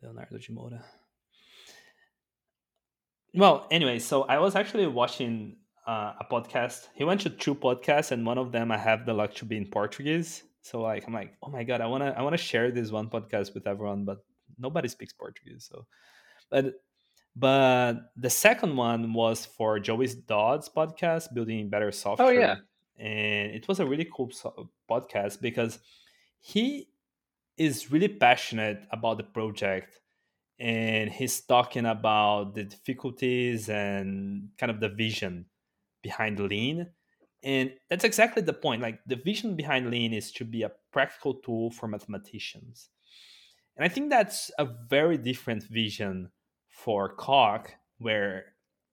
Leonardo 0.00 0.38
de 0.38 0.52
Moura. 0.52 0.82
Well, 3.34 3.66
anyway, 3.70 3.98
so 3.98 4.24
I 4.24 4.38
was 4.38 4.54
actually 4.54 4.86
watching 4.86 5.56
uh, 5.86 6.12
a 6.20 6.26
podcast. 6.30 6.88
He 6.94 7.04
went 7.04 7.20
to 7.22 7.30
two 7.30 7.54
podcasts, 7.54 8.10
and 8.12 8.24
one 8.24 8.38
of 8.38 8.52
them 8.52 8.70
I 8.70 8.78
have 8.78 9.06
the 9.06 9.14
luck 9.14 9.34
to 9.34 9.44
be 9.44 9.56
in 9.56 9.66
Portuguese. 9.66 10.42
So 10.62 10.80
like 10.80 11.06
I'm 11.06 11.12
like, 11.12 11.34
oh 11.42 11.50
my 11.50 11.64
god, 11.64 11.80
I 11.80 11.86
wanna 11.86 12.14
I 12.16 12.22
wanna 12.22 12.36
share 12.36 12.70
this 12.70 12.90
one 12.90 13.08
podcast 13.08 13.54
with 13.54 13.66
everyone, 13.66 14.04
but 14.04 14.24
nobody 14.58 14.88
speaks 14.88 15.12
Portuguese. 15.12 15.68
So, 15.70 15.86
but 16.50 16.74
but 17.34 18.12
the 18.16 18.30
second 18.30 18.76
one 18.76 19.12
was 19.12 19.44
for 19.46 19.78
Joey 19.80 20.08
Dodds 20.26 20.68
podcast, 20.68 21.34
building 21.34 21.68
better 21.68 21.90
software. 21.90 22.28
Oh 22.28 22.30
yeah, 22.30 22.56
and 22.98 23.52
it 23.52 23.66
was 23.66 23.80
a 23.80 23.86
really 23.86 24.08
cool 24.14 24.30
so- 24.30 24.70
podcast 24.88 25.40
because 25.40 25.80
he 26.40 26.88
is 27.56 27.90
really 27.90 28.08
passionate 28.08 28.86
about 28.90 29.18
the 29.18 29.24
project 29.24 30.00
and 30.58 31.10
he's 31.10 31.40
talking 31.40 31.86
about 31.86 32.54
the 32.54 32.64
difficulties 32.64 33.68
and 33.68 34.48
kind 34.58 34.70
of 34.70 34.80
the 34.80 34.88
vision 34.88 35.44
behind 36.02 36.38
lean. 36.38 36.88
And 37.42 37.72
that's 37.90 38.04
exactly 38.04 38.42
the 38.42 38.52
point 38.52 38.82
like 38.82 39.00
the 39.06 39.16
vision 39.16 39.56
behind 39.56 39.90
lean 39.90 40.12
is 40.12 40.30
to 40.32 40.44
be 40.44 40.62
a 40.62 40.72
practical 40.92 41.34
tool 41.34 41.70
for 41.70 41.88
mathematicians. 41.88 42.88
And 43.76 43.84
i 43.84 43.88
think 43.88 44.10
that's 44.10 44.50
a 44.58 44.68
very 44.88 45.16
different 45.16 45.64
vision 45.64 46.30
for 46.68 47.14
coq 47.14 47.74
where 47.98 48.44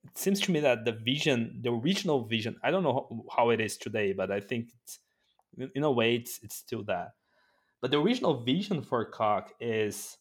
it 0.05 0.17
seems 0.17 0.39
to 0.41 0.51
me 0.51 0.61
that 0.61 0.85
the 0.85 0.93
vision 0.93 1.59
the 1.61 1.71
original 1.71 2.25
vision 2.25 2.55
i 2.63 2.71
don't 2.71 2.83
know 2.83 3.25
how 3.35 3.49
it 3.49 3.59
is 3.59 3.75
today 3.77 4.13
but 4.13 4.31
i 4.31 4.39
think 4.39 4.69
it's 4.81 4.99
in 5.75 5.83
a 5.83 5.91
way 5.91 6.15
it's, 6.15 6.39
it's 6.41 6.55
still 6.55 6.83
that. 6.83 7.09
But 7.81 7.91
the 7.91 7.99
original 7.99 8.43
vision 8.43 8.81
for 8.81 9.03
coq 9.05 9.51
is 9.59 10.17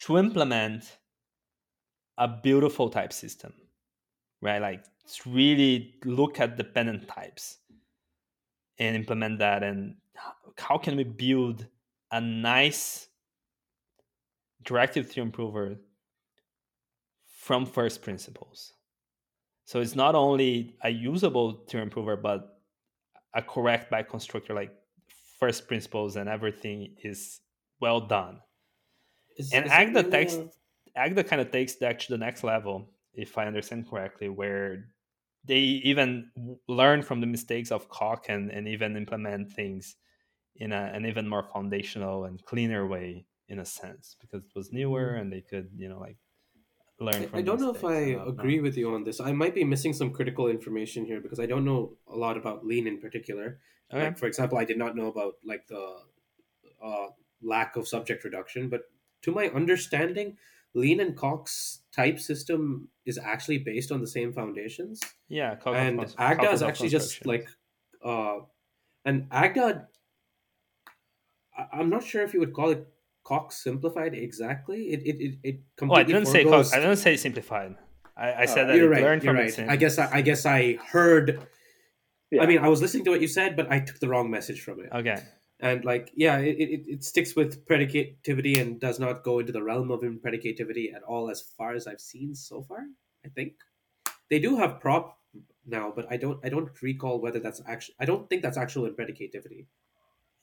to 0.00 0.18
implement 0.18 0.98
a 2.18 2.26
beautiful 2.26 2.90
type 2.90 3.12
system 3.12 3.52
right? 4.42 4.60
Like 4.60 4.84
really 5.26 5.94
look 6.04 6.40
at 6.40 6.56
dependent 6.56 7.08
types 7.08 7.58
and 8.78 8.96
implement 8.96 9.38
that 9.38 9.62
and 9.62 9.96
how 10.58 10.78
can 10.78 10.96
we 10.96 11.04
build 11.04 11.66
a 12.10 12.20
nice 12.20 13.08
directive 14.64 15.10
theorem 15.10 15.32
prover 15.32 15.76
from 17.26 17.66
first 17.66 18.02
principles. 18.02 18.74
So 19.64 19.80
it's 19.80 19.96
not 19.96 20.14
only 20.14 20.76
a 20.82 20.90
usable 20.90 21.64
theorem 21.68 21.90
prover 21.90 22.16
but 22.16 22.60
a 23.34 23.42
correct 23.42 23.90
by 23.90 24.02
constructor 24.02 24.54
like 24.54 24.72
first 25.40 25.66
principles 25.66 26.16
and 26.16 26.28
everything 26.28 26.94
is 27.02 27.40
well 27.80 28.00
done. 28.00 28.40
Is, 29.36 29.52
and 29.52 29.66
is 29.66 29.72
agda 29.72 30.02
takes 30.04 30.38
agda 30.94 31.24
kind 31.24 31.40
of 31.40 31.50
takes 31.50 31.74
that 31.76 32.00
to 32.00 32.12
the 32.12 32.18
next 32.18 32.44
level 32.44 32.90
if 33.14 33.36
I 33.36 33.46
understand 33.46 33.88
correctly, 33.88 34.28
where 34.28 34.88
they 35.44 35.58
even 35.58 36.30
learn 36.68 37.02
from 37.02 37.20
the 37.20 37.26
mistakes 37.26 37.72
of 37.72 37.88
Coq 37.88 38.26
and, 38.28 38.50
and 38.50 38.68
even 38.68 38.96
implement 38.96 39.52
things 39.52 39.96
in 40.56 40.72
a, 40.72 40.90
an 40.94 41.06
even 41.06 41.28
more 41.28 41.44
foundational 41.52 42.24
and 42.24 42.44
cleaner 42.44 42.86
way 42.86 43.26
in 43.48 43.58
a 43.58 43.64
sense 43.64 44.16
because 44.20 44.44
it 44.44 44.52
was 44.54 44.72
newer 44.72 45.08
mm-hmm. 45.08 45.20
and 45.20 45.32
they 45.32 45.40
could 45.40 45.70
you 45.76 45.88
know 45.88 45.98
like 45.98 46.16
learn 47.00 47.28
I, 47.32 47.38
I 47.38 47.42
don't 47.42 47.60
know 47.60 47.74
if 47.74 47.84
I 47.84 48.16
agree 48.28 48.60
with 48.60 48.76
you 48.76 48.94
on 48.94 49.02
this. 49.02 49.20
I 49.20 49.32
might 49.32 49.54
be 49.54 49.64
missing 49.64 49.92
some 49.92 50.12
critical 50.12 50.48
information 50.48 51.04
here 51.04 51.20
because 51.20 51.40
I 51.40 51.46
don't 51.46 51.64
know 51.64 51.96
a 52.06 52.16
lot 52.16 52.36
about 52.36 52.64
lean 52.64 52.86
in 52.86 53.00
particular. 53.00 53.58
Okay. 53.92 54.04
Like 54.04 54.18
for 54.18 54.26
example, 54.26 54.58
I 54.58 54.64
did 54.64 54.78
not 54.78 54.94
know 54.94 55.06
about 55.06 55.34
like 55.44 55.66
the 55.66 55.96
uh, 56.82 57.08
lack 57.42 57.76
of 57.76 57.88
subject 57.88 58.24
reduction, 58.24 58.68
but 58.68 58.82
to 59.22 59.32
my 59.32 59.48
understanding, 59.48 60.36
Lean 60.74 61.00
and 61.00 61.16
Coq's 61.16 61.80
type 61.94 62.18
system 62.18 62.88
is 63.04 63.18
actually 63.18 63.58
based 63.58 63.92
on 63.92 64.00
the 64.00 64.06
same 64.06 64.32
foundations. 64.32 65.00
Yeah, 65.28 65.54
Coq 65.56 65.74
and 65.74 66.14
Agda 66.18 66.50
is 66.50 66.62
actually 66.62 66.88
just 66.88 67.26
like, 67.26 67.46
uh, 68.04 68.38
and 69.04 69.26
Agda. 69.30 69.88
I'm 71.72 71.90
not 71.90 72.02
sure 72.02 72.22
if 72.22 72.32
you 72.32 72.40
would 72.40 72.54
call 72.54 72.70
it 72.70 72.86
Coq's 73.24 73.62
simplified 73.62 74.14
exactly. 74.14 74.84
It 74.92 75.02
it 75.02 75.20
it, 75.20 75.38
it 75.42 75.60
completely. 75.76 76.14
Oh, 76.14 76.16
I 76.16 76.20
didn't 76.20 76.32
say 76.32 76.44
Coq's 76.44 76.72
I 76.72 76.80
didn't 76.80 76.96
say 76.96 77.16
simplified. 77.16 77.76
I, 78.16 78.34
I 78.34 78.46
said 78.46 78.64
uh, 78.64 78.68
that 78.68 78.76
you're 78.76 78.88
right, 78.88 79.02
learned 79.02 79.22
from 79.22 79.36
right. 79.36 79.58
I 79.58 79.76
guess 79.76 79.98
I, 79.98 80.08
I 80.10 80.22
guess 80.22 80.46
I 80.46 80.74
heard. 80.74 81.46
Yeah. 82.30 82.42
I 82.42 82.46
mean, 82.46 82.58
I 82.58 82.68
was 82.68 82.80
listening 82.80 83.04
to 83.04 83.10
what 83.10 83.20
you 83.20 83.28
said, 83.28 83.56
but 83.56 83.70
I 83.70 83.80
took 83.80 83.98
the 83.98 84.08
wrong 84.08 84.30
message 84.30 84.62
from 84.62 84.80
it. 84.80 84.88
Okay 84.90 85.22
and 85.62 85.84
like 85.86 86.12
yeah 86.14 86.38
it, 86.38 86.56
it, 86.58 86.84
it 86.86 87.04
sticks 87.04 87.34
with 87.34 87.66
predicativity 87.66 88.60
and 88.60 88.78
does 88.78 89.00
not 89.00 89.24
go 89.24 89.38
into 89.38 89.52
the 89.52 89.62
realm 89.62 89.90
of 89.90 90.00
impredicativity 90.00 90.94
at 90.94 91.02
all 91.04 91.30
as 91.30 91.40
far 91.40 91.74
as 91.74 91.86
i've 91.86 92.00
seen 92.00 92.34
so 92.34 92.62
far 92.62 92.80
i 93.24 93.28
think 93.30 93.54
they 94.28 94.38
do 94.38 94.56
have 94.56 94.80
prop 94.80 95.18
now, 95.66 95.92
but 95.94 96.06
I 96.10 96.16
don't 96.16 96.38
I 96.44 96.48
don't 96.48 96.70
recall 96.82 97.20
whether 97.20 97.38
that's 97.38 97.60
actually 97.66 97.94
I 98.00 98.04
don't 98.04 98.28
think 98.28 98.42
that's 98.42 98.56
actual 98.56 98.86
in 98.86 98.94
predicativity. 98.94 99.66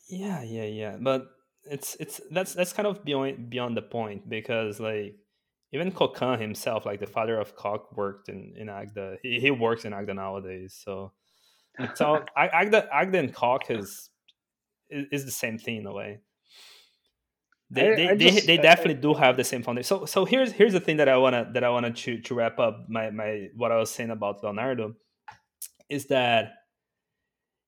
Yeah, 0.07 0.43
yeah, 0.43 0.65
yeah. 0.65 0.97
But 0.99 1.28
it's 1.63 1.95
it's 1.99 2.22
that's 2.32 2.53
that's 2.53 2.74
kind 2.74 2.88
of 2.88 3.03
beyond 3.03 3.49
beyond 3.49 3.76
the 3.76 3.82
point 3.82 4.30
because 4.30 4.80
like 4.80 5.15
even 5.72 5.91
Coquand 5.91 6.41
himself, 6.41 6.86
like 6.86 6.99
the 6.99 7.07
father 7.07 7.39
of 7.39 7.55
Coq, 7.55 7.95
worked 7.95 8.30
in 8.30 8.53
in 8.55 8.70
Agda. 8.70 9.17
He, 9.22 9.39
he 9.39 9.51
works 9.51 9.86
in 9.86 9.93
Agda 9.93 10.13
nowadays. 10.13 10.80
So 10.84 11.11
so 11.95 12.24
Agda 12.38 12.88
Agda 12.93 13.20
and 13.20 13.34
Coq 13.34 13.70
is, 13.70 14.09
is 14.89 15.25
the 15.25 15.31
same 15.31 15.57
thing 15.57 15.77
in 15.77 15.85
a 15.85 15.93
way. 15.93 16.19
They, 17.71 17.91
I, 17.91 17.95
they, 17.95 18.09
I 18.09 18.15
just, 18.15 18.47
they, 18.47 18.57
they, 18.57 18.61
definitely 18.61 18.95
I, 18.95 19.01
do 19.01 19.13
have 19.13 19.37
the 19.37 19.43
same 19.43 19.61
foundation. 19.61 19.85
So 19.85 20.05
so 20.05 20.25
here's 20.25 20.51
here's 20.51 20.73
the 20.73 20.79
thing 20.79 20.97
that 20.97 21.07
I 21.07 21.17
wanna 21.17 21.49
that 21.53 21.63
I 21.63 21.69
wanna 21.69 21.91
to 21.91 22.19
to 22.19 22.33
wrap 22.33 22.59
up 22.59 22.85
my 22.89 23.11
my 23.11 23.49
what 23.55 23.71
I 23.71 23.77
was 23.77 23.91
saying 23.91 24.09
about 24.09 24.43
Leonardo 24.43 24.95
is 25.89 26.05
that 26.07 26.53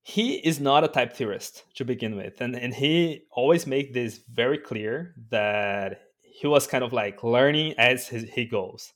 he 0.03 0.36
is 0.36 0.59
not 0.59 0.84
a 0.84 0.88
type 0.88 1.13
theorist 1.13 1.63
to 1.76 1.86
begin 1.86 2.15
with 2.15 2.41
and, 2.41 2.55
and 2.55 2.74
he 2.74 3.24
always 3.32 3.67
make 3.67 3.93
this 3.93 4.22
very 4.32 4.57
clear 4.57 5.13
that 5.30 6.01
he 6.22 6.47
was 6.47 6.65
kind 6.65 6.84
of 6.84 6.91
like 6.91 7.24
learning 7.24 7.74
as 7.78 8.07
he 8.07 8.45
goes 8.45 8.93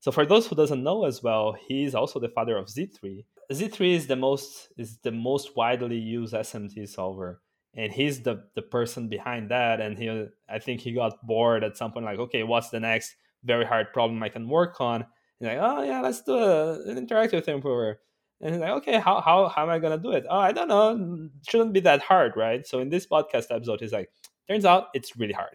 so 0.00 0.12
for 0.12 0.26
those 0.26 0.46
who 0.46 0.54
doesn't 0.54 0.82
know 0.82 1.06
as 1.06 1.22
well 1.22 1.56
he 1.66 1.84
is 1.84 1.94
also 1.94 2.20
the 2.20 2.28
father 2.28 2.56
of 2.56 2.66
z3 2.66 3.24
z3 3.50 3.94
is 3.94 4.06
the 4.06 4.16
most 4.16 4.68
is 4.76 4.98
the 4.98 5.12
most 5.12 5.56
widely 5.56 5.98
used 5.98 6.34
smt 6.34 6.86
solver 6.88 7.40
and 7.76 7.92
he's 7.92 8.22
the 8.22 8.44
the 8.54 8.62
person 8.62 9.08
behind 9.08 9.50
that 9.50 9.80
and 9.80 9.98
he 9.98 10.26
i 10.48 10.58
think 10.58 10.80
he 10.80 10.92
got 10.92 11.24
bored 11.26 11.64
at 11.64 11.76
some 11.76 11.92
point 11.92 12.04
like 12.04 12.18
okay 12.18 12.42
what's 12.42 12.70
the 12.70 12.80
next 12.80 13.16
very 13.42 13.64
hard 13.64 13.92
problem 13.92 14.22
i 14.22 14.28
can 14.28 14.48
work 14.48 14.80
on 14.80 15.04
and 15.40 15.48
like 15.48 15.58
oh 15.60 15.82
yeah 15.82 16.00
let's 16.00 16.22
do 16.22 16.34
a, 16.34 16.80
an 16.88 17.06
interactive 17.06 17.46
improver 17.48 17.98
and 18.40 18.54
he's 18.54 18.60
like, 18.60 18.70
okay, 18.70 18.98
how, 18.98 19.20
how, 19.20 19.48
how 19.48 19.62
am 19.62 19.70
I 19.70 19.78
going 19.78 19.96
to 19.96 20.02
do 20.02 20.12
it? 20.12 20.26
Oh, 20.28 20.38
I 20.38 20.52
don't 20.52 20.68
know. 20.68 21.30
shouldn't 21.48 21.72
be 21.72 21.80
that 21.80 22.02
hard, 22.02 22.32
right? 22.36 22.66
So 22.66 22.80
in 22.80 22.90
this 22.90 23.06
podcast 23.06 23.46
episode, 23.50 23.80
he's 23.80 23.92
like, 23.92 24.10
turns 24.48 24.66
out 24.66 24.88
it's 24.92 25.16
really 25.16 25.32
hard. 25.32 25.50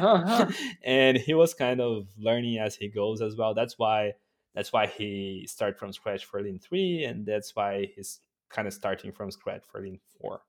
uh-huh. 0.00 0.50
And 0.84 1.16
he 1.16 1.34
was 1.34 1.54
kind 1.54 1.80
of 1.80 2.08
learning 2.18 2.58
as 2.58 2.74
he 2.74 2.88
goes 2.88 3.22
as 3.22 3.36
well. 3.36 3.54
That's 3.54 3.78
why 3.78 4.14
that's 4.54 4.72
why 4.72 4.86
he 4.86 5.46
started 5.48 5.78
from 5.78 5.94
scratch 5.94 6.26
for 6.26 6.42
Lean 6.42 6.58
3, 6.58 7.04
and 7.04 7.24
that's 7.24 7.56
why 7.56 7.86
he's 7.94 8.20
kind 8.50 8.68
of 8.68 8.74
starting 8.74 9.10
from 9.10 9.30
scratch 9.30 9.62
for 9.70 9.80
Lean 9.80 9.98
4 10.20 10.42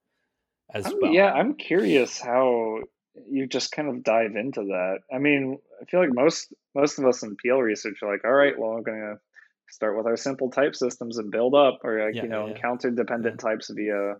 as 0.74 0.86
I'm, 0.86 0.98
well. 1.00 1.12
Yeah, 1.12 1.32
I'm 1.32 1.54
curious 1.54 2.20
how 2.20 2.80
you 3.30 3.46
just 3.46 3.72
kind 3.72 3.88
of 3.88 4.02
dive 4.02 4.36
into 4.36 4.62
that. 4.62 4.98
I 5.12 5.18
mean, 5.18 5.58
I 5.80 5.84
feel 5.84 6.00
like 6.00 6.12
most 6.12 6.52
most 6.74 6.98
of 6.98 7.06
us 7.06 7.22
in 7.22 7.36
PL 7.36 7.58
research 7.58 7.98
are 8.02 8.10
like, 8.10 8.24
all 8.24 8.32
right, 8.32 8.58
well, 8.58 8.72
I'm 8.72 8.82
gonna 8.82 9.14
start 9.70 9.96
with 9.96 10.06
our 10.06 10.16
simple 10.16 10.50
type 10.50 10.74
systems 10.74 11.18
and 11.18 11.30
build 11.30 11.54
up, 11.54 11.80
or 11.84 12.04
like 12.04 12.14
yeah, 12.14 12.24
you 12.24 12.28
know, 12.28 12.46
yeah. 12.46 12.54
encounter 12.54 12.90
dependent 12.90 13.40
yeah. 13.42 13.50
types 13.50 13.70
via 13.74 14.16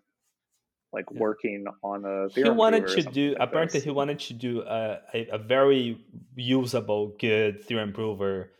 like 0.93 1.11
working 1.11 1.65
on 1.83 2.05
a. 2.05 2.33
He 2.33 2.49
wanted 2.49 2.87
to 2.87 3.03
do 3.03 3.31
like 3.31 3.39
apparently 3.41 3.81
this. 3.81 3.85
he 3.85 3.91
wanted 3.91 4.21
to 4.21 4.35
do 4.35 4.63
a, 4.63 5.01
a, 5.13 5.29
a 5.33 5.39
very 5.39 5.99
usable, 6.37 7.17
good 7.19 7.65
theorem 7.65 7.93
prover 7.93 8.53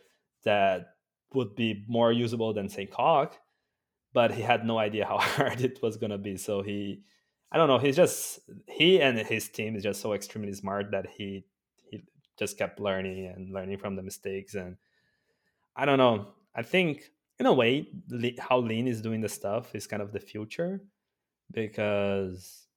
that 0.43 0.89
would 1.33 1.55
be 1.55 1.85
more 1.87 2.11
usable 2.11 2.53
than 2.53 2.69
say 2.69 2.85
Coq, 2.85 3.37
but 4.13 4.31
he 4.31 4.41
had 4.41 4.65
no 4.65 4.77
idea 4.77 5.05
how 5.05 5.17
hard 5.19 5.61
it 5.61 5.79
was 5.81 5.97
gonna 5.97 6.17
be. 6.17 6.35
So 6.37 6.61
he, 6.61 7.03
I 7.55 7.57
don't 7.57 7.69
know, 7.69 7.77
he's 7.77 7.95
just 7.95 8.41
he 8.67 9.01
and 9.01 9.17
his 9.17 9.47
team 9.47 9.77
is 9.77 9.83
just 9.83 10.01
so 10.01 10.11
extremely 10.11 10.51
smart 10.51 10.91
that 10.91 11.07
he 11.09 11.45
he 11.89 12.03
just 12.37 12.57
kept 12.57 12.81
learning 12.81 13.31
and 13.33 13.53
learning 13.53 13.77
from 13.77 13.95
the 13.95 14.03
mistakes 14.03 14.55
and 14.55 14.75
I 15.73 15.85
don't 15.85 15.97
know. 15.97 16.33
I 16.53 16.63
think 16.63 17.11
in 17.39 17.45
a 17.45 17.53
way 17.53 17.87
how 18.39 18.59
lean 18.59 18.89
is 18.89 19.01
doing 19.01 19.21
the 19.21 19.29
stuff 19.29 19.73
is 19.73 19.87
kind 19.87 20.01
of 20.01 20.11
the 20.11 20.19
future 20.19 20.81
because 21.53 22.67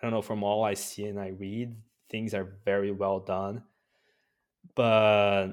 I 0.00 0.06
don't 0.06 0.12
know 0.12 0.22
from 0.22 0.44
all 0.44 0.62
I 0.62 0.74
see 0.74 1.06
and 1.06 1.18
I 1.18 1.30
read 1.30 1.74
things 2.08 2.34
are 2.34 2.56
very 2.64 2.92
well 2.92 3.18
done 3.18 3.64
but 4.76 5.48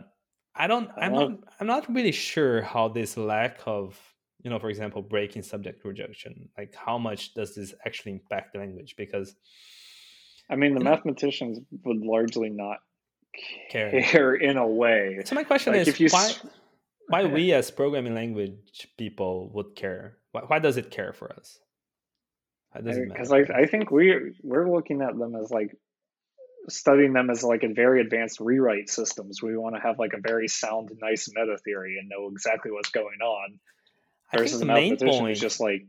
I 0.53 0.67
don't 0.67 0.91
I'm 0.95 1.13
not 1.13 1.31
I'm 1.59 1.65
not 1.65 1.91
really 1.91 2.11
sure 2.11 2.61
how 2.61 2.89
this 2.89 3.17
lack 3.17 3.61
of 3.65 3.99
you 4.45 4.51
know 4.51 4.59
for 4.59 4.69
example 4.69 5.01
breaking 5.01 5.41
subject 5.41 5.83
reduction 5.83 6.47
like 6.57 6.73
how 6.75 6.99
much 6.99 7.33
does 7.33 7.55
this 7.55 7.73
actually 7.85 8.13
impact 8.13 8.53
the 8.53 8.59
language? 8.59 8.95
Because 8.95 9.35
I 10.49 10.55
mean 10.55 10.75
the 10.75 10.83
mathematicians 10.83 11.57
know, 11.57 11.79
would 11.83 11.97
largely 11.97 12.51
not 12.51 12.77
care. 13.71 14.01
care 14.03 14.35
in 14.35 14.57
a 14.57 14.67
way. 14.67 15.21
So 15.25 15.33
my 15.35 15.43
question 15.43 15.73
like 15.73 15.81
is 15.81 15.87
if 15.87 15.99
you 15.99 16.09
why 16.09 16.31
why 17.07 17.25
we 17.25 17.53
as 17.53 17.71
programming 17.71 18.13
language 18.13 18.87
people 18.97 19.49
would 19.53 19.75
care? 19.75 20.17
Why, 20.31 20.41
why 20.41 20.59
does 20.59 20.77
it 20.77 20.91
care 20.91 21.11
for 21.11 21.31
us? 21.33 21.57
Because 22.73 23.31
I, 23.31 23.39
I 23.39 23.65
think 23.65 23.89
we 23.89 24.35
we're 24.43 24.69
looking 24.69 25.01
at 25.01 25.17
them 25.17 25.35
as 25.35 25.49
like 25.49 25.75
studying 26.69 27.13
them 27.13 27.29
as 27.29 27.43
like 27.43 27.63
a 27.63 27.73
very 27.73 28.01
advanced 28.01 28.39
rewrite 28.39 28.89
systems. 28.89 29.41
We 29.41 29.57
want 29.57 29.75
to 29.75 29.81
have 29.81 29.97
like 29.97 30.13
a 30.13 30.19
very 30.21 30.47
sound 30.47 30.89
nice 31.01 31.29
meta 31.33 31.57
theory 31.63 31.97
and 31.99 32.09
know 32.09 32.29
exactly 32.31 32.71
what's 32.71 32.89
going 32.89 33.21
on 33.23 33.59
versus 34.37 34.59
the 34.59 34.65
main 34.65 34.97
point 34.97 35.31
is 35.31 35.39
just 35.39 35.59
like 35.59 35.81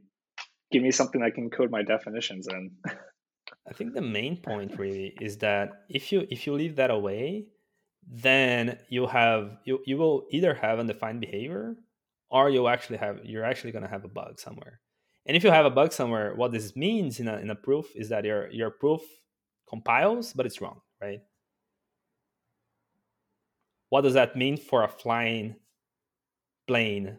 give 0.72 0.82
me 0.82 0.90
something 0.90 1.22
i 1.22 1.30
can 1.30 1.51
code 1.51 1.70
my 1.70 1.82
definitions 1.82 2.49
in. 2.49 2.70
I 3.68 3.72
think 3.72 3.94
the 3.94 4.03
main 4.03 4.36
point 4.36 4.78
really 4.78 5.14
is 5.20 5.38
that 5.38 5.84
if 5.88 6.12
you 6.12 6.26
if 6.30 6.47
you 6.47 6.53
leave 6.53 6.76
that 6.76 6.90
away 6.90 7.47
then 8.09 8.78
you 8.88 9.07
have 9.07 9.59
you, 9.64 9.80
you 9.84 9.97
will 9.97 10.26
either 10.30 10.55
have 10.55 10.78
undefined 10.78 11.20
behavior 11.20 11.74
or 12.30 12.49
you'll 12.49 12.68
actually 12.68 12.99
have 12.99 13.24
you're 13.24 13.44
actually 13.44 13.72
going 13.72 13.82
to 13.82 13.90
have 13.90 14.05
a 14.05 14.09
bug 14.09 14.38
somewhere. 14.38 14.80
And 15.26 15.36
if 15.36 15.42
you 15.42 15.51
have 15.51 15.66
a 15.66 15.70
bug 15.70 15.92
somewhere 15.92 16.34
what 16.36 16.53
this 16.53 16.76
means 16.76 17.18
in 17.18 17.26
a, 17.26 17.36
in 17.38 17.51
a 17.51 17.57
proof 17.57 17.86
is 17.97 18.09
that 18.11 18.24
your 18.24 18.51
your 18.51 18.70
proof 18.70 19.03
compiles 19.68 20.32
but 20.32 20.47
it's 20.47 20.61
wrong 20.61 20.80
right? 21.03 21.20
What 23.88 24.03
does 24.03 24.14
that 24.14 24.36
mean 24.36 24.57
for 24.57 24.84
a 24.84 24.88
flying 24.88 25.57
plane 26.66 27.18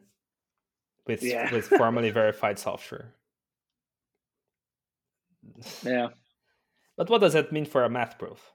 with 1.08 1.24
yeah. 1.24 1.52
with 1.52 1.66
formally 1.82 2.10
verified 2.10 2.60
software 2.60 3.14
yeah 5.84 6.08
but 6.98 7.10
what 7.10 7.22
does 7.22 7.34
that 7.34 7.52
mean 7.52 7.66
for 7.66 7.84
a 7.84 7.90
math 7.90 8.18
proof 8.18 8.54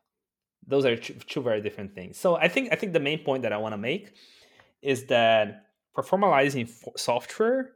those 0.67 0.85
are 0.85 0.97
two, 0.97 1.15
two 1.15 1.43
very 1.43 1.61
different 1.61 1.95
things. 1.95 2.19
So 2.19 2.37
I 2.37 2.49
think 2.49 2.73
I 2.73 2.77
think 2.77 2.93
the 2.93 3.01
main 3.01 3.25
point 3.25 3.43
that 3.43 3.53
I 3.53 3.57
want 3.57 3.73
to 3.73 3.79
make 3.79 4.15
is 4.81 5.07
that 5.07 5.67
for 5.95 6.03
formalizing 6.03 6.69
software, 6.97 7.73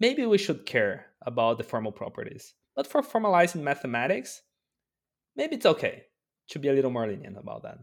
maybe 0.00 0.26
we 0.26 0.38
should 0.38 0.66
care 0.66 1.06
about 1.22 1.58
the 1.58 1.64
formal 1.64 1.92
properties. 1.92 2.54
But 2.74 2.86
for 2.86 3.02
formalizing 3.02 3.62
mathematics, 3.62 4.42
maybe 5.36 5.56
it's 5.56 5.66
okay 5.66 6.04
to 6.48 6.58
be 6.58 6.68
a 6.68 6.72
little 6.72 6.90
more 6.90 7.06
lenient 7.06 7.38
about 7.38 7.62
that. 7.62 7.78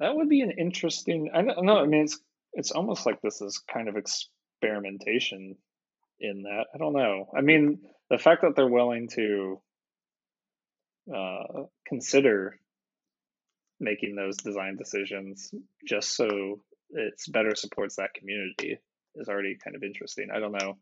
That 0.00 0.16
would 0.16 0.28
be 0.28 0.40
an 0.40 0.52
interesting. 0.58 1.30
I 1.32 1.42
don't 1.42 1.64
know. 1.64 1.78
I 1.78 1.86
mean, 1.86 2.04
it's 2.04 2.18
it's 2.54 2.72
almost 2.72 3.06
like 3.06 3.20
this 3.22 3.40
is 3.40 3.62
kind 3.72 3.88
of 3.88 3.96
experimentation 4.62 5.56
in 6.20 6.42
that. 6.42 6.66
I 6.74 6.78
don't 6.78 6.92
know. 6.92 7.26
I 7.36 7.40
mean, 7.40 7.80
the 8.10 8.18
fact 8.18 8.42
that 8.42 8.54
they're 8.54 8.68
willing 8.68 9.08
to 9.14 9.60
uh, 11.14 11.64
consider 11.86 12.58
making 13.80 14.14
those 14.14 14.36
design 14.36 14.76
decisions 14.76 15.52
just 15.86 16.14
so 16.14 16.62
it's 16.90 17.26
better 17.26 17.54
supports 17.56 17.96
that 17.96 18.14
community 18.14 18.78
is 19.16 19.28
already 19.28 19.56
kind 19.62 19.74
of 19.74 19.82
interesting. 19.82 20.28
I 20.32 20.38
don't 20.38 20.52
know. 20.52 20.76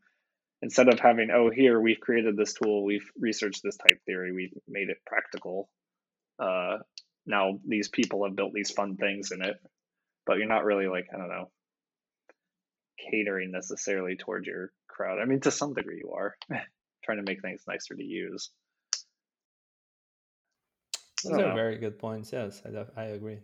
Instead 0.63 0.93
of 0.93 1.01
having, 1.01 1.31
oh, 1.35 1.51
here 1.51 1.81
we've 1.81 2.01
created 2.01 2.37
this 2.37 2.53
tool, 2.53 2.85
we've 2.85 3.09
researched 3.19 3.63
this 3.63 3.79
type 3.79 3.99
theory, 4.05 4.33
we've 4.33 4.53
made 4.69 4.91
it 4.91 4.99
practical. 5.07 5.71
Uh, 6.39 6.79
now 7.25 7.59
these 7.67 7.89
people 7.89 8.25
have 8.25 8.37
built 8.37 8.53
these 8.53 8.71
fun 8.71 8.97
things 8.97 9.33
in 9.33 9.43
it, 9.43 9.57
but 10.27 10.37
you're 10.37 10.47
not 10.47 10.65
really 10.65 10.87
like, 10.87 11.07
I 11.15 11.17
don't 11.17 11.29
know, 11.29 11.51
catering 13.11 13.51
necessarily 13.53 14.17
towards 14.17 14.47
your 14.47 14.73
crowd. 14.89 15.19
I 15.21 15.25
mean, 15.25 15.41
to 15.41 15.51
some 15.51 15.75
degree 15.75 16.03
you 16.03 16.13
are 16.13 16.37
trying 17.05 17.19
to 17.19 17.25
make 17.25 17.43
things 17.43 17.63
nicer 17.67 17.95
to 17.95 18.05
use. 18.05 18.51
Those 21.25 21.39
are 21.39 21.55
very 21.55 21.77
good 21.77 21.99
points. 21.99 22.33
Yes, 22.33 22.63
I, 22.65 23.01
I 23.01 23.05
agree. 23.07 23.39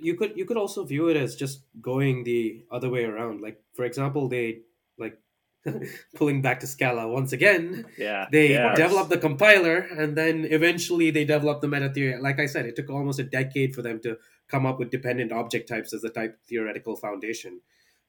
You 0.00 0.16
could 0.16 0.36
you 0.36 0.44
could 0.44 0.56
also 0.56 0.84
view 0.84 1.08
it 1.08 1.16
as 1.16 1.36
just 1.36 1.62
going 1.80 2.24
the 2.24 2.64
other 2.70 2.88
way 2.88 3.04
around. 3.04 3.42
Like 3.42 3.62
for 3.74 3.84
example, 3.84 4.28
they 4.28 4.62
like 4.98 5.18
pulling 6.16 6.42
back 6.42 6.60
to 6.60 6.66
Scala 6.66 7.06
once 7.06 7.32
again. 7.32 7.86
Yeah, 7.98 8.26
they 8.32 8.52
yeah. 8.52 8.74
developed 8.74 9.10
the 9.10 9.18
compiler 9.18 9.78
and 9.78 10.16
then 10.16 10.46
eventually 10.50 11.10
they 11.10 11.24
developed 11.24 11.62
the 11.62 11.68
meta 11.68 11.90
theory. 11.90 12.20
Like 12.20 12.40
I 12.40 12.46
said, 12.46 12.66
it 12.66 12.76
took 12.76 12.90
almost 12.90 13.20
a 13.20 13.24
decade 13.24 13.74
for 13.74 13.82
them 13.82 14.00
to 14.00 14.16
come 14.48 14.66
up 14.66 14.78
with 14.78 14.90
dependent 14.90 15.32
object 15.32 15.68
types 15.68 15.92
as 15.92 16.00
the 16.00 16.10
type 16.10 16.38
theoretical 16.48 16.96
foundation. 16.96 17.60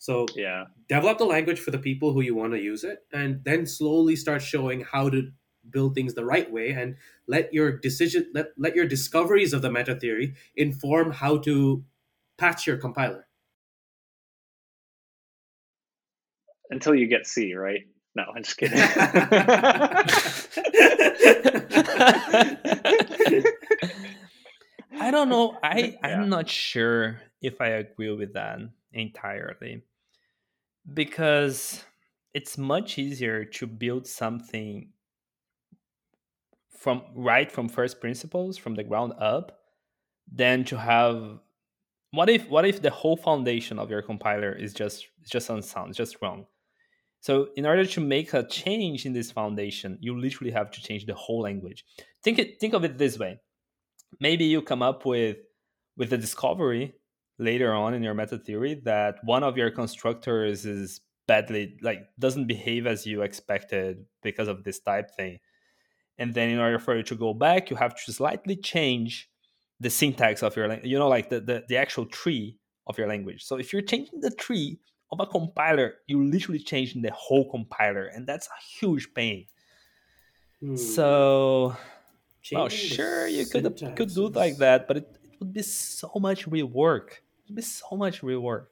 So 0.02 0.26
yeah, 0.36 0.66
develop 0.90 1.20
the 1.20 1.26
language 1.26 1.60
for 1.60 1.70
the 1.70 1.78
people 1.78 2.12
who 2.12 2.22
you 2.22 2.34
want 2.34 2.54
to 2.54 2.60
use 2.60 2.84
it, 2.84 3.06
and 3.14 3.40
then 3.44 3.68
slowly 3.68 4.16
start 4.16 4.42
showing 4.42 4.82
how 4.82 5.12
to 5.12 5.30
build 5.70 5.94
things 5.94 6.16
the 6.16 6.26
right 6.26 6.52
way 6.52 6.72
and 6.72 6.96
let 7.28 7.54
your 7.54 7.78
decision 7.78 8.26
let, 8.34 8.48
let 8.58 8.76
your 8.76 8.88
discoveries 8.88 9.54
of 9.54 9.62
the 9.62 9.70
meta 9.72 9.94
theory 9.94 10.34
inform 10.56 11.12
how 11.12 11.38
to 11.38 11.84
patch 12.40 12.66
your 12.66 12.78
compiler 12.78 13.28
until 16.72 16.96
you 16.96 17.06
get 17.06 17.28
C, 17.28 17.54
right? 17.54 17.82
No, 18.16 18.24
I'm 18.36 18.42
just 18.42 18.58
kidding. 18.58 18.80
I 25.00 25.12
don't 25.12 25.30
know. 25.30 25.60
I 25.62 25.96
I'm 26.04 26.28
not 26.28 26.50
sure 26.50 27.22
if 27.40 27.62
I 27.62 27.68
agree 27.68 28.12
with 28.16 28.34
that 28.34 28.58
entirely 28.94 29.84
because 30.94 31.84
it's 32.34 32.58
much 32.58 32.98
easier 32.98 33.46
to 33.46 33.68
build 33.68 34.08
something 34.08 34.90
from 36.70 37.04
right 37.14 37.52
from 37.52 37.70
first 37.70 38.02
principles 38.02 38.58
from 38.58 38.74
the 38.74 38.84
ground 38.84 39.14
up 39.20 39.60
than 40.32 40.64
to 40.64 40.78
have 40.78 41.40
what 42.12 42.30
if 42.30 42.50
what 42.50 42.66
if 42.66 42.82
the 42.82 42.90
whole 42.90 43.16
foundation 43.16 43.78
of 43.78 43.90
your 43.90 44.02
compiler 44.02 44.52
is 44.52 44.74
just 44.74 45.08
just 45.30 45.50
unsound 45.50 45.94
just 45.94 46.18
wrong? 46.22 46.46
So 47.20 47.50
in 47.56 47.68
order 47.68 47.86
to 47.86 48.02
make 48.02 48.34
a 48.34 48.48
change 48.48 49.06
in 49.06 49.14
this 49.14 49.32
foundation 49.32 49.98
you 50.02 50.20
literally 50.20 50.52
have 50.52 50.72
to 50.72 50.82
change 50.82 51.06
the 51.06 51.14
whole 51.14 51.42
language. 51.42 51.86
Think 52.24 52.40
it 52.40 52.60
think 52.60 52.74
of 52.74 52.84
it 52.84 52.98
this 52.98 53.20
way. 53.20 53.40
Maybe 54.20 54.46
you 54.46 54.62
come 54.62 54.82
up 54.82 55.06
with 55.06 55.38
with 55.98 56.10
the 56.10 56.18
discovery 56.18 56.96
later 57.42 57.74
on 57.74 57.94
in 57.94 58.04
your 58.04 58.14
meta 58.14 58.38
theory 58.38 58.76
that 58.86 59.16
one 59.24 59.44
of 59.44 59.58
your 59.58 59.72
constructors 59.72 60.66
is 60.66 61.02
badly 61.28 61.76
like 61.82 62.08
doesn't 62.20 62.46
behave 62.46 62.86
as 62.86 63.06
you 63.06 63.24
expected 63.24 64.06
because 64.22 64.48
of 64.48 64.64
this 64.64 64.80
type 64.80 65.10
thing. 65.12 65.40
And 66.18 66.34
then 66.34 66.50
in 66.50 66.60
order 66.60 66.78
for 66.78 66.96
you 66.96 67.04
to 67.04 67.16
go 67.16 67.34
back 67.34 67.70
you 67.70 67.76
have 67.76 67.96
to 68.06 68.14
slightly 68.14 68.56
change 68.56 69.30
the 69.80 69.90
syntax 69.90 70.44
of 70.44 70.56
your 70.56 70.68
language 70.68 70.90
you 70.90 71.00
know 71.00 71.10
like 71.10 71.30
the, 71.30 71.40
the, 71.42 71.64
the 71.68 71.78
actual 71.78 72.06
tree 72.06 72.58
of 72.88 72.98
your 72.98 73.08
language. 73.08 73.44
So 73.44 73.58
if 73.58 73.74
you're 73.74 73.82
changing 73.82 74.22
the 74.22 74.32
tree 74.32 74.80
of 75.12 75.20
a 75.20 75.26
compiler 75.26 75.96
you're 76.08 76.24
literally 76.24 76.60
changing 76.60 77.02
the 77.02 77.12
whole 77.12 77.50
compiler 77.50 78.06
and 78.06 78.28
that's 78.28 78.48
a 78.48 78.62
huge 78.80 79.14
pain. 79.14 79.48
Hmm. 80.60 80.76
so 80.76 81.76
well 82.52 82.70
sure 82.70 83.26
you 83.28 83.48
could 83.48 83.66
could 83.96 84.14
do 84.14 84.28
like 84.28 84.58
that 84.58 84.88
but 84.88 84.98
it, 84.98 85.08
it 85.24 85.32
would 85.40 85.54
be 85.54 85.64
so 85.64 86.12
much 86.20 86.46
rework 86.46 87.22
it 87.52 87.56
would 87.56 87.56
be 87.56 87.62
so 87.62 87.96
much 87.96 88.22
rework 88.22 88.68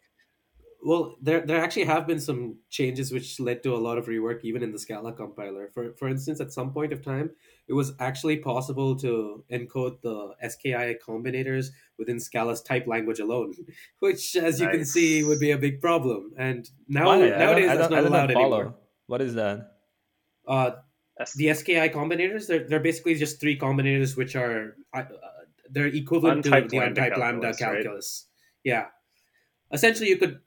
well, 0.81 1.15
there 1.21 1.45
there 1.45 1.61
actually 1.61 1.85
have 1.85 2.07
been 2.07 2.21
some 2.21 2.57
changes 2.69 3.11
which 3.11 3.39
led 3.39 3.63
to 3.63 3.75
a 3.75 3.77
lot 3.77 3.97
of 3.97 4.05
rework 4.05 4.39
even 4.43 4.63
in 4.63 4.71
the 4.71 4.79
Scala 4.79 5.11
compiler. 5.11 5.69
For 5.73 5.93
for 5.93 6.07
instance, 6.07 6.39
at 6.39 6.53
some 6.53 6.71
point 6.71 6.93
of 6.93 7.03
time, 7.03 7.31
it 7.67 7.73
was 7.73 7.93
actually 7.99 8.37
possible 8.37 8.95
to 8.97 9.43
encode 9.51 10.01
the 10.01 10.35
SKI 10.47 10.95
combinators 11.05 11.67
within 11.97 12.19
Scala's 12.19 12.61
type 12.61 12.87
language 12.87 13.19
alone, 13.19 13.53
which, 13.99 14.35
as 14.37 14.59
you 14.59 14.67
nice. 14.67 14.75
can 14.75 14.85
see, 14.85 15.23
would 15.23 15.39
be 15.39 15.51
a 15.51 15.57
big 15.57 15.81
problem. 15.81 16.31
And 16.37 16.69
now 16.87 17.07
Why? 17.07 17.29
nowadays 17.29 17.67
that's 17.67 17.91
not 17.91 18.05
allowed 18.05 18.31
anymore. 18.31 18.75
What 19.07 19.21
is 19.21 19.35
that? 19.35 19.73
Uh, 20.47 20.71
the 21.35 21.53
SKI 21.53 21.89
combinators 21.89 22.47
they're, 22.47 22.65
they're 22.65 22.79
basically 22.79 23.15
just 23.15 23.41
three 23.41 23.59
combinators 23.59 24.15
which 24.15 24.37
are 24.37 24.77
uh, 24.93 25.03
they're 25.69 25.87
equivalent 25.87 26.45
to 26.45 26.51
the 26.51 26.55
untyped 26.55 27.17
lambda 27.17 27.53
calculus. 27.53 27.57
calculus. 27.57 28.25
Right? 28.25 28.28
Yeah 28.63 28.85
essentially 29.71 30.09
you 30.09 30.17
could 30.17 30.39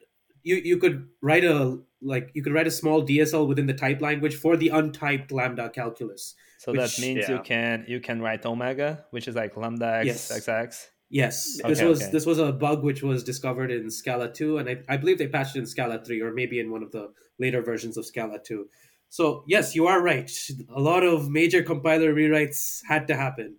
you 0.43 0.55
you 0.55 0.77
could 0.77 1.07
write 1.21 1.43
a 1.43 1.79
like 2.01 2.31
you 2.33 2.43
could 2.43 2.53
write 2.53 2.67
a 2.67 2.71
small 2.71 3.05
DSL 3.05 3.47
within 3.47 3.65
the 3.65 3.73
type 3.73 4.01
language 4.01 4.35
for 4.35 4.57
the 4.57 4.69
untyped 4.69 5.31
lambda 5.31 5.69
calculus. 5.69 6.35
So 6.59 6.71
which, 6.71 6.81
that 6.81 7.01
means 7.01 7.25
yeah. 7.27 7.35
you 7.35 7.41
can 7.41 7.85
you 7.87 7.99
can 7.99 8.21
write 8.21 8.45
omega, 8.45 9.05
which 9.11 9.27
is 9.27 9.35
like 9.35 9.55
lambda 9.57 9.97
x 9.97 10.05
yes. 10.05 10.31
x 10.31 10.47
x. 10.47 10.89
Yes, 11.09 11.59
okay, 11.59 11.69
this 11.69 11.81
was 11.81 12.01
okay. 12.01 12.11
this 12.11 12.25
was 12.25 12.39
a 12.39 12.51
bug 12.51 12.83
which 12.83 13.03
was 13.03 13.23
discovered 13.23 13.71
in 13.71 13.91
Scala 13.91 14.31
two, 14.31 14.57
and 14.57 14.67
I, 14.67 14.79
I 14.89 14.97
believe 14.97 15.19
they 15.19 15.27
patched 15.27 15.55
it 15.55 15.59
in 15.59 15.67
Scala 15.67 16.03
three, 16.03 16.21
or 16.21 16.33
maybe 16.33 16.59
in 16.59 16.71
one 16.71 16.81
of 16.81 16.91
the 16.91 17.11
later 17.37 17.61
versions 17.61 17.97
of 17.97 18.05
Scala 18.05 18.39
two. 18.43 18.67
So 19.09 19.43
yes, 19.47 19.75
you 19.75 19.85
are 19.85 20.01
right. 20.01 20.31
A 20.75 20.79
lot 20.81 21.03
of 21.03 21.29
major 21.29 21.61
compiler 21.61 22.13
rewrites 22.13 22.81
had 22.87 23.07
to 23.09 23.15
happen. 23.15 23.57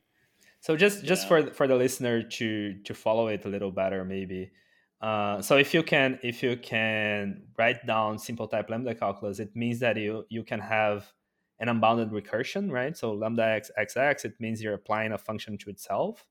So 0.64 0.78
just 0.78 1.04
just 1.04 1.24
yeah. 1.24 1.28
for 1.28 1.50
for 1.52 1.66
the 1.68 1.76
listener 1.76 2.22
to 2.22 2.72
to 2.84 2.94
follow 2.94 3.28
it 3.28 3.44
a 3.44 3.50
little 3.50 3.70
better, 3.70 4.02
maybe 4.02 4.50
uh, 5.02 5.42
so 5.42 5.58
if 5.58 5.74
you 5.74 5.82
can 5.82 6.18
if 6.22 6.42
you 6.42 6.56
can 6.56 7.42
write 7.58 7.86
down 7.86 8.18
simple 8.18 8.48
type 8.48 8.70
lambda 8.70 8.94
calculus, 8.94 9.40
it 9.40 9.54
means 9.54 9.80
that 9.80 9.98
you 9.98 10.24
you 10.30 10.42
can 10.42 10.60
have 10.60 11.12
an 11.58 11.68
unbounded 11.68 12.12
recursion, 12.12 12.70
right? 12.72 12.96
So 12.96 13.12
lambda 13.12 13.44
x 13.44 13.70
x 13.76 13.94
x, 13.98 14.24
it 14.24 14.40
means 14.40 14.62
you're 14.62 14.72
applying 14.72 15.12
a 15.12 15.18
function 15.18 15.58
to 15.58 15.68
itself, 15.68 16.26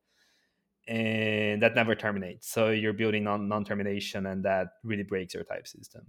and 0.88 1.62
that 1.62 1.76
never 1.76 1.94
terminates. 1.94 2.50
So 2.50 2.72
you're 2.72 2.94
building 2.94 3.28
on 3.28 3.48
non-termination, 3.48 4.26
and 4.26 4.44
that 4.46 4.70
really 4.84 5.04
breaks 5.04 5.36
your 5.36 5.44
type 5.44 5.68
system. 5.68 6.08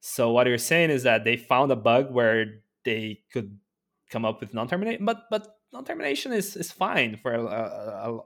So 0.00 0.32
what 0.32 0.46
you're 0.46 0.56
saying 0.56 0.88
is 0.88 1.02
that 1.02 1.24
they 1.24 1.36
found 1.36 1.70
a 1.72 1.76
bug 1.76 2.10
where 2.10 2.62
they 2.86 3.20
could 3.30 3.58
come 4.08 4.24
up 4.24 4.40
with 4.40 4.54
non-termination, 4.54 5.04
but 5.04 5.24
but 5.30 5.59
non-termination 5.72 6.32
is 6.32 6.56
is 6.56 6.72
fine 6.72 7.16
for 7.16 7.32
a, 7.32 7.42
a, 7.44 8.20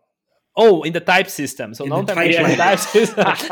Oh, 0.57 0.83
in 0.83 0.93
the 0.93 1.01
type 1.01 1.29
system. 1.29 1.75
So 1.75 1.85
non-termination 1.85 2.45
type, 2.45 2.57
type 2.57 2.79
system. 2.79 3.25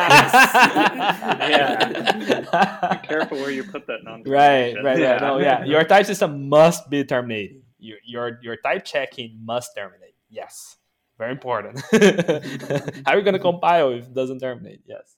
yeah. 1.50 3.00
Be 3.02 3.06
careful 3.06 3.38
where 3.38 3.50
you 3.50 3.64
put 3.64 3.88
that 3.88 4.04
non 4.04 4.22
Right, 4.22 4.76
right, 4.82 4.98
yeah. 4.98 5.18
No, 5.18 5.38
yeah. 5.38 5.64
Your 5.64 5.82
type 5.82 6.06
system 6.06 6.48
must 6.48 6.88
be 6.88 7.02
terminating. 7.02 7.62
Your 7.78 7.98
your 8.06 8.38
your 8.40 8.56
type 8.56 8.84
checking 8.84 9.40
must 9.42 9.74
terminate. 9.74 10.14
Yes. 10.30 10.76
Very 11.18 11.32
important. 11.32 11.80
How 13.04 13.12
are 13.12 13.18
you 13.18 13.24
gonna 13.24 13.40
compile 13.40 13.90
if 13.90 14.04
it 14.06 14.14
doesn't 14.14 14.38
terminate? 14.38 14.82
Yes. 14.86 15.16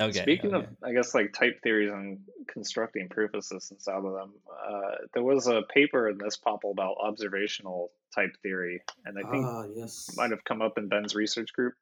Okay. 0.00 0.22
Speaking 0.22 0.54
okay. 0.54 0.66
of, 0.66 0.76
I 0.82 0.92
guess 0.92 1.14
like 1.14 1.34
type 1.34 1.60
theories 1.62 1.92
and 1.92 2.20
constructing 2.48 3.08
proof 3.10 3.34
assistants 3.34 3.86
out 3.86 4.04
of 4.04 4.14
them, 4.14 4.32
uh, 4.50 4.94
there 5.12 5.22
was 5.22 5.46
a 5.46 5.62
paper 5.74 6.08
in 6.08 6.16
this 6.16 6.38
POPL 6.38 6.70
about 6.70 6.96
observational 7.02 7.90
type 8.14 8.30
theory, 8.42 8.80
and 9.04 9.18
I 9.18 9.30
think 9.30 9.44
ah, 9.46 9.64
yes. 9.74 10.08
it 10.08 10.16
might 10.16 10.30
have 10.30 10.42
come 10.44 10.62
up 10.62 10.78
in 10.78 10.88
Ben's 10.88 11.14
research 11.14 11.52
group. 11.52 11.74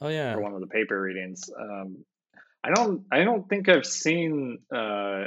Oh 0.00 0.08
yeah, 0.08 0.34
for 0.34 0.42
one 0.42 0.54
of 0.54 0.60
the 0.60 0.68
paper 0.68 1.00
readings. 1.00 1.50
Um, 1.58 2.04
I 2.62 2.70
don't, 2.70 3.04
I 3.10 3.24
don't 3.24 3.48
think 3.48 3.68
I've 3.68 3.86
seen 3.86 4.58
uh, 4.74 5.24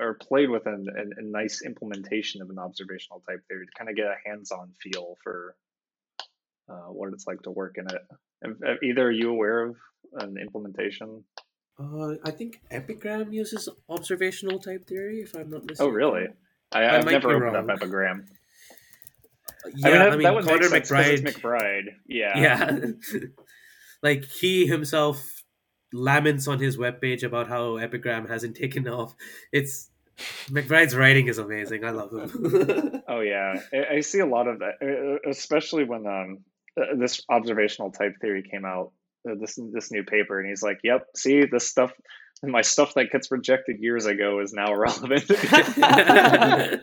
or 0.00 0.14
played 0.14 0.50
with 0.50 0.66
an, 0.66 0.86
an, 0.94 1.12
a 1.18 1.22
nice 1.22 1.62
implementation 1.62 2.42
of 2.42 2.50
an 2.50 2.58
observational 2.58 3.22
type 3.28 3.40
theory 3.48 3.66
to 3.66 3.72
kind 3.78 3.90
of 3.90 3.96
get 3.96 4.06
a 4.06 4.16
hands-on 4.24 4.72
feel 4.80 5.16
for 5.22 5.54
uh, 6.68 6.88
what 6.88 7.12
it's 7.12 7.26
like 7.26 7.42
to 7.42 7.50
work 7.50 7.76
in 7.76 7.86
it. 7.86 8.02
Have, 8.42 8.78
either 8.82 9.06
are 9.06 9.10
you 9.10 9.30
aware 9.30 9.64
of 9.64 9.76
an 10.14 10.38
implementation? 10.38 11.24
Uh, 11.80 12.14
I 12.24 12.30
think 12.30 12.60
Epigram 12.70 13.32
uses 13.32 13.68
observational 13.88 14.58
type 14.58 14.86
theory, 14.86 15.20
if 15.20 15.34
I'm 15.34 15.48
not 15.48 15.64
mistaken. 15.64 15.90
Oh, 15.90 15.94
really? 15.94 16.26
I, 16.72 16.82
have 16.82 17.04
never 17.06 17.30
opened 17.30 17.54
wrong. 17.54 17.70
up 17.70 17.80
Epigram. 17.80 18.26
Yeah, 19.74 19.88
I 19.88 19.92
mean, 19.92 20.02
I 20.02 20.10
mean 20.10 20.22
that 20.22 20.34
would 20.34 20.44
Conor 20.44 20.68
McBride. 20.68 21.22
McBride. 21.22 21.84
Yeah. 22.06 22.38
Yeah. 22.38 23.20
like 24.02 24.24
he 24.24 24.66
himself 24.66 25.42
laments 25.92 26.46
on 26.46 26.58
his 26.58 26.76
webpage 26.76 27.22
about 27.22 27.48
how 27.48 27.76
Epigram 27.78 28.28
hasn't 28.28 28.56
taken 28.56 28.86
off. 28.88 29.14
It's 29.52 29.90
McBride's 30.48 30.94
writing 30.94 31.28
is 31.28 31.38
amazing. 31.38 31.84
I 31.84 31.90
love 31.90 32.12
him. 32.12 33.02
oh 33.08 33.20
yeah, 33.20 33.60
I, 33.90 34.00
see 34.00 34.20
a 34.20 34.26
lot 34.26 34.48
of 34.48 34.60
that, 34.60 34.74
uh, 34.82 35.28
especially 35.30 35.84
when 35.84 36.06
um, 36.06 36.38
uh, 36.80 36.96
this 36.96 37.22
observational 37.28 37.90
type 37.90 38.14
theory 38.20 38.42
came 38.42 38.64
out 38.64 38.92
uh, 38.92 38.99
this 39.24 39.58
this 39.72 39.90
new 39.90 40.02
paper, 40.02 40.38
and 40.40 40.48
he's 40.48 40.62
like, 40.62 40.80
"Yep, 40.82 41.06
see 41.16 41.44
this 41.44 41.68
stuff." 41.68 41.92
My 42.42 42.62
stuff 42.62 42.94
that 42.94 43.10
gets 43.12 43.30
rejected 43.30 43.80
years 43.80 44.06
ago 44.06 44.40
is 44.40 44.54
now 44.54 44.74
relevant. 44.76 45.24
I 45.30 46.78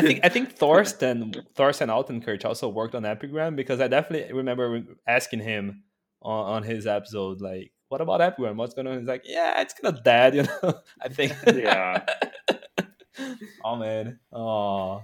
think 0.00 0.20
I 0.24 0.28
think 0.30 0.52
Thorsten 0.52 1.34
Thorsten 1.54 1.88
Altenkirch 1.90 2.44
also 2.44 2.68
worked 2.68 2.94
on 2.94 3.02
Epigram 3.04 3.56
because 3.56 3.80
I 3.80 3.88
definitely 3.88 4.32
remember 4.32 4.82
asking 5.06 5.40
him 5.40 5.82
on, 6.22 6.56
on 6.56 6.62
his 6.62 6.86
episode 6.86 7.42
like, 7.42 7.72
"What 7.88 8.00
about 8.00 8.20
Epigram? 8.20 8.56
What's 8.56 8.74
going 8.74 8.86
on?" 8.86 8.98
He's 9.00 9.08
like, 9.08 9.24
"Yeah, 9.26 9.60
it's 9.60 9.74
kind 9.74 9.94
of 9.94 10.02
dead," 10.02 10.34
you 10.36 10.44
know. 10.44 10.80
I 11.02 11.08
think. 11.08 11.34
yeah. 11.46 12.04
oh 13.64 13.76
man. 13.76 14.18
Oh. 14.32 15.02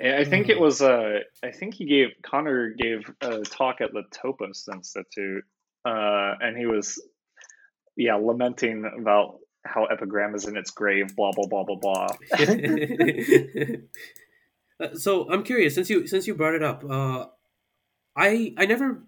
I 0.00 0.24
think 0.24 0.48
it 0.48 0.60
was. 0.60 0.80
Uh, 0.80 1.20
I 1.42 1.50
think 1.50 1.74
he 1.74 1.84
gave 1.84 2.10
Conor 2.22 2.70
gave 2.70 3.10
a 3.20 3.40
talk 3.40 3.80
at 3.80 3.92
the 3.92 4.04
Topos 4.12 4.72
Institute 4.72 5.44
uh, 5.84 6.34
and 6.40 6.56
he 6.56 6.66
was, 6.66 7.02
yeah, 7.96 8.14
lamenting 8.14 8.84
about 9.00 9.38
how 9.64 9.84
epigram 9.86 10.34
is 10.34 10.46
in 10.46 10.56
its 10.56 10.70
grave, 10.70 11.14
blah 11.16 11.32
blah 11.32 11.46
blah 11.46 11.64
blah 11.64 11.76
blah. 11.76 12.06
Uh, 14.80 14.94
so 14.94 15.28
I'm 15.28 15.42
curious, 15.42 15.74
since 15.74 15.90
you 15.90 16.06
since 16.06 16.28
you 16.28 16.36
brought 16.36 16.54
it 16.54 16.62
up, 16.62 16.84
uh, 16.88 17.26
I 18.16 18.54
I 18.56 18.66
never 18.66 19.02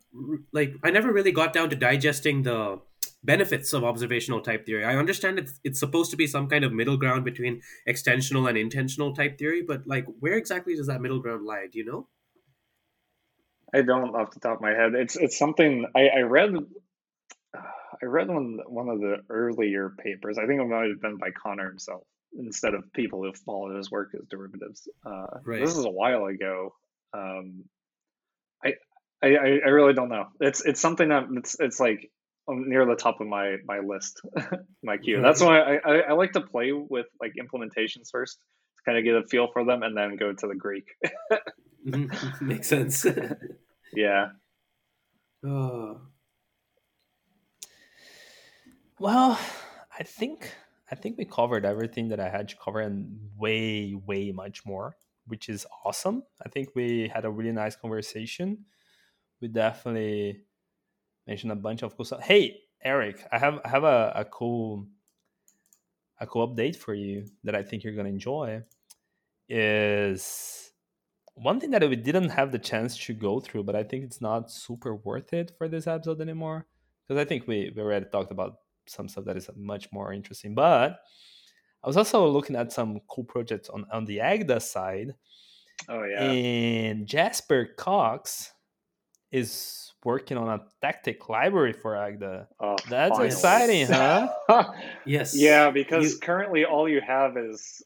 like 0.53 0.75
I 0.83 0.91
never 0.91 1.12
really 1.12 1.33
got 1.33 1.53
down 1.53 1.71
to 1.71 1.77
digesting 1.77 2.43
the 2.43 2.81
benefits 3.23 3.73
of 3.73 3.85
observational 3.85 4.41
type 4.41 4.66
theory. 4.66 4.85
I 4.85 4.97
understand 4.97 5.39
it's 5.39 5.61
it's 5.62 5.79
supposed 5.79 6.11
to 6.11 6.16
be 6.16 6.27
some 6.27 6.49
kind 6.49 6.64
of 6.64 6.73
middle 6.73 6.97
ground 6.97 7.25
between 7.25 7.62
extensional 7.89 8.49
and 8.49 8.59
intentional 8.59 9.14
type 9.14 9.39
theory, 9.39 9.62
but 9.62 9.87
like 9.87 10.07
where 10.18 10.35
exactly 10.35 10.75
does 10.75 10.87
that 10.89 11.01
middle 11.01 11.21
ground 11.21 11.45
lie? 11.45 11.66
Do 11.71 11.79
you 11.79 11.85
know? 11.85 12.09
I 13.75 13.83
don't 13.83 14.14
off 14.14 14.33
the 14.33 14.41
top 14.41 14.57
of 14.57 14.61
my 14.61 14.71
head. 14.71 14.95
It's 14.95 15.16
it's 15.16 15.39
something 15.39 15.87
I, 15.95 16.09
I 16.09 16.21
read. 16.21 16.55
I 17.55 18.07
read 18.07 18.29
one 18.29 18.59
one 18.66 18.89
of 18.89 19.01
the 19.01 19.18
earlier 19.29 19.91
papers. 19.91 20.39
I 20.39 20.47
think 20.47 20.61
it 20.61 20.64
might 20.64 20.89
have 20.89 21.01
been 21.01 21.18
by 21.18 21.31
Conor 21.31 21.68
himself 21.68 22.03
instead 22.39 22.75
of 22.75 22.93
people 22.93 23.23
who 23.23 23.33
followed 23.33 23.77
his 23.77 23.91
work 23.91 24.11
as 24.14 24.27
derivatives. 24.29 24.89
Uh, 25.05 25.39
right. 25.45 25.61
This 25.61 25.77
is 25.77 25.85
a 25.85 25.91
while 25.91 26.27
ago. 26.27 26.75
Um, 27.12 27.64
I, 28.64 28.75
I 29.23 29.29
I 29.29 29.68
really 29.68 29.95
don't 29.95 30.09
know. 30.09 30.27
It's 30.41 30.64
it's 30.64 30.81
something 30.81 31.09
that 31.09 31.25
it's 31.33 31.57
it's 31.59 31.81
like 31.81 32.11
near 32.49 32.87
the 32.87 32.97
top 32.97 33.21
of 33.21 33.27
my 33.27 33.57
my 33.64 33.81
list, 33.81 34.21
my 34.83 34.97
queue. 34.97 35.21
That's 35.21 35.41
why 35.41 35.61
I, 35.61 35.75
I, 35.85 35.99
I 36.09 36.12
like 36.12 36.33
to 36.33 36.41
play 36.41 36.73
with 36.73 37.07
like 37.21 37.35
implementations 37.41 38.09
first 38.11 38.39
to 38.39 38.83
kind 38.85 38.99
of 38.99 39.05
get 39.05 39.14
a 39.14 39.27
feel 39.29 39.49
for 39.53 39.64
them, 39.64 39.83
and 39.83 39.97
then 39.97 40.16
go 40.16 40.33
to 40.33 40.47
the 40.47 40.55
Greek. 40.55 40.87
Mm-hmm. 41.87 42.47
Makes 42.49 42.68
sense. 42.68 43.07
yeah. 43.95 44.28
Oh. 45.45 46.01
Well, 48.99 49.39
I 49.99 50.03
think 50.03 50.55
I 50.91 50.95
think 50.95 51.16
we 51.16 51.24
covered 51.24 51.64
everything 51.64 52.09
that 52.09 52.20
I 52.20 52.28
had 52.28 52.49
to 52.49 52.57
cover 52.57 52.81
and 52.81 53.31
way, 53.39 53.95
way 53.95 54.33
much 54.33 54.66
more, 54.66 54.97
which 55.26 55.49
is 55.49 55.64
awesome. 55.85 56.24
I 56.45 56.49
think 56.49 56.70
we 56.74 57.09
had 57.09 57.24
a 57.24 57.31
really 57.31 57.53
nice 57.53 57.76
conversation. 57.76 58.64
We 59.41 59.49
definitely 59.49 60.43
mentioned 61.26 61.53
a 61.53 61.57
bunch 61.57 61.83
of 61.83 61.97
cool 61.97 62.05
stuff. 62.05 62.22
Hey, 62.22 62.59
Eric, 62.83 63.24
I 63.31 63.39
have 63.39 63.61
I 63.64 63.68
have 63.68 63.85
a, 63.85 64.12
a 64.16 64.24
cool 64.24 64.87
a 66.18 66.26
cool 66.26 66.47
update 66.47 66.76
for 66.76 66.93
you 66.93 67.26
that 67.45 67.55
I 67.55 67.62
think 67.62 67.85
you're 67.85 67.95
gonna 67.95 68.09
enjoy. 68.09 68.62
Is 69.49 70.60
one 71.43 71.59
thing 71.59 71.70
that 71.70 71.88
we 71.88 71.97
didn't 71.97 72.30
have 72.30 72.53
the 72.53 72.59
chance 72.59 72.97
to 73.07 73.14
go 73.14 73.41
through, 73.41 73.64
but 73.64 73.74
I 73.74 73.82
think 73.82 74.05
it's 74.05 74.20
not 74.20 74.51
super 74.51 74.95
worth 74.95 75.32
it 75.32 75.53
for 75.57 75.68
this 75.68 75.86
episode 75.86 76.20
anymore. 76.20 76.66
Because 77.07 77.20
I 77.20 77.24
think 77.24 77.47
we, 77.49 77.72
we 77.74 77.82
already 77.82 78.07
talked 78.07 78.30
about 78.30 78.57
some 78.86 79.09
stuff 79.09 79.24
that 79.24 79.36
is 79.36 79.49
much 79.57 79.88
more 79.93 80.12
interesting. 80.12 80.55
But 80.55 81.01
I 81.82 81.86
was 81.86 81.97
also 81.97 82.28
looking 82.28 82.57
at 82.57 82.72
some 82.72 83.01
cool 83.09 83.24
projects 83.24 83.68
on, 83.70 83.86
on 83.93 84.05
the 84.05 84.20
Agda 84.20 84.61
side. 84.61 85.14
Oh 85.88 86.05
yeah. 86.05 86.30
And 86.30 87.07
Jesper 87.07 87.70
Cockx 87.78 88.51
is 89.32 89.93
working 90.05 90.36
on 90.36 90.49
a 90.49 90.61
tactic 90.82 91.28
library 91.28 91.72
for 91.72 91.97
Agda. 91.97 92.49
Oh, 92.59 92.76
That's 92.88 93.18
exciting, 93.18 93.86
huh? 93.86 94.28
yes. 95.07 95.34
Yeah, 95.36 95.70
because 95.70 96.12
you... 96.12 96.18
currently 96.18 96.64
all 96.64 96.88
you 96.88 97.01
have 97.01 97.36
is 97.36 97.82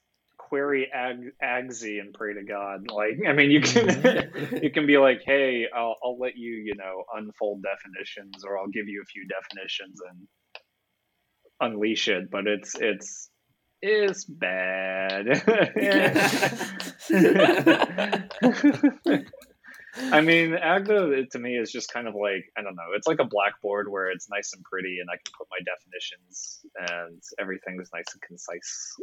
query 0.54 0.88
ag 0.92 1.32
and 1.40 1.72
pray 2.14 2.34
to 2.34 2.44
God. 2.44 2.88
Like, 2.88 3.18
I 3.26 3.32
mean, 3.32 3.50
you 3.50 3.60
can 3.60 3.88
mm-hmm. 3.88 4.56
you 4.62 4.70
can 4.70 4.86
be 4.86 4.98
like, 4.98 5.22
hey, 5.26 5.66
I'll 5.74 5.96
I'll 6.02 6.16
let 6.18 6.36
you, 6.36 6.62
you 6.64 6.76
know, 6.76 7.02
unfold 7.12 7.64
definitions, 7.64 8.44
or 8.44 8.56
I'll 8.56 8.68
give 8.68 8.86
you 8.86 9.02
a 9.02 9.06
few 9.06 9.26
definitions 9.26 9.98
and 10.08 10.28
unleash 11.60 12.06
it, 12.06 12.30
but 12.30 12.46
it's 12.46 12.76
it's 12.78 13.30
it's 13.82 14.24
bad. 14.24 15.26
I 20.12 20.20
mean, 20.20 20.54
Agda 20.54 21.26
to 21.32 21.38
me 21.40 21.56
is 21.56 21.72
just 21.72 21.92
kind 21.92 22.06
of 22.06 22.14
like 22.14 22.44
I 22.56 22.62
don't 22.62 22.76
know. 22.76 22.92
It's 22.94 23.08
like 23.08 23.18
a 23.18 23.24
blackboard 23.24 23.90
where 23.90 24.08
it's 24.08 24.30
nice 24.30 24.52
and 24.54 24.62
pretty, 24.62 25.00
and 25.00 25.10
I 25.10 25.16
can 25.16 25.32
put 25.36 25.48
my 25.50 25.58
definitions, 25.64 26.60
and 26.78 27.20
everything's 27.40 27.90
nice 27.92 28.06
and 28.12 28.22
concise. 28.22 28.94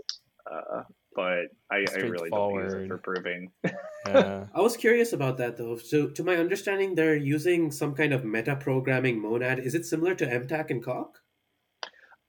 Uh, 0.50 0.84
but 1.16 1.48
I, 1.72 1.86
I, 1.94 2.00
really 2.02 2.30
don't 2.30 2.56
use 2.56 2.74
it 2.74 2.88
for 2.88 2.98
proving. 2.98 3.52
yeah. 4.08 4.46
I 4.54 4.62
was 4.62 4.78
curious 4.78 5.14
about 5.14 5.38
that 5.38 5.58
though. 5.58 5.78
So, 5.78 6.08
to 6.08 6.24
my 6.24 6.36
understanding, 6.36 6.96
they're 6.96 7.16
using 7.16 7.72
some 7.72 7.94
kind 7.94 8.14
of 8.14 8.24
meta 8.24 8.56
programming 8.56 9.22
monad. 9.22 9.60
Is 9.60 9.76
it 9.76 9.86
similar 9.86 10.16
to 10.16 10.26
MTAC 10.26 10.70
and 10.70 10.84
Coq? 10.84 11.18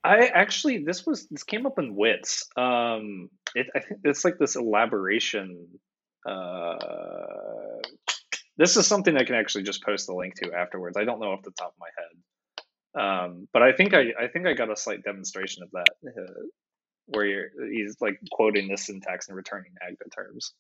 I 0.05 0.27
actually 0.27 0.85
this 0.85 1.07
was 1.07 1.29
this 1.29 1.45
came 1.45 1.67
up 1.67 1.79
in 1.79 1.95
Wits. 1.95 2.49
Um, 2.57 3.31
it 3.55 3.69
I 3.75 3.81
think 3.81 4.01
it's 4.05 4.25
like 4.25 4.39
this 4.39 4.57
elaboration. 4.57 5.69
Uh, 6.29 6.77
this 8.57 8.77
is 8.77 8.87
something 8.87 9.17
I 9.17 9.25
can 9.25 9.37
actually 9.37 9.63
just 9.63 9.85
post 9.85 10.07
the 10.07 10.15
link 10.15 10.35
to 10.37 10.53
afterwards. 10.53 10.97
I 10.97 11.05
don't 11.05 11.21
know 11.21 11.33
off 11.33 11.43
the 11.43 11.53
top 11.53 11.75
of 11.75 11.81
my 11.81 11.89
head, 11.99 13.25
um, 13.25 13.49
but 13.53 13.63
I 13.63 13.73
think 13.73 13.95
I 13.95 14.13
I 14.21 14.27
think 14.27 14.47
I 14.47 14.55
got 14.55 14.73
a 14.73 14.77
slight 14.77 15.05
demonstration 15.05 15.63
of 15.63 15.71
that 15.73 15.89
uh, 16.07 16.43
where 17.07 17.25
you're, 17.25 17.49
he's 17.71 17.97
like 18.01 18.19
quoting 18.31 18.69
this 18.69 18.87
syntax 18.87 19.29
and 19.29 19.37
returning 19.37 19.73
Agda 19.83 20.09
terms 20.15 20.55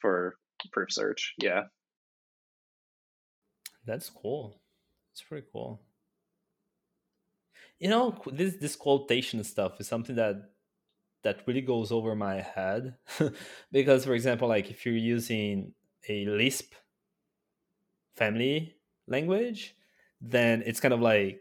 for 0.00 0.36
proof 0.72 0.92
search. 0.92 1.34
Yeah, 1.38 1.64
that's 3.86 4.10
cool. 4.10 4.60
It's 5.12 5.22
pretty 5.22 5.46
cool 5.52 5.82
you 7.82 7.88
know 7.88 8.14
this 8.32 8.56
this 8.56 8.76
quotation 8.76 9.42
stuff 9.42 9.80
is 9.80 9.88
something 9.88 10.14
that 10.14 10.36
that 11.24 11.42
really 11.46 11.60
goes 11.60 11.90
over 11.90 12.14
my 12.14 12.40
head 12.40 12.94
because 13.72 14.04
for 14.04 14.14
example 14.14 14.46
like 14.46 14.70
if 14.70 14.86
you're 14.86 14.94
using 14.94 15.72
a 16.08 16.24
lisp 16.26 16.74
family 18.14 18.76
language 19.08 19.74
then 20.20 20.62
it's 20.64 20.78
kind 20.78 20.94
of 20.94 21.00
like 21.00 21.40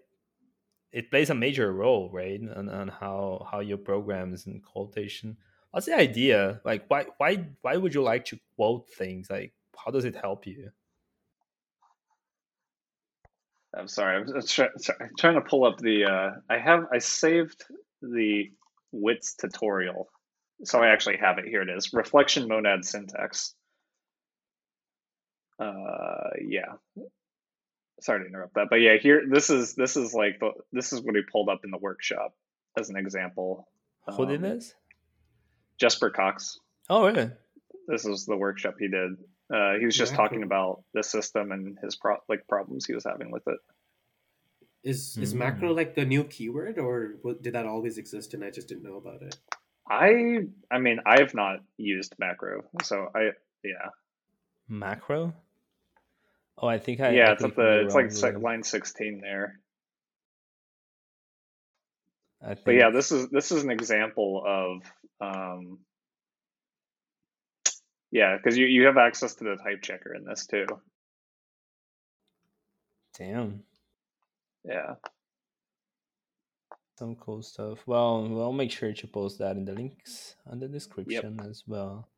it 0.91 1.09
plays 1.09 1.29
a 1.29 1.35
major 1.35 1.71
role 1.71 2.09
right 2.11 2.39
on, 2.55 2.69
on 2.69 2.87
how 2.87 3.47
how 3.49 3.59
your 3.59 3.77
programs 3.77 4.45
and 4.45 4.63
quotation 4.63 5.37
what's 5.71 5.85
the 5.85 5.95
idea 5.95 6.61
like 6.65 6.85
why 6.87 7.05
why 7.17 7.45
why 7.61 7.77
would 7.77 7.93
you 7.93 8.01
like 8.01 8.25
to 8.25 8.39
quote 8.55 8.89
things 8.89 9.29
like 9.29 9.53
how 9.77 9.91
does 9.91 10.05
it 10.05 10.15
help 10.15 10.45
you 10.45 10.71
I'm 13.73 13.87
sorry. 13.87 14.17
I'm, 14.17 14.41
try, 14.45 14.67
I'm 14.99 15.11
trying 15.17 15.35
to 15.35 15.41
pull 15.41 15.65
up 15.65 15.77
the. 15.77 16.05
Uh, 16.05 16.31
I 16.49 16.57
have. 16.57 16.87
I 16.93 16.97
saved 16.97 17.63
the 18.01 18.51
Wits 18.91 19.35
tutorial, 19.35 20.09
so 20.63 20.79
I 20.79 20.89
actually 20.89 21.17
have 21.17 21.37
it. 21.37 21.45
Here 21.45 21.61
it 21.61 21.69
is. 21.69 21.93
Reflection 21.93 22.47
monad 22.49 22.83
syntax. 22.83 23.55
Uh, 25.57 26.31
yeah. 26.45 26.73
Sorry 28.01 28.21
to 28.21 28.27
interrupt 28.27 28.55
that, 28.55 28.67
but 28.69 28.77
yeah, 28.77 28.97
here 28.97 29.23
this 29.29 29.49
is 29.49 29.75
this 29.75 29.95
is 29.95 30.13
like 30.13 30.39
the 30.39 30.51
this 30.71 30.91
is 30.91 31.01
what 31.01 31.15
he 31.15 31.21
pulled 31.31 31.49
up 31.49 31.61
in 31.63 31.71
the 31.71 31.77
workshop 31.77 32.33
as 32.77 32.89
an 32.89 32.97
example. 32.97 33.67
Who 34.15 34.25
did 34.25 34.37
um, 34.37 34.41
this? 34.41 34.73
Jesper 35.79 36.11
Cockx. 36.11 36.57
Oh, 36.89 37.05
really? 37.05 37.29
This 37.87 38.05
is 38.05 38.25
the 38.25 38.37
workshop 38.37 38.75
he 38.79 38.87
did. 38.87 39.11
Uh, 39.53 39.73
he 39.79 39.85
was 39.85 39.97
just 39.97 40.15
talking 40.15 40.43
about 40.43 40.83
the 40.93 41.03
system 41.03 41.51
and 41.51 41.77
his 41.83 41.95
pro- 41.95 42.17
like 42.29 42.47
problems 42.47 42.85
he 42.85 42.93
was 42.93 43.03
having 43.03 43.31
with 43.31 43.43
it. 43.47 43.59
Is 44.83 45.17
is 45.17 45.35
macro 45.35 45.73
like 45.73 45.93
the 45.93 46.05
new 46.05 46.23
keyword, 46.23 46.79
or 46.79 47.15
did 47.41 47.53
that 47.53 47.65
always 47.65 47.97
exist 47.97 48.33
and 48.33 48.43
I 48.43 48.49
just 48.49 48.67
didn't 48.67 48.83
know 48.83 48.95
about 48.95 49.21
it? 49.21 49.37
I 49.87 50.45
I 50.71 50.79
mean 50.79 50.99
I 51.05 51.19
have 51.19 51.35
not 51.35 51.59
used 51.77 52.15
macro, 52.17 52.63
so 52.83 53.09
I 53.13 53.31
yeah. 53.63 53.89
Macro. 54.67 55.33
Oh, 56.57 56.67
I 56.67 56.77
think 56.77 56.99
I. 56.99 57.11
Yeah, 57.11 57.29
I 57.29 57.33
it's 57.33 57.43
at 57.43 57.55
the 57.55 57.81
it's 57.85 57.95
like 57.95 58.11
sec- 58.11 58.39
line 58.39 58.63
sixteen 58.63 59.19
there. 59.21 59.59
Think... 62.43 62.59
But 62.65 62.75
yeah, 62.75 62.89
this 62.89 63.11
is 63.11 63.29
this 63.29 63.51
is 63.51 63.63
an 63.63 63.71
example 63.71 64.43
of 64.45 64.81
um, 65.21 65.79
yeah, 68.11 68.35
because 68.35 68.57
you, 68.57 68.65
you 68.65 68.85
have 68.87 68.97
access 68.97 69.35
to 69.35 69.43
the 69.43 69.55
type 69.55 69.81
checker 69.81 70.13
in 70.13 70.25
this 70.25 70.45
too. 70.45 70.65
Damn. 73.17 73.63
Yeah. 74.63 74.95
Some 76.97 77.15
cool 77.15 77.41
stuff. 77.41 77.79
Well, 77.85 78.27
we'll 78.27 78.51
make 78.51 78.71
sure 78.71 78.93
to 78.93 79.07
post 79.07 79.39
that 79.39 79.55
in 79.55 79.65
the 79.65 79.73
links 79.73 80.35
on 80.45 80.59
the 80.59 80.67
description 80.67 81.37
yep. 81.39 81.49
as 81.49 81.63
well. 81.65 82.09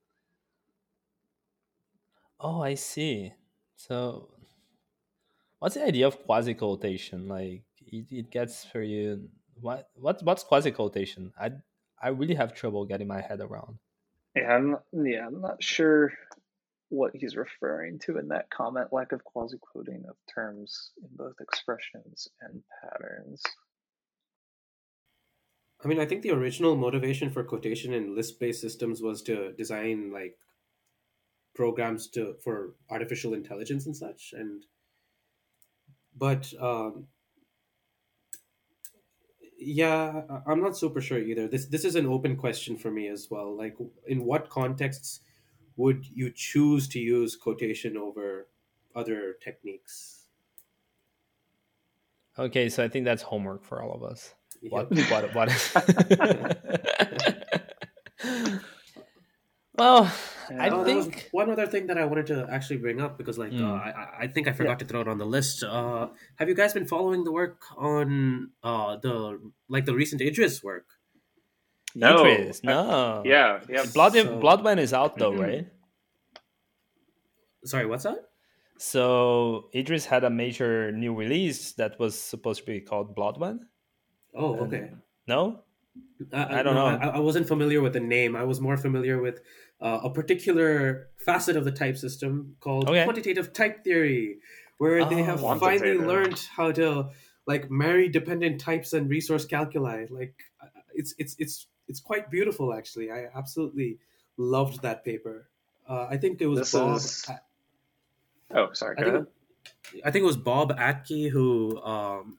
Oh, 2.40 2.62
I 2.62 2.74
see. 2.74 3.34
So, 3.76 4.30
what's 5.60 5.76
the 5.76 5.86
idea 5.86 6.08
of 6.08 6.24
quasi 6.26 6.54
quotation? 6.54 7.28
Like, 7.28 7.64
it, 7.86 8.06
it 8.12 8.32
gets 8.32 8.66
for 8.66 8.82
you. 8.82 9.30
What 9.60 9.90
what 9.96 10.24
what's 10.24 10.44
quasi 10.44 10.72
quotation? 10.72 11.32
I 11.40 11.52
I 12.02 12.10
really 12.10 12.36
have 12.36 12.54
trouble 12.54 12.86
getting 12.86 13.08
my 13.08 13.22
head 13.22 13.40
around. 13.40 13.78
Yeah, 14.36 14.56
I'm 14.56 14.72
not, 14.72 14.84
yeah, 14.94 15.28
I'm 15.28 15.42
not 15.42 15.62
sure 15.62 16.12
what 16.90 17.12
he's 17.16 17.36
referring 17.36 18.00
to 18.00 18.18
in 18.18 18.28
that 18.30 18.50
comment. 18.50 18.92
Lack 18.92 19.12
of 19.12 19.24
quasi 19.24 19.58
quoting 19.60 20.04
of 20.08 20.16
terms 20.34 20.92
in 21.02 21.10
both 21.16 21.36
expressions 21.40 22.28
and 22.42 22.62
patterns. 22.82 23.42
I 25.84 25.88
mean, 25.88 26.00
I 26.00 26.06
think 26.06 26.22
the 26.22 26.32
original 26.32 26.76
motivation 26.76 27.30
for 27.30 27.44
quotation 27.44 27.94
in 27.94 28.16
Lisp-based 28.16 28.62
systems 28.62 29.02
was 29.02 29.22
to 29.24 29.52
design 29.54 30.12
like 30.14 30.38
programs 31.54 32.08
to 32.08 32.36
for 32.44 32.74
artificial 32.90 33.34
intelligence 33.34 33.86
and 33.86 33.96
such, 33.96 34.34
and 34.36 34.66
but 36.18 36.54
um, 36.60 37.08
yeah 39.58 40.22
i'm 40.46 40.62
not 40.62 40.78
super 40.78 41.00
sure 41.00 41.20
either 41.20 41.48
this 41.48 41.68
this 41.68 41.86
is 41.86 41.96
an 41.96 42.06
open 42.06 42.36
question 42.36 42.76
for 42.76 42.92
me 42.92 43.08
as 43.08 43.30
well 43.32 43.56
like 43.56 43.78
in 44.08 44.26
what 44.26 44.50
contexts 44.50 45.22
would 45.78 46.06
you 46.06 46.30
choose 46.36 46.88
to 46.88 47.00
use 47.00 47.36
quotation 47.36 47.96
over 47.96 48.48
other 48.96 49.36
techniques 49.42 50.24
Okay, 52.38 52.70
so 52.70 52.84
I 52.84 52.88
think 52.88 53.06
that's 53.06 53.22
homework 53.22 53.64
for 53.64 53.82
all 53.82 53.94
of 53.94 54.04
us. 54.04 54.34
Yep. 54.62 54.72
What 54.72 55.36
what 55.36 55.36
what? 55.36 55.50
well, 59.78 60.12
I 60.60 60.70
oh, 60.70 60.84
think 60.84 61.30
one 61.32 61.50
other 61.50 61.68
thing 61.68 61.88
that 61.88 61.98
I 61.98 62.06
wanted 62.06 62.28
to 62.28 62.48
actually 62.50 62.78
bring 62.78 63.02
up 63.02 63.18
because, 63.18 63.38
like, 63.38 63.52
mm. 63.52 63.64
uh, 63.64 63.74
I, 63.74 64.24
I 64.24 64.28
think 64.28 64.48
I 64.48 64.54
forgot 64.54 64.72
yeah. 64.72 64.78
to 64.78 64.86
throw 64.86 65.02
it 65.02 65.08
on 65.08 65.18
the 65.18 65.26
list. 65.26 65.64
Uh, 65.64 66.08
have 66.36 66.50
you 66.50 66.56
guys 66.56 66.74
been 66.74 66.86
following 66.86 67.24
the 67.24 67.32
work 67.32 67.62
on 67.78 68.52
uh, 68.64 68.98
the 68.98 69.40
like 69.70 69.86
the 69.86 69.94
recent 69.94 70.22
Idris 70.22 70.64
work? 70.64 70.86
No, 71.96 72.26
Idris, 72.26 72.64
no. 72.64 73.24
yeah, 73.26 73.60
yeah. 73.70 73.86
Blood 73.94 74.14
so, 74.14 74.40
Bloodwine 74.40 74.80
is 74.80 74.94
out 74.94 75.18
though, 75.18 75.32
mm-hmm. 75.32 75.42
right? 75.42 75.68
Sorry, 77.66 77.86
what's 77.86 78.04
that? 78.04 78.30
So 78.78 79.70
Idris 79.74 80.06
had 80.06 80.24
a 80.24 80.30
major 80.30 80.92
new 80.92 81.16
release 81.16 81.74
that 81.74 82.00
was 82.00 82.20
supposed 82.20 82.62
to 82.62 82.66
be 82.66 82.82
called 82.82 83.16
Bloodwine. 83.16 83.60
Oh, 84.36 84.56
okay. 84.66 84.92
no, 85.28 85.64
I, 86.32 86.60
I 86.60 86.64
don't 86.64 86.76
no, 86.76 86.90
know. 86.90 86.98
I, 86.98 87.08
I, 87.16 87.20
wasn't 87.20 87.48
familiar 87.48 87.82
with 87.82 87.94
the 87.94 88.00
name. 88.00 88.36
I 88.36 88.44
was 88.44 88.60
more 88.60 88.78
familiar 88.78 89.22
with 89.22 89.42
uh, 89.84 90.00
a 90.06 90.10
particular 90.10 91.10
facet 91.18 91.58
of 91.58 91.66
the 91.66 91.72
type 91.72 91.98
system 91.98 92.56
called 92.62 92.90
okay. 92.90 93.04
quantitative 93.04 93.52
type 93.52 93.84
theory, 93.84 94.40
where 94.78 95.02
oh, 95.02 95.10
they 95.10 95.22
have 95.22 95.42
finally 95.60 95.98
learned 95.98 96.40
how 96.56 96.72
to 96.72 97.10
like 97.46 97.70
marry 97.70 98.08
dependent 98.08 98.62
types 98.62 98.94
and 98.94 99.10
resource 99.10 99.46
calculi. 99.46 100.08
Like 100.10 100.34
it's 100.96 101.14
it's 101.18 101.36
it's 101.38 101.68
it's 101.88 102.00
quite 102.00 102.32
beautiful 102.32 102.74
actually. 102.74 103.12
I 103.12 103.28
absolutely 103.36 104.00
loved 104.38 104.82
that 104.84 105.04
paper. 105.04 105.50
Uh, 105.88 106.08
I 106.10 106.16
think 106.16 106.42
it 106.42 106.48
was 106.48 106.60
this 106.60 106.72
Bob. 106.72 106.96
Is... 106.96 107.30
Oh, 108.52 108.70
sorry. 108.72 108.96
I 108.98 109.04
think, 109.04 109.28
I 110.06 110.12
think, 110.12 110.24
it 110.24 110.26
was 110.26 110.38
Bob 110.38 110.78
Atkey 110.78 111.30
who 111.30 111.82
um, 111.82 112.38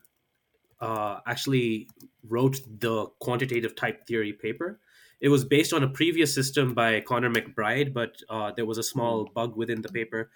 uh, 0.79 1.19
actually 1.27 1.89
wrote 2.27 2.57
the 2.79 3.05
quantitative 3.19 3.75
type 3.75 4.07
theory 4.07 4.33
paper. 4.33 4.79
It 5.21 5.29
was 5.29 5.45
based 5.45 5.73
on 5.73 5.83
a 5.83 5.87
previous 5.87 6.33
system 6.33 6.73
by 6.73 7.01
Conor 7.01 7.29
McBride, 7.29 7.93
but 7.93 8.21
uh, 8.29 8.51
there 8.55 8.65
was 8.65 8.77
a 8.77 8.83
small 8.83 9.29
bug 9.33 9.55
within 9.55 9.81
the 9.81 9.89
paper, 9.89 10.29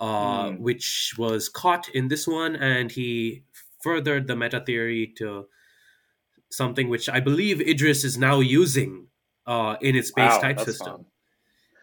uh, 0.00 0.50
mm. 0.50 0.58
which 0.58 1.14
was 1.18 1.48
caught 1.48 1.88
in 1.88 2.08
this 2.08 2.26
one, 2.26 2.56
and 2.56 2.92
he 2.92 3.44
furthered 3.82 4.26
the 4.26 4.36
meta 4.36 4.60
theory 4.60 5.12
to 5.18 5.46
something 6.50 6.88
which 6.88 7.08
I 7.08 7.20
believe 7.20 7.60
Idris 7.60 8.04
is 8.04 8.16
now 8.16 8.40
using 8.40 9.08
uh, 9.46 9.76
in 9.80 9.96
its 9.96 10.10
base 10.10 10.32
wow, 10.32 10.40
type 10.40 10.60
system. 10.60 10.96
Fun. 10.96 11.06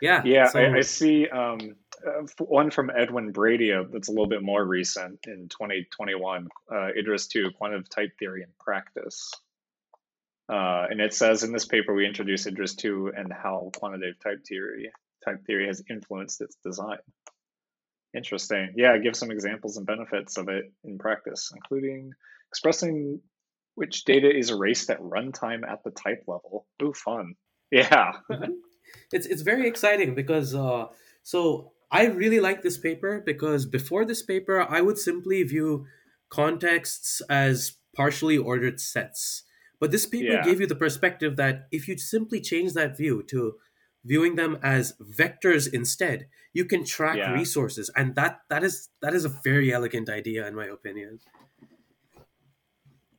Yeah, 0.02 0.22
yeah, 0.26 0.48
so, 0.48 0.60
I, 0.60 0.78
I, 0.78 0.82
see. 0.82 1.28
Um, 1.28 1.76
uh, 2.06 2.26
one 2.40 2.72
from 2.72 2.90
Edwin 2.90 3.32
Brady 3.32 3.72
that's 3.92 4.08
a 4.08 4.12
little 4.12 4.28
bit 4.28 4.42
more 4.42 4.66
recent 4.66 5.20
in 5.28 5.48
2021, 5.50 6.48
uh, 6.72 6.88
Idris 6.98 7.28
2, 7.28 7.52
Quantitative 7.52 7.90
Type 7.90 8.12
Theory 8.18 8.42
in 8.42 8.50
Practice. 8.60 9.32
Uh, 10.52 10.86
and 10.90 11.00
it 11.00 11.14
says 11.14 11.44
in 11.44 11.54
this 11.54 11.66
paper, 11.66 11.94
we 11.94 12.06
introduce 12.06 12.46
Idris 12.46 12.76
2 12.76 13.14
and 13.16 13.32
how 13.32 13.72
quantitative 13.78 14.20
type 14.20 14.46
theory 14.46 14.92
type 15.24 15.46
theory 15.46 15.68
has 15.68 15.84
influenced 15.90 16.42
its 16.42 16.58
design. 16.66 16.98
Interesting. 18.16 18.74
Yeah, 18.76 18.98
give 18.98 19.16
some 19.16 19.32
examples 19.32 19.78
and 19.78 19.86
benefits 19.86 20.38
of 20.38 20.50
it 20.50 20.66
in 20.84 20.98
practice, 20.98 21.52
including 21.56 22.12
expressing 22.52 23.22
which 23.76 24.04
data 24.04 24.30
is 24.30 24.50
erased 24.50 24.90
at 24.90 25.00
runtime 25.00 25.66
at 25.66 25.84
the 25.84 25.92
type 25.92 26.24
level. 26.28 26.68
Ooh, 26.84 26.94
fun. 26.94 27.36
Yeah. 27.72 28.12
It's 29.14 29.26
it's 29.26 29.42
very 29.42 29.68
exciting 29.68 30.16
because 30.16 30.54
uh, 30.54 30.88
so 31.24 31.72
I 31.90 32.08
really 32.08 32.42
like 32.42 32.62
this 32.62 32.78
paper 32.78 33.24
because 33.26 33.66
before 33.66 34.04
this 34.04 34.22
paper, 34.22 34.62
I 34.62 34.82
would 34.82 34.98
simply 34.98 35.42
view 35.44 35.86
contexts 36.30 37.22
as 37.30 37.78
partially 37.96 38.38
ordered 38.38 38.82
sets. 38.82 39.44
But 39.82 39.90
this 39.90 40.06
paper 40.06 40.34
yeah. 40.34 40.46
gave 40.46 40.62
you 40.62 40.68
the 40.68 40.76
perspective 40.76 41.38
that 41.38 41.68
if 41.72 41.88
you 41.88 41.98
simply 41.98 42.40
change 42.40 42.74
that 42.74 42.96
view 42.96 43.24
to 43.24 43.56
viewing 44.06 44.36
them 44.36 44.60
as 44.62 44.94
vectors 45.02 45.68
instead, 45.74 46.28
you 46.54 46.66
can 46.66 46.86
track 46.86 47.18
yeah. 47.18 47.34
resources, 47.34 47.90
and 47.96 48.14
that 48.14 48.42
that 48.50 48.64
is 48.64 48.90
that 49.02 49.16
is 49.16 49.26
a 49.26 49.30
very 49.30 49.74
elegant 49.74 50.08
idea 50.08 50.48
in 50.48 50.54
my 50.54 50.68
opinion. 50.68 51.20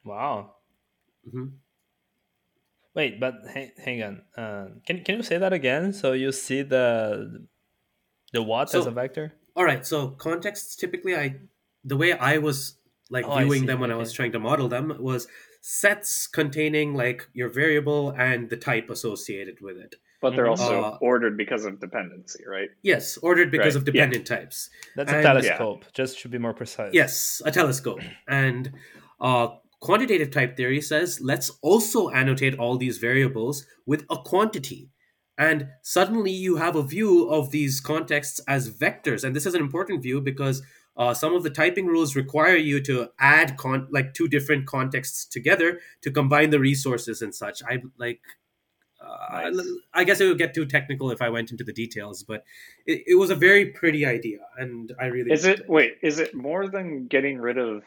Wow. 0.04 0.54
Mm-hmm. 1.26 1.46
Wait, 2.94 3.18
but 3.18 3.34
hang, 3.52 3.72
hang 3.82 4.02
on. 4.04 4.22
Uh, 4.36 4.68
can 4.86 5.02
can 5.02 5.16
you 5.16 5.24
say 5.24 5.38
that 5.38 5.52
again? 5.52 5.92
So 5.92 6.12
you 6.12 6.30
see 6.30 6.62
the 6.62 7.44
the 8.32 8.40
what 8.40 8.70
so, 8.70 8.78
as 8.78 8.86
a 8.86 8.92
vector? 8.92 9.34
All 9.56 9.64
right. 9.64 9.84
So 9.84 10.10
contexts 10.10 10.76
typically, 10.76 11.16
I 11.16 11.40
the 11.82 11.96
way 11.96 12.12
I 12.12 12.38
was 12.38 12.76
like 13.10 13.24
oh, 13.26 13.38
viewing 13.38 13.66
them 13.66 13.80
when 13.80 13.90
okay. 13.90 13.96
I 13.96 13.98
was 13.98 14.12
trying 14.12 14.30
to 14.32 14.38
model 14.38 14.68
them 14.68 14.94
was 15.00 15.26
sets 15.62 16.26
containing 16.26 16.92
like 16.92 17.28
your 17.32 17.48
variable 17.48 18.10
and 18.10 18.50
the 18.50 18.56
type 18.56 18.90
associated 18.90 19.60
with 19.62 19.78
it. 19.78 19.96
But 20.20 20.36
they're 20.36 20.44
mm-hmm. 20.44 20.62
also 20.62 20.82
uh, 20.82 20.98
ordered 21.00 21.36
because 21.36 21.64
of 21.64 21.80
dependency, 21.80 22.44
right? 22.46 22.68
Yes, 22.82 23.16
ordered 23.16 23.50
because 23.50 23.74
right. 23.74 23.80
of 23.80 23.84
dependent 23.84 24.28
yeah. 24.28 24.36
types. 24.36 24.70
That's 24.94 25.10
and, 25.10 25.20
a 25.20 25.22
telescope. 25.22 25.80
Yeah. 25.82 25.90
Just 25.94 26.18
should 26.18 26.30
be 26.30 26.38
more 26.38 26.52
precise. 26.52 26.92
Yes, 26.92 27.40
a 27.44 27.50
telescope. 27.50 28.00
And 28.28 28.72
uh, 29.20 29.48
quantitative 29.82 30.30
type 30.30 30.56
theory 30.56 30.80
says 30.80 31.20
let's 31.20 31.50
also 31.60 32.08
annotate 32.10 32.56
all 32.56 32.76
these 32.76 32.98
variables 32.98 33.66
with 33.84 34.04
a 34.08 34.16
quantity 34.16 34.88
and 35.36 35.66
suddenly 35.82 36.30
you 36.30 36.56
have 36.56 36.76
a 36.76 36.84
view 36.84 37.28
of 37.28 37.50
these 37.50 37.80
contexts 37.80 38.40
as 38.46 38.70
vectors 38.70 39.24
and 39.24 39.34
this 39.34 39.44
is 39.44 39.54
an 39.54 39.60
important 39.60 40.00
view 40.00 40.20
because 40.20 40.62
uh, 40.96 41.14
some 41.14 41.34
of 41.34 41.42
the 41.42 41.50
typing 41.50 41.86
rules 41.86 42.14
require 42.14 42.56
you 42.56 42.80
to 42.82 43.08
add 43.18 43.56
con- 43.56 43.88
like 43.90 44.14
two 44.14 44.28
different 44.28 44.66
contexts 44.66 45.24
together 45.24 45.80
to 46.02 46.10
combine 46.10 46.50
the 46.50 46.60
resources 46.60 47.22
and 47.22 47.34
such 47.34 47.62
i 47.64 47.78
like 47.98 48.20
uh, 49.04 49.50
nice. 49.50 49.66
I 49.94 50.04
guess 50.04 50.20
it 50.20 50.28
would 50.28 50.38
get 50.38 50.54
too 50.54 50.66
technical 50.66 51.10
if 51.10 51.20
I 51.20 51.28
went 51.28 51.50
into 51.50 51.64
the 51.64 51.72
details, 51.72 52.22
but 52.22 52.44
it, 52.86 53.02
it 53.06 53.14
was 53.16 53.30
a 53.30 53.34
very 53.34 53.66
pretty 53.66 54.06
idea, 54.06 54.38
and 54.56 54.92
I 55.00 55.06
really 55.06 55.32
is 55.32 55.44
it, 55.44 55.60
it. 55.60 55.68
Wait, 55.68 55.94
is 56.02 56.18
it 56.18 56.34
more 56.34 56.68
than 56.68 57.06
getting 57.08 57.38
rid 57.38 57.58
of 57.58 57.82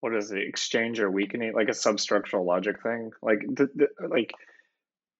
what 0.00 0.14
is 0.14 0.30
it? 0.30 0.42
Exchange 0.46 1.00
or 1.00 1.10
weakening, 1.10 1.52
like 1.54 1.68
a 1.68 1.72
substructural 1.72 2.46
logic 2.46 2.82
thing, 2.82 3.10
like 3.22 3.40
the, 3.40 3.68
the, 3.74 4.08
like 4.08 4.32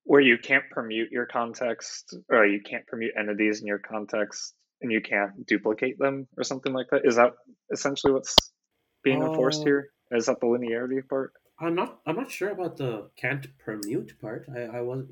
where 0.05 0.20
you 0.20 0.39
can't 0.39 0.64
permute 0.74 1.11
your 1.11 1.27
context 1.27 2.16
or 2.31 2.47
you 2.47 2.61
can't 2.61 2.85
permute 2.87 3.18
entities 3.18 3.61
in 3.61 3.66
your 3.66 3.81
context 3.81 4.55
and 4.83 4.93
you 4.93 5.01
can't 5.01 5.47
duplicate 5.47 5.99
them 5.99 6.27
or 6.37 6.45
something 6.45 6.72
like 6.72 6.89
that? 6.91 7.03
Is 7.05 7.16
that 7.16 7.33
essentially 7.72 8.12
what's 8.12 8.35
being 9.03 9.22
uh, 9.22 9.29
enforced 9.29 9.62
here? 9.62 9.91
Is 10.11 10.27
that 10.27 10.41
the 10.41 10.47
linearity 10.47 11.07
part? 11.09 11.33
I'm 11.59 11.74
not 11.74 12.01
i'm 12.07 12.16
not 12.16 12.31
sure 12.31 12.51
about 12.51 12.77
the 12.77 13.09
can't 13.16 13.47
permute 13.64 14.18
part. 14.20 14.47
I 14.55 14.79
i 14.79 14.81
wasn't 14.81 15.11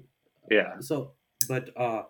yeah. 0.51 0.75
so 0.81 1.13
but 1.49 1.71
uh 1.77 2.03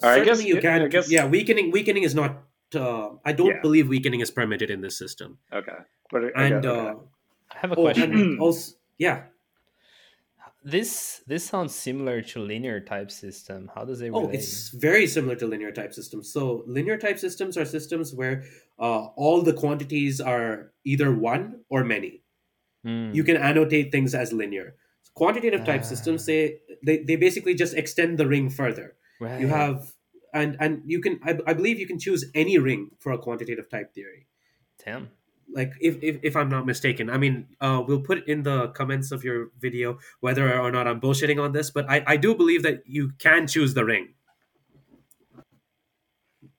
certainly 0.00 0.20
I 0.20 0.24
guess, 0.24 0.44
you 0.44 0.60
can 0.60 0.82
I 0.82 0.88
guess, 0.88 1.10
yeah 1.10 1.26
weakening 1.26 1.70
weakening 1.70 2.02
is 2.02 2.14
not 2.14 2.42
uh, 2.74 3.08
i 3.24 3.32
don't 3.32 3.46
yeah. 3.46 3.60
believe 3.62 3.88
weakening 3.88 4.20
is 4.20 4.30
permitted 4.30 4.70
in 4.70 4.80
this 4.80 4.98
system. 4.98 5.38
Okay. 5.52 5.78
But 6.10 6.24
and 6.36 6.66
okay. 6.66 6.68
uh 6.68 6.94
i 7.52 7.58
have 7.58 7.72
a 7.72 7.76
question. 7.76 8.38
oh, 8.38 8.44
also, 8.44 8.74
yeah 8.98 9.22
this 10.62 11.22
this 11.26 11.44
sounds 11.44 11.74
similar 11.74 12.20
to 12.22 12.40
linear 12.40 12.80
type 12.80 13.10
system. 13.10 13.70
How 13.74 13.84
does 13.84 14.00
it? 14.00 14.10
Relate? 14.10 14.26
Oh, 14.26 14.30
it's 14.30 14.70
very 14.70 15.06
similar 15.06 15.34
to 15.36 15.46
linear 15.46 15.72
type 15.72 15.94
systems. 15.94 16.32
So 16.32 16.64
linear 16.66 16.98
type 16.98 17.18
systems 17.18 17.56
are 17.56 17.64
systems 17.64 18.14
where 18.14 18.44
uh, 18.78 19.06
all 19.16 19.42
the 19.42 19.54
quantities 19.54 20.20
are 20.20 20.72
either 20.84 21.14
one 21.14 21.60
or 21.70 21.84
many. 21.84 22.22
Mm. 22.86 23.14
You 23.14 23.24
can 23.24 23.36
annotate 23.36 23.90
things 23.90 24.14
as 24.14 24.32
linear. 24.32 24.74
Quantitative 25.14 25.64
type 25.64 25.84
systems 25.84 26.22
ah. 26.22 26.26
say 26.26 26.58
they, 26.84 26.98
they 26.98 27.16
basically 27.16 27.54
just 27.54 27.74
extend 27.74 28.18
the 28.18 28.26
ring 28.26 28.50
further. 28.50 28.96
Right. 29.20 29.40
You 29.40 29.48
have 29.48 29.92
and 30.32 30.56
and 30.60 30.82
you 30.84 31.00
can 31.00 31.20
I, 31.24 31.38
I 31.46 31.54
believe 31.54 31.78
you 31.78 31.86
can 31.86 31.98
choose 31.98 32.24
any 32.34 32.58
ring 32.58 32.90
for 32.98 33.12
a 33.12 33.18
quantitative 33.18 33.68
type 33.70 33.94
theory. 33.94 34.26
Damn 34.84 35.10
like 35.52 35.72
if, 35.80 35.96
if, 36.02 36.18
if 36.22 36.36
i'm 36.36 36.48
not 36.48 36.66
mistaken. 36.66 37.10
I 37.10 37.18
mean 37.18 37.46
uh, 37.60 37.82
we'll 37.86 38.00
put 38.00 38.26
in 38.28 38.42
the 38.42 38.68
comments 38.68 39.12
of 39.12 39.24
your 39.24 39.50
video 39.58 39.98
whether 40.20 40.58
or 40.58 40.70
not 40.70 40.86
i'm 40.86 41.00
bullshitting 41.00 41.42
on 41.42 41.52
this 41.52 41.70
but 41.70 41.88
i, 41.90 42.02
I 42.06 42.16
do 42.16 42.34
believe 42.34 42.62
that 42.62 42.82
you 42.86 43.12
can 43.18 43.46
choose 43.46 43.74
the 43.74 43.84
ring. 43.84 44.14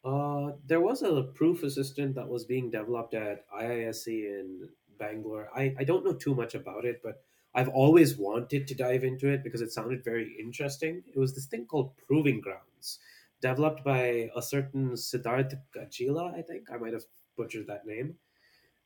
Uh, 0.04 0.54
there 0.66 0.82
was 0.82 1.04
a 1.04 1.24
proof 1.36 1.62
assistant 1.64 2.16
that 2.16 2.28
was 2.28 2.46
being 2.46 2.72
developed 2.72 3.14
at 3.14 3.46
iisc 3.52 4.08
in 4.08 4.68
bangalore. 4.98 5.50
I, 5.56 5.76
I 5.80 5.84
don't 5.84 6.04
know 6.04 6.14
too 6.14 6.36
much 6.36 6.56
about 6.56 6.86
it 6.86 7.02
but 7.04 7.24
i've 7.54 7.70
always 7.70 8.18
wanted 8.18 8.68
to 8.68 8.76
dive 8.76 9.04
into 9.04 9.28
it 9.28 9.44
because 9.44 9.62
it 9.62 9.72
sounded 9.72 10.04
very 10.04 10.36
interesting. 10.40 11.04
It 11.08 11.20
was 11.20 11.34
this 11.34 11.46
thing 11.46 11.66
called 11.66 11.96
proving 12.08 12.42
grounds 12.42 13.00
developed 13.42 13.84
by 13.84 14.30
a 14.36 14.42
certain 14.42 14.92
siddharth 14.92 15.54
gajila 15.76 16.34
i 16.38 16.42
think. 16.42 16.68
I 16.72 16.78
might 16.78 16.94
have 16.94 17.06
butchered 17.38 17.68
that 17.68 17.86
name 17.86 18.16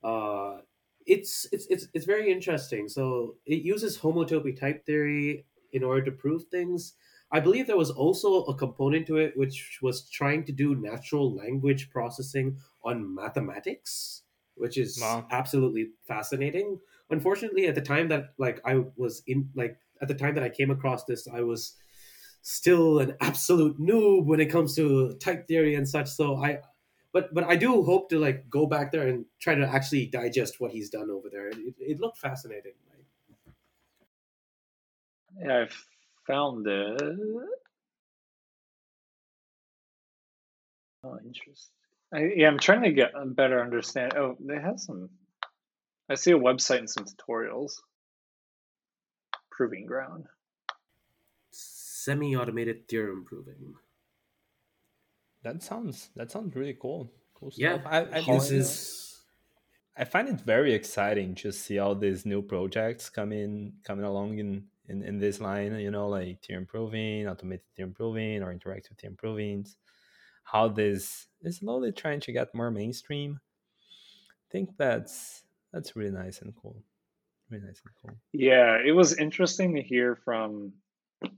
uh, 0.05 0.61
it's 1.05 1.47
it's 1.51 1.67
it's 1.67 1.87
it's 1.93 2.05
very 2.05 2.31
interesting. 2.31 2.89
So 2.89 3.35
it 3.45 3.63
uses 3.63 3.97
homotopy 3.99 4.59
type 4.59 4.85
theory 4.85 5.45
in 5.73 5.83
order 5.83 6.03
to 6.05 6.11
prove 6.11 6.45
things. 6.45 6.93
I 7.31 7.39
believe 7.39 7.67
there 7.67 7.77
was 7.77 7.91
also 7.91 8.43
a 8.45 8.55
component 8.55 9.07
to 9.07 9.17
it 9.17 9.35
which 9.37 9.79
was 9.81 10.09
trying 10.09 10.45
to 10.45 10.51
do 10.51 10.75
natural 10.75 11.35
language 11.35 11.89
processing 11.91 12.59
on 12.83 13.13
mathematics. 13.15 14.23
which 14.57 14.77
is 14.77 14.97
wow. 15.01 15.27
absolutely 15.31 15.91
fascinating. 16.07 16.79
Unfortunately, 17.09 17.67
at 17.67 17.75
the 17.75 17.81
time 17.81 18.07
that 18.09 18.33
like 18.37 18.61
I 18.65 18.85
was 18.95 19.21
in 19.27 19.49
like 19.55 19.77
at 20.01 20.07
the 20.07 20.15
time 20.15 20.35
that 20.35 20.43
I 20.43 20.49
came 20.49 20.71
across 20.71 21.03
this, 21.05 21.27
I 21.27 21.41
was 21.41 21.75
still 22.41 22.99
an 22.99 23.15
absolute 23.21 23.79
noob 23.79 24.25
when 24.25 24.39
it 24.39 24.47
comes 24.47 24.75
to 24.75 25.15
type 25.17 25.47
theory 25.47 25.75
and 25.75 25.87
such. 25.87 26.09
So 26.09 26.37
I, 26.37 26.59
but 27.15 27.33
but 27.33 27.45
I 27.45 27.55
do 27.55 27.81
hope 27.81 28.09
to 28.09 28.19
like 28.19 28.49
go 28.49 28.65
back 28.65 28.91
there 28.91 29.07
and 29.07 29.23
try 29.39 29.55
to 29.55 29.65
actually 29.65 30.07
digest 30.07 30.59
what 30.59 30.71
he's 30.71 30.89
done 30.89 31.09
over 31.09 31.29
there. 31.31 31.47
It, 31.47 31.73
it 31.79 31.99
looked 32.01 32.17
fascinating. 32.17 32.73
Yeah, 35.39 35.63
I 35.63 35.67
found 36.27 36.67
it. 36.67 37.01
Oh, 41.05 41.17
interesting. 41.25 41.71
I, 42.13 42.31
yeah, 42.35 42.47
I'm 42.49 42.59
trying 42.59 42.83
to 42.83 42.91
get 42.91 43.11
a 43.15 43.25
better 43.25 43.61
understand. 43.61 44.13
Oh, 44.17 44.35
they 44.41 44.59
have 44.59 44.81
some. 44.81 45.09
I 46.09 46.15
see 46.15 46.31
a 46.31 46.37
website 46.37 46.79
and 46.79 46.89
some 46.89 47.05
tutorials. 47.05 47.75
Proving 49.51 49.85
ground. 49.85 50.25
Semi-automated 51.51 52.89
theorem 52.89 53.23
proving. 53.25 53.75
That 55.45 55.61
sounds 55.61 56.09
that 56.15 56.31
sounds 56.31 56.55
really 56.55 56.75
cool. 56.81 57.13
Cool 57.35 57.51
stuff. 57.51 57.81
Yeah, 57.85 57.89
I, 57.89 58.17
I, 58.17 58.21
this 58.23 58.49
is. 58.49 59.21
I 59.95 60.03
find 60.03 60.27
it 60.27 60.41
very 60.41 60.73
exciting 60.73 61.35
to 61.35 61.51
see 61.51 61.77
all 61.77 61.93
these 61.93 62.25
new 62.25 62.41
projects 62.41 63.11
coming 63.11 63.73
coming 63.83 64.05
along 64.05 64.39
in 64.39 64.63
in, 64.89 65.03
in 65.03 65.19
this 65.19 65.39
line. 65.39 65.77
You 65.79 65.91
know, 65.91 66.09
like 66.09 66.43
theorem 66.43 66.65
proving, 66.65 67.27
automated 67.27 67.61
theorem 67.75 67.93
proving, 67.93 68.41
or 68.41 68.51
interactive 68.51 68.97
theorem 68.97 69.17
proving 69.17 69.67
how 70.45 70.67
this 70.67 71.27
is 71.43 71.57
slowly 71.57 71.91
trying 71.91 72.21
to 72.21 72.31
get 72.31 72.55
more 72.55 72.71
mainstream. 72.71 73.39
I 73.39 74.47
think 74.51 74.71
that's 74.79 75.43
that's 75.71 75.95
really 75.95 76.09
nice 76.09 76.41
and 76.41 76.55
cool. 76.59 76.81
Really 77.51 77.65
nice 77.65 77.83
and 77.85 77.93
cool. 78.01 78.17
Yeah, 78.33 78.79
it 78.83 78.93
was 78.93 79.15
interesting 79.15 79.75
to 79.75 79.83
hear 79.83 80.15
from 80.15 80.73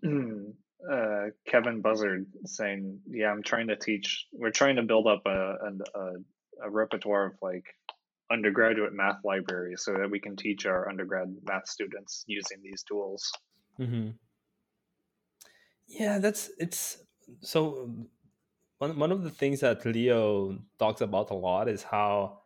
uh, 0.91 1.25
Kevin 1.47 1.81
Buzzard 1.81 2.27
saying, 2.45 2.99
"Yeah, 3.09 3.31
I'm 3.31 3.43
trying 3.43 3.67
to 3.67 3.75
teach. 3.75 4.27
We're 4.31 4.51
trying 4.51 4.75
to 4.75 4.83
build 4.83 5.07
up 5.07 5.23
a 5.25 5.55
a, 5.95 5.99
a 6.63 6.69
repertoire 6.69 7.27
of 7.27 7.33
like 7.41 7.65
undergraduate 8.31 8.93
math 8.93 9.23
libraries 9.23 9.83
so 9.83 9.93
that 9.93 10.11
we 10.11 10.19
can 10.19 10.35
teach 10.35 10.65
our 10.65 10.89
undergrad 10.89 11.33
math 11.43 11.67
students 11.67 12.23
using 12.27 12.59
these 12.61 12.83
tools." 12.83 13.31
Mm-hmm. 13.79 14.09
Yeah, 15.87 16.19
that's 16.19 16.51
it's 16.59 16.97
so 17.41 17.89
one 18.77 18.97
one 18.99 19.11
of 19.11 19.23
the 19.23 19.31
things 19.31 19.61
that 19.61 19.85
Leo 19.85 20.59
talks 20.77 21.01
about 21.01 21.31
a 21.31 21.33
lot 21.33 21.67
is 21.67 21.83
how 21.83 22.41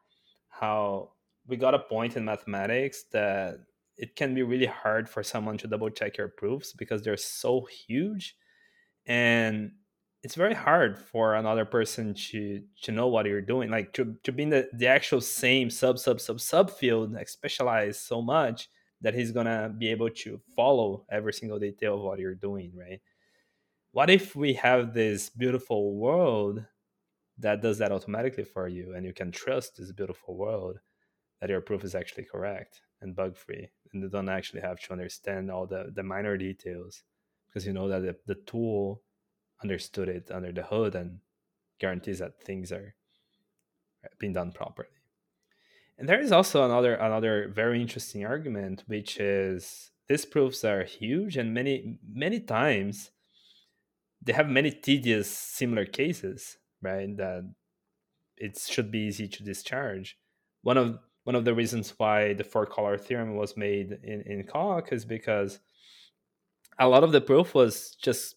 how 0.50 1.12
we 1.48 1.58
got 1.58 1.74
a 1.74 1.80
point 1.80 2.16
in 2.16 2.24
mathematics 2.24 3.04
that 3.12 3.60
it 3.98 4.16
can 4.16 4.34
be 4.34 4.44
really 4.44 4.66
hard 4.66 5.10
for 5.10 5.24
someone 5.24 5.58
to 5.60 5.68
double 5.68 5.90
check 5.90 6.18
your 6.18 6.30
proofs 6.30 6.74
because 6.74 7.02
they're 7.02 7.18
so 7.18 7.68
huge. 7.88 8.36
And 9.06 9.72
it's 10.24 10.36
very 10.36 10.54
hard 10.54 10.98
for 10.98 11.36
another 11.36 11.66
person 11.66 12.14
to 12.14 12.62
to 12.84 12.92
know 12.92 13.08
what 13.08 13.26
you're 13.26 13.42
doing. 13.42 13.70
Like 13.70 13.94
to, 13.94 14.16
to 14.24 14.32
be 14.32 14.44
in 14.44 14.50
the, 14.50 14.70
the 14.74 14.88
actual 14.88 15.22
same 15.22 15.70
sub 15.70 15.98
sub 16.00 16.22
sub 16.22 16.40
sub 16.40 16.70
field 16.72 17.14
like 17.14 17.30
specialize 17.30 18.00
so 18.00 18.22
much 18.22 18.70
that 19.02 19.16
he's 19.16 19.32
gonna 19.32 19.74
be 19.78 19.88
able 19.88 20.10
to 20.10 20.40
follow 20.56 21.06
every 21.12 21.34
single 21.34 21.60
detail 21.60 21.96
of 21.96 22.02
what 22.02 22.20
you're 22.20 22.36
doing 22.36 22.72
right? 22.76 23.02
What 23.94 24.10
if 24.10 24.36
we 24.36 24.54
have 24.54 24.94
this 24.94 25.30
beautiful 25.30 25.96
world 25.96 26.64
that 27.40 27.62
does 27.62 27.80
that 27.80 27.92
automatically 27.92 28.44
for 28.44 28.68
you 28.68 28.94
and 28.96 29.06
you 29.06 29.14
can 29.14 29.32
trust 29.32 29.78
this 29.78 29.92
beautiful 29.92 30.38
world 30.38 30.78
that 31.40 31.50
your 31.50 31.62
proof 31.62 31.84
is 31.84 31.96
actually 31.96 32.26
correct 32.26 32.82
and 33.02 33.16
bug 33.16 33.36
free 33.36 33.70
and 33.92 34.04
they 34.04 34.08
don't 34.08 34.30
actually 34.30 34.62
have 34.62 34.80
to 34.80 34.92
understand 34.92 35.52
all 35.52 35.66
the, 35.66 35.92
the 35.94 36.04
minor 36.04 36.38
details 36.38 37.04
because 37.48 37.66
you 37.66 37.74
know 37.74 37.88
that 37.88 38.02
the, 38.02 38.16
the 38.28 38.40
tool 38.42 39.02
understood 39.64 40.08
it 40.10 40.30
under 40.32 40.52
the 40.52 40.64
hood 40.64 40.96
and 40.96 41.20
guarantees 41.80 42.20
that 42.20 42.42
things 42.42 42.72
are 42.72 42.96
being 44.20 44.34
done 44.34 44.52
properly 44.52 44.90
and 45.98 46.10
there 46.10 46.20
is 46.20 46.32
also 46.32 46.66
another 46.66 46.96
another 46.96 47.52
very 47.54 47.82
interesting 47.82 48.26
argument 48.26 48.84
which 48.88 49.18
is 49.20 49.92
these 50.08 50.26
proofs 50.26 50.64
are 50.64 50.84
huge 50.84 51.38
and 51.38 51.54
many 51.54 52.00
many 52.08 52.40
times 52.40 53.12
they 54.22 54.34
have 54.34 54.50
many 54.50 54.72
tedious 54.72 55.30
similar 55.30 55.86
cases, 55.86 56.58
right? 56.82 57.16
That 57.18 57.52
it 58.38 58.60
should 58.60 58.92
be 58.92 59.00
easy 59.00 59.28
to 59.28 59.44
discharge. 59.44 60.18
One 60.62 60.78
of 60.78 61.00
one 61.24 61.36
of 61.36 61.46
the 61.46 61.54
reasons 61.54 61.94
why 61.98 62.34
the 62.34 62.44
four 62.44 62.66
color 62.66 62.98
theorem 62.98 63.36
was 63.36 63.56
made 63.56 63.98
in, 64.04 64.22
in 64.26 64.44
Coq 64.44 64.92
is 64.92 65.06
because 65.06 65.60
a 66.80 66.88
lot 66.88 67.04
of 67.04 67.12
the 67.12 67.22
proof 67.22 67.54
was 67.54 67.96
just 68.02 68.36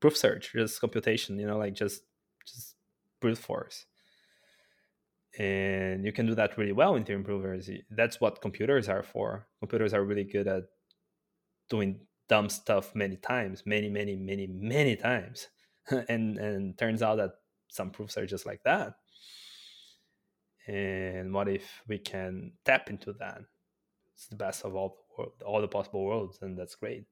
proof 0.00 0.16
search, 0.16 0.52
just 0.52 0.80
computation, 0.80 1.38
you 1.38 1.46
know, 1.46 1.58
like 1.58 1.74
just 1.74 2.02
just 2.46 2.74
brute 3.20 3.38
force. 3.38 3.86
And 5.38 6.04
you 6.04 6.12
can 6.12 6.26
do 6.26 6.34
that 6.34 6.58
really 6.58 6.72
well 6.72 6.96
in 6.96 7.04
theorem 7.04 7.22
provers. 7.22 7.70
That's 7.90 8.20
what 8.20 8.42
computers 8.42 8.88
are 8.88 9.02
for. 9.02 9.46
Computers 9.60 9.94
are 9.94 10.04
really 10.04 10.24
good 10.24 10.48
at 10.48 10.64
doing 11.68 12.00
dumb 12.28 12.48
stuff 12.48 12.94
many 12.94 13.16
times, 13.16 13.62
many, 13.64 13.88
many, 13.88 14.16
many, 14.16 14.48
many 14.48 14.96
times. 14.96 15.48
and 16.08 16.38
and 16.38 16.78
turns 16.78 17.02
out 17.02 17.16
that 17.16 17.32
some 17.68 17.90
proofs 17.90 18.16
are 18.16 18.26
just 18.26 18.46
like 18.46 18.62
that. 18.64 18.94
And 20.70 21.32
what 21.34 21.48
if 21.48 21.82
we 21.88 21.98
can 21.98 22.52
tap 22.64 22.90
into 22.90 23.12
that? 23.14 23.40
It's 24.14 24.28
the 24.28 24.36
best 24.36 24.64
of 24.64 24.74
all 24.74 24.98
all 25.44 25.60
the 25.60 25.68
possible 25.68 26.04
worlds, 26.04 26.38
and 26.42 26.56
that's 26.58 26.76
great. 26.76 27.04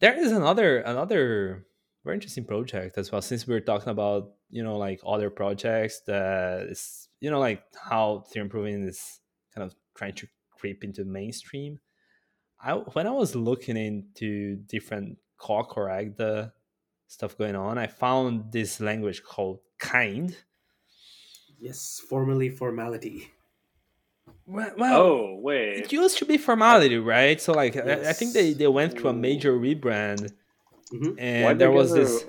There 0.00 0.18
is 0.18 0.32
another 0.32 0.78
another 0.80 1.66
very 2.04 2.16
interesting 2.16 2.44
project 2.44 2.98
as 2.98 3.12
well. 3.12 3.22
Since 3.22 3.46
we 3.46 3.54
are 3.54 3.60
talking 3.60 3.90
about 3.90 4.30
you 4.50 4.62
know 4.62 4.76
like 4.76 5.00
other 5.06 5.30
projects 5.30 6.00
that 6.06 6.62
is 6.68 7.08
you 7.20 7.30
know 7.30 7.38
like 7.38 7.62
how 7.90 8.24
theorem 8.32 8.48
proving 8.48 8.82
is 8.82 9.20
kind 9.54 9.64
of 9.66 9.74
trying 9.96 10.14
to 10.14 10.26
creep 10.58 10.82
into 10.82 11.04
mainstream 11.04 11.78
I 12.60 12.72
when 12.72 13.06
I 13.06 13.10
was 13.10 13.36
looking 13.36 13.76
into 13.76 14.56
different 14.56 15.18
or 15.48 15.88
Agda 15.88 16.52
stuff 17.06 17.38
going 17.38 17.54
on, 17.54 17.78
I 17.78 17.86
found 17.86 18.52
this 18.52 18.80
language 18.80 19.22
called 19.22 19.60
kind. 19.78 20.36
Yes, 21.60 22.00
formerly 22.08 22.50
formality. 22.50 23.30
Well, 24.46 24.72
well, 24.76 25.00
oh 25.00 25.38
wait, 25.40 25.78
it 25.78 25.92
used 25.92 26.18
to 26.18 26.24
be 26.24 26.38
formality, 26.38 26.96
right? 26.98 27.40
So 27.40 27.52
like, 27.52 27.74
yes. 27.74 28.06
I, 28.06 28.10
I, 28.10 28.12
think 28.12 28.32
they, 28.32 28.52
they 28.52 28.66
went 28.66 28.98
through 28.98 29.10
a 29.10 29.14
major 29.14 29.52
rebrand, 29.52 30.32
mm-hmm. 30.92 31.18
and 31.18 31.44
Why 31.44 31.54
there 31.54 31.70
was 31.70 31.92
this. 31.92 32.24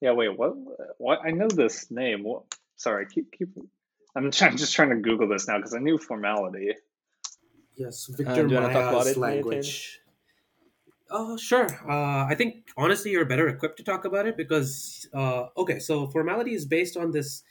Yeah, 0.00 0.12
wait, 0.12 0.36
what? 0.36 0.54
What? 0.98 1.20
I 1.24 1.30
know 1.30 1.48
this 1.48 1.90
name. 1.90 2.24
What? 2.24 2.42
Sorry, 2.76 3.06
keep 3.06 3.32
keep. 3.32 3.48
I'm, 4.14 4.30
trying, 4.30 4.52
I'm 4.52 4.56
just 4.58 4.74
trying 4.74 4.90
to 4.90 4.96
Google 4.96 5.28
this 5.28 5.48
now 5.48 5.56
because 5.56 5.74
I 5.74 5.78
knew 5.78 5.96
formality. 5.96 6.74
Yes, 7.76 8.10
uh, 8.10 8.16
Victor 8.16 8.46
uh, 8.46 8.60
Maia's 8.60 9.16
language. 9.16 10.01
Oh, 11.14 11.36
sure. 11.36 11.66
Uh, 11.88 12.24
I 12.26 12.34
think 12.34 12.70
honestly, 12.76 13.10
you're 13.10 13.26
better 13.26 13.46
equipped 13.48 13.76
to 13.76 13.84
talk 13.84 14.06
about 14.06 14.26
it 14.26 14.36
because 14.36 15.06
uh, 15.12 15.48
okay, 15.58 15.78
so 15.78 16.06
formality 16.06 16.54
is 16.54 16.64
based 16.64 16.96
on 16.96 17.10
this 17.12 17.42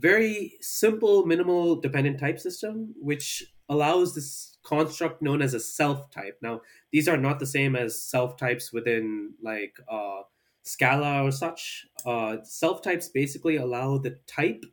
very 0.00 0.54
simple, 0.60 1.24
minimal 1.24 1.76
dependent 1.76 2.18
type 2.18 2.40
system, 2.40 2.94
which 3.00 3.44
allows 3.68 4.14
this 4.14 4.58
construct 4.64 5.22
known 5.22 5.40
as 5.40 5.54
a 5.54 5.60
self 5.60 6.10
type. 6.10 6.38
Now, 6.42 6.62
these 6.90 7.06
are 7.08 7.16
not 7.16 7.38
the 7.38 7.46
same 7.46 7.76
as 7.76 8.02
self 8.02 8.36
types 8.36 8.72
within 8.72 9.34
like 9.40 9.76
uh, 9.88 10.22
Scala 10.64 11.22
or 11.22 11.30
such. 11.30 11.86
Uh, 12.04 12.38
self 12.42 12.82
types 12.82 13.08
basically 13.08 13.54
allow 13.56 13.98
the 13.98 14.18
type 14.26 14.64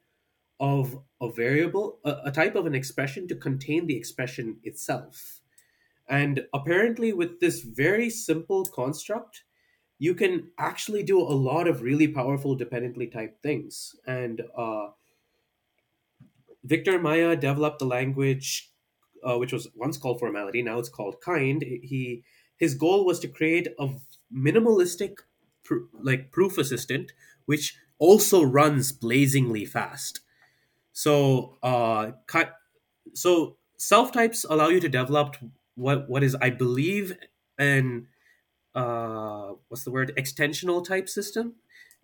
of 0.59 1.03
a 1.21 1.31
variable, 1.31 1.99
a, 2.03 2.17
a 2.25 2.31
type 2.31 2.55
of 2.55 2.65
an 2.65 2.73
expression 2.73 3.27
to 3.27 3.35
contain 3.35 3.85
the 3.85 3.95
expression 3.97 4.57
itself. 4.63 5.42
And 6.07 6.47
apparently, 6.53 7.13
with 7.13 7.39
this 7.39 7.61
very 7.61 8.09
simple 8.09 8.65
construct, 8.65 9.43
you 9.99 10.15
can 10.15 10.51
actually 10.57 11.03
do 11.03 11.19
a 11.19 11.37
lot 11.49 11.67
of 11.67 11.81
really 11.81 12.07
powerful 12.07 12.55
dependently 12.55 13.07
typed 13.07 13.41
things. 13.43 13.95
And 14.05 14.41
uh, 14.57 14.89
Victor 16.63 16.99
Maia 16.99 17.35
developed 17.35 17.79
the 17.79 17.85
language, 17.85 18.71
uh, 19.23 19.37
which 19.37 19.53
was 19.53 19.67
once 19.75 19.97
called 19.97 20.19
formality, 20.19 20.61
now 20.61 20.79
it's 20.79 20.89
called 20.89 21.21
kind. 21.21 21.61
He 21.61 22.23
his 22.57 22.75
goal 22.75 23.05
was 23.05 23.19
to 23.21 23.27
create 23.27 23.67
a 23.79 23.89
minimalistic, 24.33 25.17
pr- 25.63 25.87
like 25.93 26.31
proof 26.31 26.57
assistant, 26.57 27.11
which 27.45 27.77
also 27.97 28.43
runs 28.43 28.91
blazingly 28.91 29.65
fast. 29.65 30.21
So 30.93 31.57
uh, 31.63 32.13
so 33.13 33.57
self 33.77 34.11
types 34.11 34.45
allow 34.49 34.69
you 34.69 34.79
to 34.79 34.89
develop 34.89 35.37
what 35.75 36.09
what 36.09 36.23
is 36.23 36.35
I 36.41 36.49
believe 36.49 37.15
an 37.57 38.07
uh, 38.75 39.51
what's 39.67 39.83
the 39.83 39.91
word 39.91 40.11
extensional 40.17 40.85
type 40.85 41.07
system, 41.09 41.55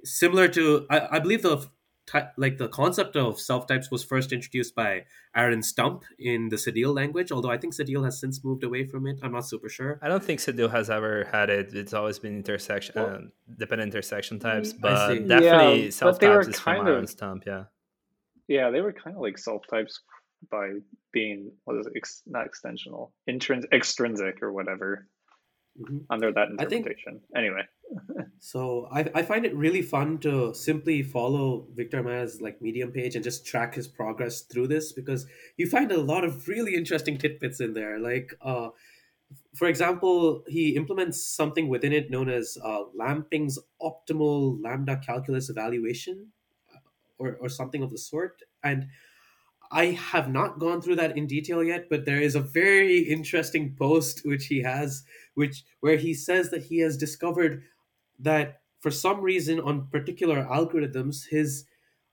similar 0.03 0.47
to 0.49 0.85
I, 0.89 1.17
I 1.17 1.19
believe 1.19 1.41
the 1.41 1.67
type 2.09 2.33
like 2.37 2.57
the 2.57 2.67
concept 2.67 3.15
of 3.15 3.39
self 3.39 3.67
types 3.67 3.91
was 3.91 4.03
first 4.03 4.31
introduced 4.31 4.75
by 4.75 5.05
Aaron 5.35 5.61
Stump 5.61 6.03
in 6.17 6.49
the 6.49 6.55
Cedille 6.55 6.93
language. 6.93 7.31
Although 7.31 7.51
I 7.51 7.57
think 7.57 7.73
Cedille 7.75 8.03
has 8.03 8.19
since 8.19 8.43
moved 8.43 8.63
away 8.63 8.85
from 8.85 9.07
it. 9.07 9.19
I'm 9.21 9.31
not 9.31 9.47
super 9.47 9.69
sure. 9.69 9.99
I 10.01 10.07
don't 10.07 10.23
think 10.23 10.39
Cedille 10.39 10.71
has 10.71 10.89
ever 10.89 11.27
had 11.31 11.49
it. 11.49 11.73
It's 11.73 11.93
always 11.93 12.19
been 12.19 12.37
intersection 12.37 12.93
well, 12.95 13.07
uh, 13.07 13.19
dependent 13.57 13.93
intersection 13.93 14.39
types, 14.39 14.73
but 14.73 15.27
definitely 15.27 15.85
yeah, 15.85 15.89
self 15.91 16.19
types 16.19 16.47
is 16.47 16.59
from 16.59 16.87
Aaron 16.87 17.07
Stump. 17.07 17.43
Yeah. 17.45 17.65
Yeah, 18.47 18.71
they 18.71 18.81
were 18.81 18.93
kind 18.93 19.15
of 19.15 19.21
like 19.21 19.37
self 19.37 19.61
types 19.69 20.01
by 20.51 20.73
being 21.11 21.51
what 21.65 21.77
is 21.77 21.87
it, 21.87 21.93
ex, 21.95 22.21
not 22.25 22.47
extensional, 22.47 23.11
intrinsic, 23.27 23.71
extrinsic 23.71 24.41
or 24.41 24.51
whatever 24.51 25.07
mm-hmm. 25.79 25.99
under 26.09 26.31
that 26.31 26.49
interpretation. 26.49 27.19
Think, 27.19 27.23
anyway. 27.35 27.61
so 28.39 28.87
I, 28.91 29.09
I 29.15 29.23
find 29.23 29.45
it 29.45 29.55
really 29.55 29.81
fun 29.81 30.19
to 30.19 30.53
simply 30.53 31.01
follow 31.01 31.67
Victor 31.73 32.03
Maia's 32.03 32.41
like 32.41 32.61
Medium 32.61 32.91
page 32.91 33.15
and 33.15 33.23
just 33.23 33.45
track 33.45 33.75
his 33.75 33.87
progress 33.87 34.41
through 34.41 34.67
this 34.67 34.91
because 34.91 35.25
you 35.57 35.67
find 35.67 35.91
a 35.91 36.01
lot 36.01 36.23
of 36.23 36.47
really 36.47 36.75
interesting 36.75 37.17
tidbits 37.17 37.59
in 37.59 37.73
there. 37.73 37.99
Like, 37.99 38.33
uh, 38.41 38.69
for 39.55 39.67
example, 39.67 40.43
he 40.47 40.75
implements 40.75 41.23
something 41.23 41.67
within 41.67 41.93
it 41.93 42.09
known 42.09 42.29
as 42.29 42.57
uh, 42.63 42.83
Lamping's 42.95 43.59
optimal 43.81 44.57
lambda 44.63 44.97
calculus 44.97 45.49
evaluation, 45.49 46.27
uh, 46.73 46.79
or 47.17 47.37
or 47.39 47.49
something 47.49 47.83
of 47.83 47.91
the 47.91 47.97
sort, 47.97 48.41
and 48.63 48.87
I 49.71 49.87
have 49.87 50.29
not 50.29 50.59
gone 50.59 50.81
through 50.81 50.95
that 50.95 51.15
in 51.17 51.27
detail 51.27 51.63
yet, 51.63 51.89
but 51.89 52.05
there 52.05 52.19
is 52.19 52.35
a 52.35 52.41
very 52.41 52.99
interesting 52.99 53.75
post 53.77 54.21
which 54.25 54.47
he 54.47 54.61
has, 54.61 55.03
which 55.35 55.63
where 55.79 55.97
he 55.97 56.13
says 56.13 56.49
that 56.49 56.63
he 56.63 56.79
has 56.79 56.97
discovered 56.97 57.63
that 58.19 58.61
for 58.81 58.89
some 58.89 59.21
reason 59.21 59.59
on 59.59 59.87
particular 59.87 60.43
algorithms, 60.43 61.27
his 61.29 61.65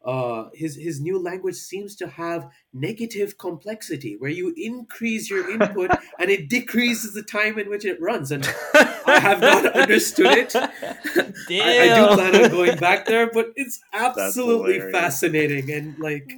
uh, 0.04 0.50
his 0.54 0.76
his 0.76 1.00
new 1.00 1.18
language 1.18 1.56
seems 1.56 1.96
to 1.96 2.06
have 2.06 2.48
negative 2.72 3.38
complexity, 3.38 4.16
where 4.18 4.30
you 4.30 4.54
increase 4.56 5.28
your 5.28 5.50
input 5.50 5.90
and 6.20 6.30
it 6.30 6.48
decreases 6.48 7.12
the 7.14 7.22
time 7.22 7.58
in 7.58 7.68
which 7.68 7.84
it 7.84 8.00
runs. 8.00 8.30
And 8.30 8.46
I 9.06 9.18
have 9.18 9.40
not 9.40 9.66
understood 9.74 10.26
it. 10.26 10.54
I, 10.54 10.68
I, 11.50 12.08
do 12.08 12.14
plan 12.14 12.44
on 12.44 12.50
going 12.50 12.78
back 12.78 13.06
there, 13.06 13.30
but 13.32 13.52
it's 13.56 13.80
absolutely 13.92 14.92
fascinating 14.92 15.72
and 15.72 15.98
like 15.98 16.32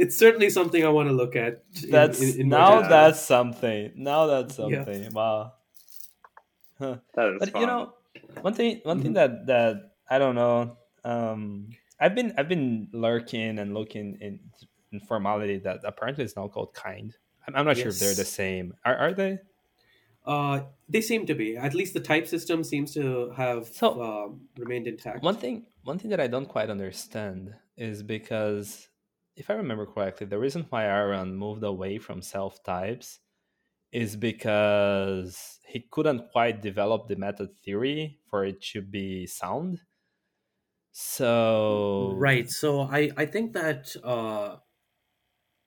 it's 0.00 0.16
certainly 0.16 0.48
something 0.48 0.82
I 0.82 0.88
want 0.88 1.10
to 1.10 1.12
look 1.12 1.36
at. 1.36 1.62
In, 1.82 1.90
that's 1.90 2.22
in, 2.22 2.40
in 2.40 2.48
now 2.48 2.88
that's 2.88 3.20
something. 3.20 3.92
Now 3.96 4.26
that's 4.26 4.56
something. 4.56 5.02
Yeah. 5.02 5.08
Wow. 5.12 5.52
Huh. 6.78 6.96
That 7.14 7.28
is 7.28 7.36
but 7.40 7.50
fun. 7.50 7.60
you 7.60 7.66
know, 7.66 7.92
one 8.40 8.54
thing, 8.54 8.80
one 8.82 8.96
mm-hmm. 8.96 9.02
thing 9.02 9.12
that 9.12 9.46
that 9.46 9.92
I 10.08 10.18
don't 10.18 10.34
know. 10.34 10.78
Um, 11.04 11.68
I've 12.00 12.14
been 12.14 12.32
I've 12.38 12.48
been 12.48 12.88
lurking 12.92 13.58
and 13.58 13.74
looking 13.74 14.16
in, 14.22 14.40
in 14.90 15.00
formality 15.00 15.58
that 15.58 15.80
apparently 15.84 16.24
it's 16.24 16.34
now 16.34 16.48
called 16.48 16.72
kind. 16.72 17.14
I'm, 17.46 17.54
I'm 17.54 17.66
not 17.66 17.76
yes. 17.76 17.82
sure 17.82 17.92
if 17.92 17.98
they're 17.98 18.14
the 18.14 18.24
same. 18.24 18.72
Are 18.86 18.96
are 18.96 19.12
they? 19.12 19.38
Uh, 20.24 20.60
they 20.88 21.02
seem 21.02 21.26
to 21.26 21.34
be. 21.34 21.58
At 21.58 21.74
least 21.74 21.92
the 21.92 22.00
type 22.00 22.26
system 22.26 22.64
seems 22.64 22.94
to 22.94 23.32
have 23.36 23.68
so, 23.68 24.00
um, 24.02 24.40
remained 24.56 24.86
intact. 24.86 25.22
One 25.22 25.36
thing, 25.36 25.66
one 25.84 25.98
thing 25.98 26.10
that 26.10 26.20
I 26.20 26.26
don't 26.26 26.46
quite 26.46 26.70
understand 26.70 27.54
is 27.76 28.02
because 28.02 28.89
if 29.40 29.48
I 29.48 29.54
remember 29.54 29.86
correctly, 29.86 30.26
the 30.26 30.38
reason 30.38 30.66
why 30.68 30.84
Aaron 30.84 31.34
moved 31.34 31.64
away 31.64 31.98
from 31.98 32.20
self 32.20 32.62
types 32.62 33.18
is 33.90 34.14
because 34.14 35.58
he 35.66 35.80
couldn't 35.90 36.30
quite 36.30 36.62
develop 36.62 37.08
the 37.08 37.16
metatheory 37.16 38.18
for 38.28 38.44
it 38.44 38.60
to 38.72 38.82
be 38.82 39.26
sound. 39.26 39.80
So 40.92 42.14
right, 42.16 42.48
so 42.50 42.82
I 42.82 43.10
I 43.16 43.24
think 43.26 43.54
that 43.54 43.96
uh, 44.04 44.56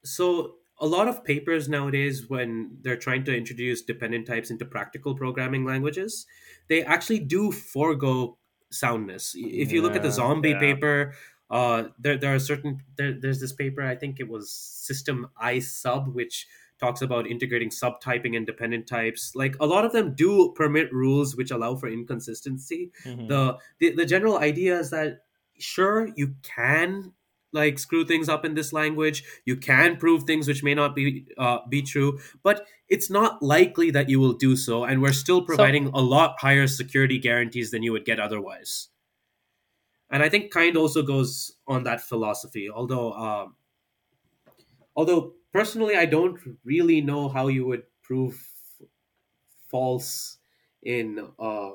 so 0.04 0.56
a 0.80 0.86
lot 0.86 1.08
of 1.08 1.24
papers 1.24 1.68
nowadays 1.68 2.30
when 2.30 2.78
they're 2.82 2.98
trying 2.98 3.24
to 3.26 3.36
introduce 3.36 3.82
dependent 3.82 4.28
types 4.28 4.52
into 4.52 4.66
practical 4.66 5.16
programming 5.16 5.66
languages, 5.66 6.28
they 6.70 6.84
actually 6.84 7.20
do 7.20 7.52
forego 7.52 8.38
soundness. 8.72 9.34
If 9.36 9.72
you 9.72 9.80
yeah, 9.80 9.88
look 9.88 9.96
at 9.96 10.04
the 10.04 10.12
zombie 10.12 10.50
yeah. 10.50 10.60
paper 10.60 11.14
uh, 11.54 11.90
there, 12.00 12.18
there 12.18 12.34
are 12.34 12.40
certain 12.40 12.82
there, 12.98 13.14
there's 13.14 13.40
this 13.40 13.54
paper 13.54 13.84
I 13.84 13.96
think 13.96 14.20
it 14.20 14.28
was 14.28 14.52
System 14.52 15.28
I 15.38 15.60
sub 15.60 16.14
which 16.16 16.48
talks 16.80 17.04
about 17.04 17.28
integrating 17.28 17.70
subtyping 17.70 18.36
and 18.36 18.46
dependent 18.46 18.88
types. 18.88 19.34
Like 19.36 19.56
a 19.60 19.68
lot 19.68 19.86
of 19.86 19.92
them 19.92 20.16
do 20.16 20.52
permit 20.56 20.92
rules 20.92 21.36
which 21.36 21.52
allow 21.52 21.76
for 21.76 21.88
inconsistency. 21.88 22.92
Mm-hmm. 23.06 23.28
The, 23.28 23.58
the 23.80 23.92
the 23.92 24.06
general 24.06 24.40
idea 24.40 24.80
is 24.80 24.90
that 24.90 25.20
sure 25.60 26.10
you 26.16 26.34
can 26.42 27.14
like 27.52 27.78
screw 27.78 28.04
things 28.04 28.30
up 28.30 28.46
in 28.46 28.56
this 28.56 28.74
language. 28.74 29.24
You 29.46 29.56
can 29.56 29.98
prove 29.98 30.24
things 30.24 30.48
which 30.48 30.64
may 30.64 30.74
not 30.74 30.96
be 30.96 31.28
uh, 31.38 31.60
be 31.70 31.84
true, 31.84 32.20
but 32.42 32.66
it's 32.90 33.12
not 33.12 33.44
likely 33.44 33.92
that 33.92 34.10
you 34.10 34.20
will 34.20 34.34
do 34.34 34.56
so. 34.56 34.86
And 34.86 35.04
we're 35.04 35.14
still 35.14 35.46
providing 35.46 35.86
so, 35.86 35.92
a 35.94 36.02
lot 36.02 36.38
higher 36.40 36.66
security 36.66 37.20
guarantees 37.20 37.70
than 37.70 37.84
you 37.84 37.92
would 37.92 38.06
get 38.06 38.20
otherwise 38.20 38.90
and 40.14 40.22
I 40.22 40.30
think 40.30 40.52
kind 40.52 40.78
also 40.78 41.02
goes 41.02 41.54
on 41.68 41.86
that 41.86 42.00
philosophy. 42.00 42.70
Although, 42.70 43.14
um, 43.14 43.56
although 44.96 45.34
personally, 45.52 45.96
I 45.96 46.06
don't 46.06 46.40
really 46.64 47.02
know 47.02 47.30
how 47.30 47.48
you 47.48 47.66
would 47.66 47.84
prove 48.04 48.40
false 49.72 50.38
in 50.84 51.28
uh, 51.40 51.72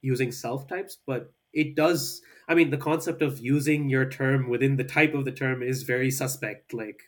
using 0.00 0.32
self 0.32 0.66
types, 0.66 0.96
but 1.06 1.34
it 1.52 1.76
does. 1.76 2.22
I 2.48 2.54
mean, 2.54 2.70
the 2.70 2.78
concept 2.78 3.20
of 3.20 3.38
using 3.38 3.90
your 3.90 4.08
term 4.08 4.48
within 4.48 4.76
the 4.76 4.84
type 4.84 5.12
of 5.12 5.26
the 5.26 5.32
term 5.32 5.62
is 5.62 5.82
very 5.82 6.10
suspect. 6.10 6.72
Like, 6.72 7.02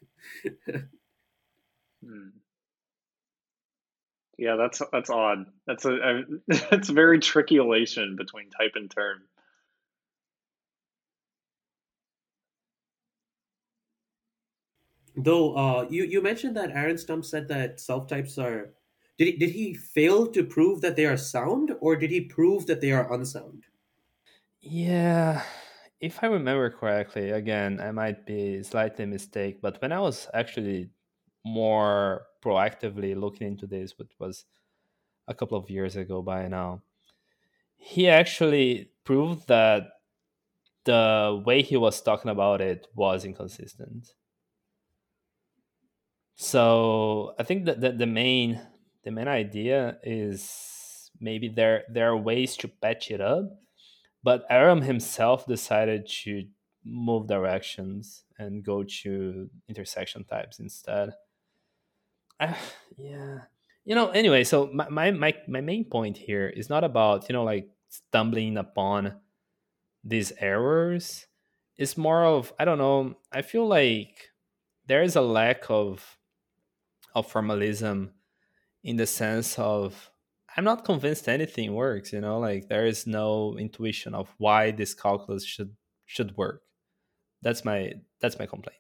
hmm. 2.05 2.29
yeah, 4.37 4.57
that's 4.57 4.83
that's 4.93 5.09
odd. 5.09 5.47
That's 5.67 5.87
a, 5.87 5.95
a 5.95 6.23
that's 6.71 6.91
a 6.91 6.93
very 6.93 7.19
tricky 7.19 7.59
relation 7.59 8.15
between 8.17 8.51
type 8.51 8.73
and 8.75 8.91
term. 8.91 9.23
Though 15.17 15.55
uh, 15.57 15.87
you 15.89 16.05
you 16.05 16.23
mentioned 16.23 16.57
that 16.57 16.71
Aaron 16.71 16.99
Stump 16.99 17.25
said 17.25 17.49
that 17.49 17.81
self 17.81 18.07
types 18.07 18.39
are. 18.39 18.75
Did 19.19 19.29
he, 19.29 19.37
did 19.39 19.51
he 19.53 19.73
fail 19.73 20.27
to 20.33 20.45
prove 20.45 20.83
that 20.83 20.95
they 20.95 21.07
are 21.07 21.17
sound, 21.17 21.73
or 21.81 21.97
did 21.97 22.11
he 22.11 22.21
prove 22.21 22.67
that 22.67 22.83
they 22.83 22.93
are 22.93 23.11
unsound? 23.11 23.65
Yeah, 24.61 25.43
if 26.01 26.23
I 26.23 26.27
remember 26.27 26.69
correctly, 26.71 27.31
again, 27.31 27.81
I 27.81 27.93
might 27.93 28.27
be 28.27 28.63
slightly 28.63 29.07
mistake, 29.07 29.63
but 29.63 29.81
when 29.81 29.93
I 29.93 30.01
was 30.01 30.29
actually 30.35 30.91
more 31.45 32.27
proactively 32.45 33.19
looking 33.19 33.47
into 33.47 33.67
this, 33.67 33.99
which 33.99 34.13
was 34.19 34.45
a 35.29 35.35
couple 35.35 35.57
of 35.57 35.71
years 35.71 35.97
ago 35.97 36.21
by 36.21 36.49
now, 36.49 36.83
he 37.77 38.09
actually 38.09 38.91
proved 39.05 39.49
that 39.49 39.85
the 40.85 41.43
way 41.47 41.63
he 41.63 41.77
was 41.77 42.03
talking 42.03 42.31
about 42.31 42.61
it 42.61 42.87
was 42.95 43.25
inconsistent. 43.25 44.13
So 46.37 47.35
I 47.39 47.43
think 47.43 47.65
that 47.65 47.81
the, 47.81 47.93
the 47.93 48.07
main 48.07 48.61
the 49.05 49.11
main 49.11 49.27
idea 49.27 49.97
is 50.03 51.11
maybe 51.19 51.49
there 51.49 51.85
there 51.91 52.11
are 52.11 52.17
ways 52.17 52.57
to 52.59 52.69
patch 52.69 53.11
it 53.11 53.23
up, 53.23 53.45
but 54.23 54.45
Aaron 54.51 54.83
himself 54.83 55.47
decided 55.47 56.07
to 56.25 56.45
move 56.85 57.27
directions 57.27 58.25
and 58.39 58.63
go 58.63 58.85
to 59.03 59.49
intersection 59.67 60.25
types 60.25 60.61
instead. 60.61 61.15
Uh, 62.39 62.53
yeah, 62.99 63.39
you 63.87 63.95
know. 63.95 64.11
Anyway, 64.11 64.45
so 64.45 64.69
my, 64.75 64.91
my 64.91 65.11
my 65.13 65.35
my 65.49 65.63
main 65.63 65.87
point 65.87 66.19
here 66.19 66.49
is 66.49 66.69
not 66.69 66.85
about 66.85 67.31
you 67.31 67.33
know 67.33 67.45
like 67.45 67.71
stumbling 67.89 68.59
upon 68.59 69.15
these 70.05 70.33
errors. 70.39 71.27
It's 71.79 71.97
more 71.97 72.25
of 72.27 72.53
I 72.59 72.67
don't 72.67 72.79
know. 72.79 73.17
I 73.33 73.41
feel 73.41 73.67
like 73.67 74.33
there 74.87 75.03
is 75.03 75.17
a 75.17 75.23
lack 75.23 75.71
of 75.71 76.19
of 77.17 77.27
formalism 77.27 78.13
in 78.85 78.97
the 78.97 79.07
sense 79.07 79.59
of 79.59 80.11
I'm 80.57 80.65
not 80.65 80.85
convinced 80.85 81.29
anything 81.29 81.75
works, 81.75 82.13
you 82.13 82.21
know, 82.21 82.39
like 82.39 82.69
there 82.69 82.87
is 82.87 83.07
no 83.07 83.57
intuition 83.59 84.15
of 84.15 84.33
why 84.39 84.71
this 84.71 84.95
calculus 84.95 85.45
should 85.45 85.75
should 86.07 86.37
work. 86.37 86.63
That's 87.43 87.65
my 87.65 87.95
that's 88.21 88.39
my 88.39 88.47
complaint. 88.47 88.79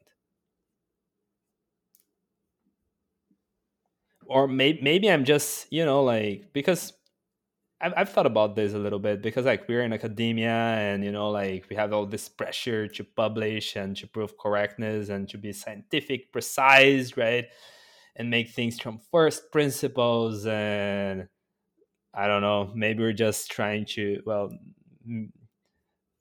Or 4.26 4.48
maybe 4.48 4.80
maybe 4.82 5.10
I'm 5.10 5.24
just, 5.24 5.66
you 5.72 5.84
know, 5.84 6.02
like 6.02 6.52
because 6.52 6.92
I've, 7.80 7.92
I've 7.96 8.08
thought 8.08 8.26
about 8.26 8.56
this 8.56 8.72
a 8.74 8.78
little 8.78 8.98
bit 8.98 9.22
because 9.22 9.46
like 9.46 9.68
we're 9.68 9.82
in 9.82 9.92
academia 9.92 10.50
and 10.50 11.04
you 11.04 11.12
know 11.12 11.30
like 11.30 11.66
we 11.68 11.76
have 11.76 11.92
all 11.92 12.06
this 12.06 12.28
pressure 12.28 12.88
to 12.88 13.04
publish 13.04 13.76
and 13.76 13.96
to 13.98 14.06
prove 14.06 14.38
correctness 14.38 15.10
and 15.10 15.28
to 15.28 15.38
be 15.38 15.52
scientific 15.52 16.32
precise 16.32 17.16
right 17.18 17.46
and 18.16 18.30
make 18.30 18.50
things 18.50 18.80
from 18.80 18.98
first 19.10 19.50
principles 19.52 20.46
and 20.46 21.28
i 22.14 22.26
don't 22.26 22.42
know 22.42 22.70
maybe 22.74 23.02
we're 23.02 23.12
just 23.12 23.50
trying 23.50 23.84
to 23.84 24.20
well 24.26 24.50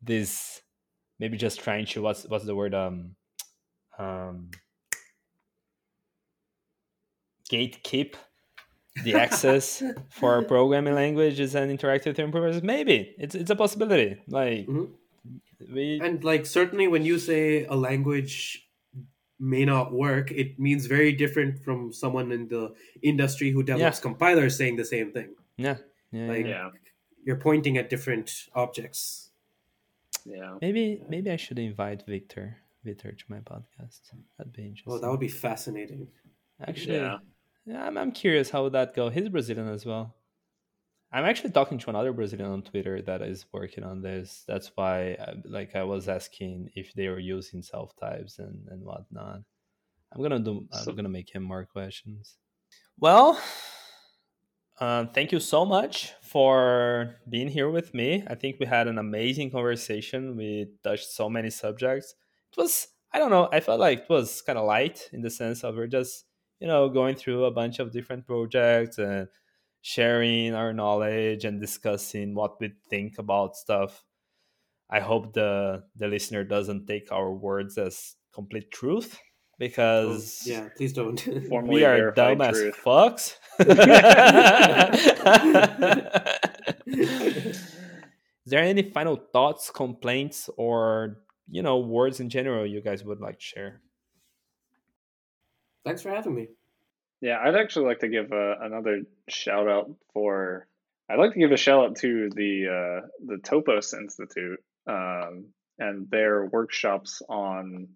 this 0.01 0.61
maybe 1.19 1.37
just 1.37 1.59
trying 1.59 1.85
to 1.85 2.01
what's 2.01 2.27
what's 2.27 2.45
the 2.45 2.55
word 2.55 2.73
um 2.73 3.15
um 3.97 4.49
gatekeep 7.49 8.15
the 9.03 9.15
access 9.15 9.83
for 10.09 10.41
programming 10.43 10.95
languages 10.95 11.55
and 11.55 11.77
interactive 11.77 12.17
improvers 12.19 12.63
maybe. 12.63 13.13
It's 13.17 13.35
it's 13.35 13.49
a 13.49 13.55
possibility. 13.55 14.17
Like 14.27 14.67
mm-hmm. 14.67 15.73
we 15.73 15.99
and 16.01 16.23
like 16.23 16.45
certainly 16.45 16.87
when 16.87 17.05
you 17.05 17.19
say 17.19 17.65
a 17.65 17.75
language 17.75 18.64
may 19.39 19.65
not 19.65 19.91
work 19.91 20.31
it 20.31 20.57
means 20.59 20.85
very 20.85 21.11
different 21.11 21.59
from 21.63 21.91
someone 21.91 22.31
in 22.31 22.47
the 22.47 22.73
industry 23.01 23.51
who 23.51 23.61
develops 23.63 23.97
yeah. 23.97 24.01
compilers 24.01 24.57
saying 24.57 24.75
the 24.75 24.85
same 24.85 25.11
thing 25.11 25.35
yeah 25.57 25.75
yeah, 26.11 26.27
like, 26.27 26.45
yeah. 26.45 26.69
you're 27.23 27.35
pointing 27.35 27.77
at 27.77 27.89
different 27.89 28.47
objects 28.55 29.31
yeah 30.25 30.57
maybe 30.61 31.01
maybe 31.09 31.29
i 31.29 31.35
should 31.35 31.59
invite 31.59 32.03
victor 32.07 32.57
victor 32.83 33.11
to 33.11 33.25
my 33.27 33.39
podcast 33.39 33.99
that'd 34.37 34.53
be 34.53 34.63
interesting 34.63 34.93
oh 34.93 34.99
that 34.99 35.09
would 35.09 35.19
be 35.19 35.27
fascinating 35.27 36.07
actually 36.65 36.95
yeah 36.95 37.17
yeah, 37.65 37.83
I'm, 37.83 37.97
I'm 37.97 38.11
curious 38.11 38.49
how 38.49 38.63
would 38.63 38.73
that 38.73 38.95
go. 38.95 39.09
He's 39.09 39.27
Brazilian 39.29 39.67
as 39.67 39.85
well. 39.85 40.15
I'm 41.15 41.23
actually 41.23 41.51
talking 41.51 41.77
to 41.77 41.89
another 41.89 42.11
Brazilian 42.11 42.51
on 42.51 42.61
Twitter 42.61 43.01
that 43.03 43.21
is 43.21 43.45
working 43.53 43.85
on 43.85 44.01
this. 44.01 44.43
That's 44.49 44.69
why, 44.75 45.13
I, 45.13 45.23
uh, 45.23 45.35
like, 45.45 45.73
I 45.73 45.83
was 45.83 46.09
asking 46.09 46.71
if 46.75 46.93
they 46.93 47.07
were 47.07 47.19
using 47.19 47.61
self 47.61 47.95
types 47.95 48.37
and 48.37 48.67
and 48.69 48.83
whatnot. 48.83 49.39
I'm 50.11 50.21
gonna 50.21 50.39
do. 50.39 50.67
I'm 50.73 50.95
gonna 50.95 51.07
make 51.07 51.33
him 51.33 51.41
more 51.41 51.63
questions. 51.63 52.35
Well, 52.99 53.39
uh, 54.81 55.05
thank 55.13 55.31
you 55.31 55.39
so 55.39 55.63
much 55.63 56.11
for 56.21 57.15
being 57.29 57.47
here 57.47 57.69
with 57.69 57.93
me. 57.93 58.25
I 58.27 58.35
think 58.35 58.57
we 58.59 58.65
had 58.65 58.89
an 58.89 58.97
amazing 58.97 59.51
conversation. 59.51 60.35
We 60.35 60.67
touched 60.83 61.07
so 61.07 61.29
many 61.29 61.49
subjects. 61.49 62.13
It 62.51 62.61
was, 62.61 62.89
I 63.13 63.19
don't 63.19 63.31
know, 63.31 63.47
I 63.53 63.61
felt 63.61 63.79
like 63.79 63.99
it 63.99 64.09
was 64.09 64.41
kind 64.41 64.59
of 64.59 64.65
light 64.65 65.09
in 65.13 65.21
the 65.21 65.29
sense 65.29 65.63
of 65.63 65.75
we're 65.77 65.87
just 65.87 66.25
you 66.59 66.67
know 66.67 66.89
going 66.89 67.15
through 67.15 67.45
a 67.45 67.51
bunch 67.51 67.79
of 67.79 67.93
different 67.93 68.27
projects 68.27 68.97
and 68.97 69.29
sharing 69.85 70.55
our 70.55 70.73
knowledge 70.73 71.45
and 71.45 71.61
discussing 71.61 72.33
what 72.33 72.59
we 72.59 72.73
think 72.89 73.19
about 73.19 73.55
stuff 73.55 74.03
i 74.89 74.99
hope 74.99 75.31
the 75.33 75.83
the 75.95 76.07
listener 76.07 76.43
doesn't 76.43 76.87
take 76.87 77.11
our 77.11 77.31
words 77.31 77.77
as 77.77 78.15
complete 78.33 78.71
truth 78.71 79.19
because 79.59 80.41
oh, 80.47 80.49
yeah 80.49 80.69
please 80.75 80.91
don't 80.91 81.27
we 81.67 81.85
are 81.85 82.09
dumb 82.09 82.39
truth. 82.39 82.75
as 82.75 82.83
fucks 82.83 83.35
is 88.43 88.47
there 88.47 88.63
any 88.63 88.89
final 88.89 89.17
thoughts 89.31 89.69
complaints 89.69 90.49
or 90.57 91.17
you 91.47 91.61
know 91.61 91.77
words 91.77 92.19
in 92.19 92.27
general 92.27 92.65
you 92.65 92.81
guys 92.81 93.05
would 93.05 93.21
like 93.21 93.37
to 93.37 93.45
share 93.45 93.81
Thanks 95.85 96.01
for 96.01 96.09
having 96.09 96.33
me. 96.33 96.47
Yeah, 97.25 97.39
I'd 97.43 97.55
actually 97.55 97.87
like 97.87 98.01
to 98.01 98.07
give 98.07 98.31
uh, 98.31 98.53
another 98.61 99.01
shout 99.27 99.67
out 99.67 99.89
for. 100.13 100.67
I'd 101.09 101.17
like 101.17 101.33
to 101.33 101.39
give 101.39 101.51
a 101.51 101.57
shout 101.57 101.83
out 101.83 101.95
to 101.97 102.29
the 102.29 102.67
uh, 102.69 103.07
the 103.25 103.37
Topos 103.37 103.97
Institute 103.99 104.59
um, 104.87 105.47
and 105.79 106.07
their 106.11 106.45
workshops 106.45 107.23
on 107.27 107.87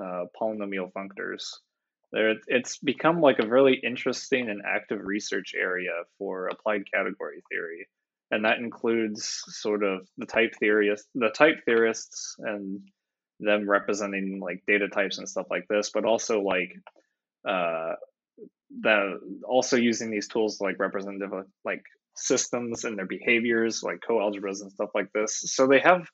uh, 0.00 0.24
polynomial 0.40 0.90
functors. 0.94 1.42
There, 2.10 2.36
it's 2.46 2.78
become 2.78 3.20
like 3.20 3.38
a 3.38 3.46
really 3.46 3.74
interesting 3.74 4.48
and 4.48 4.62
active 4.66 5.00
research 5.04 5.52
area 5.54 5.92
for 6.16 6.48
applied 6.48 6.84
category 6.90 7.42
theory, 7.52 7.86
and 8.30 8.46
that 8.46 8.60
includes 8.60 9.42
sort 9.48 9.84
of 9.84 10.08
the 10.16 10.24
type 10.24 10.54
theorists, 10.58 11.06
the 11.14 11.28
type 11.28 11.56
theorists, 11.66 12.34
and 12.38 12.80
them 13.40 13.68
representing 13.68 14.40
like 14.42 14.62
data 14.66 14.88
types 14.88 15.18
and 15.18 15.28
stuff 15.28 15.48
like 15.50 15.66
this, 15.68 15.90
but 15.92 16.06
also 16.06 16.40
like 16.40 16.72
uh, 17.46 17.92
the 18.80 19.18
also 19.46 19.76
using 19.76 20.10
these 20.10 20.28
tools 20.28 20.60
like 20.60 20.78
representative 20.78 21.30
like 21.64 21.82
systems 22.16 22.84
and 22.84 22.96
their 22.96 23.06
behaviors 23.06 23.82
like 23.82 24.00
coalgebras 24.08 24.62
and 24.62 24.72
stuff 24.72 24.90
like 24.94 25.12
this. 25.12 25.42
So 25.46 25.66
they 25.66 25.80
have 25.80 26.06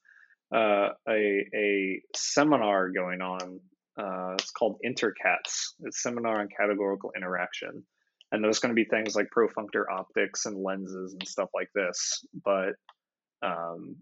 uh, 0.55 0.91
a, 1.09 1.45
a 1.55 2.03
seminar 2.15 2.91
going 2.91 3.21
on 3.21 3.61
uh, 3.99 4.35
it's 4.35 4.51
called 4.51 4.77
intercats. 4.85 5.73
It's 5.81 6.03
seminar 6.03 6.41
on 6.41 6.49
categorical 6.49 7.13
interaction. 7.17 7.83
And 8.31 8.45
there's 8.45 8.59
going 8.59 8.75
to 8.75 8.83
be 8.83 8.85
things 8.89 9.17
like 9.17 9.29
profunctor 9.35 9.85
optics 9.91 10.47
and 10.47 10.63
lenses 10.63 11.13
and 11.13 11.27
stuff 11.27 11.49
like 11.55 11.71
this 11.75 12.25
but 12.45 12.75
um, 13.43 13.97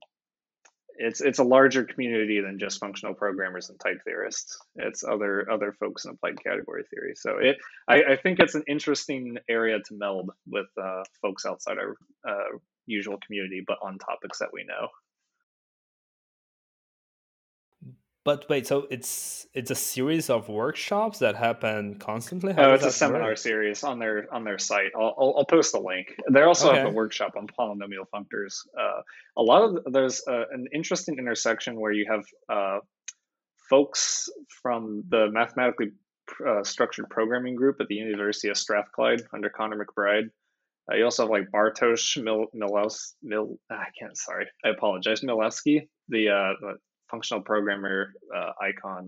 it's 0.96 1.20
it's 1.20 1.38
a 1.38 1.44
larger 1.44 1.84
community 1.84 2.40
than 2.40 2.58
just 2.58 2.80
functional 2.80 3.14
programmers 3.14 3.70
and 3.70 3.78
type 3.80 4.00
theorists. 4.04 4.58
It's 4.76 5.04
other 5.04 5.50
other 5.50 5.72
folks 5.72 6.04
in 6.04 6.12
applied 6.12 6.42
category 6.42 6.84
theory. 6.90 7.14
So 7.16 7.38
it 7.38 7.56
I, 7.88 8.12
I 8.12 8.16
think 8.16 8.38
it's 8.40 8.54
an 8.54 8.64
interesting 8.68 9.38
area 9.48 9.78
to 9.78 9.94
meld 9.94 10.30
with 10.46 10.66
uh, 10.80 11.02
folks 11.20 11.46
outside 11.46 11.78
our 11.78 11.96
uh, 12.28 12.58
usual 12.86 13.18
community, 13.26 13.62
but 13.66 13.78
on 13.82 13.98
topics 13.98 14.38
that 14.38 14.50
we 14.52 14.64
know. 14.64 14.88
But 18.24 18.48
wait, 18.48 18.66
so 18.66 18.86
it's 18.90 19.46
it's 19.52 19.70
a 19.70 19.74
series 19.74 20.30
of 20.30 20.48
workshops 20.48 21.18
that 21.18 21.36
happen 21.36 21.96
constantly. 21.96 22.55
How 22.55 22.70
oh, 22.70 22.72
it's 22.72 22.84
a 22.84 22.90
seminar 22.90 23.28
work? 23.28 23.38
series 23.38 23.84
on 23.84 23.98
their 23.98 24.26
on 24.32 24.44
their 24.44 24.59
site. 24.59 24.92
I'll, 24.96 25.14
I'll, 25.18 25.34
I'll 25.38 25.44
post 25.44 25.72
the 25.72 25.80
link. 25.80 26.14
They 26.30 26.40
also 26.40 26.70
okay. 26.70 26.78
have 26.78 26.88
a 26.88 26.90
workshop 26.90 27.34
on 27.36 27.46
polynomial 27.46 28.06
functors. 28.14 28.55
Uh, 28.78 29.02
a 29.36 29.42
lot 29.42 29.62
of 29.62 29.92
there's 29.92 30.22
uh, 30.26 30.44
an 30.52 30.66
interesting 30.72 31.18
intersection 31.18 31.78
where 31.78 31.92
you 31.92 32.06
have 32.10 32.24
uh, 32.48 32.78
folks 33.68 34.30
from 34.62 35.05
the 35.09 35.30
mathematically 35.30 35.92
uh, 36.46 36.64
structured 36.64 37.10
programming 37.10 37.55
group 37.55 37.76
at 37.80 37.88
the 37.88 37.94
University 37.94 38.48
of 38.48 38.56
Strathclyde 38.56 39.22
under 39.34 39.51
Conor 39.51 39.84
McBride. 39.84 40.30
Uh, 40.90 40.96
you 40.96 41.05
also 41.05 41.24
have 41.24 41.30
like 41.30 41.51
Bartosz 41.51 42.22
Mil, 42.22 42.46
Milaus, 42.55 43.14
Mil, 43.22 43.59
I 43.70 43.86
can't, 43.98 44.16
sorry, 44.16 44.46
I 44.64 44.70
apologize, 44.70 45.22
Milewski, 45.22 45.88
the, 46.09 46.28
uh, 46.28 46.72
functional 47.14 47.42
programmer 47.42 48.12
uh, 48.36 48.50
icon. 48.60 49.06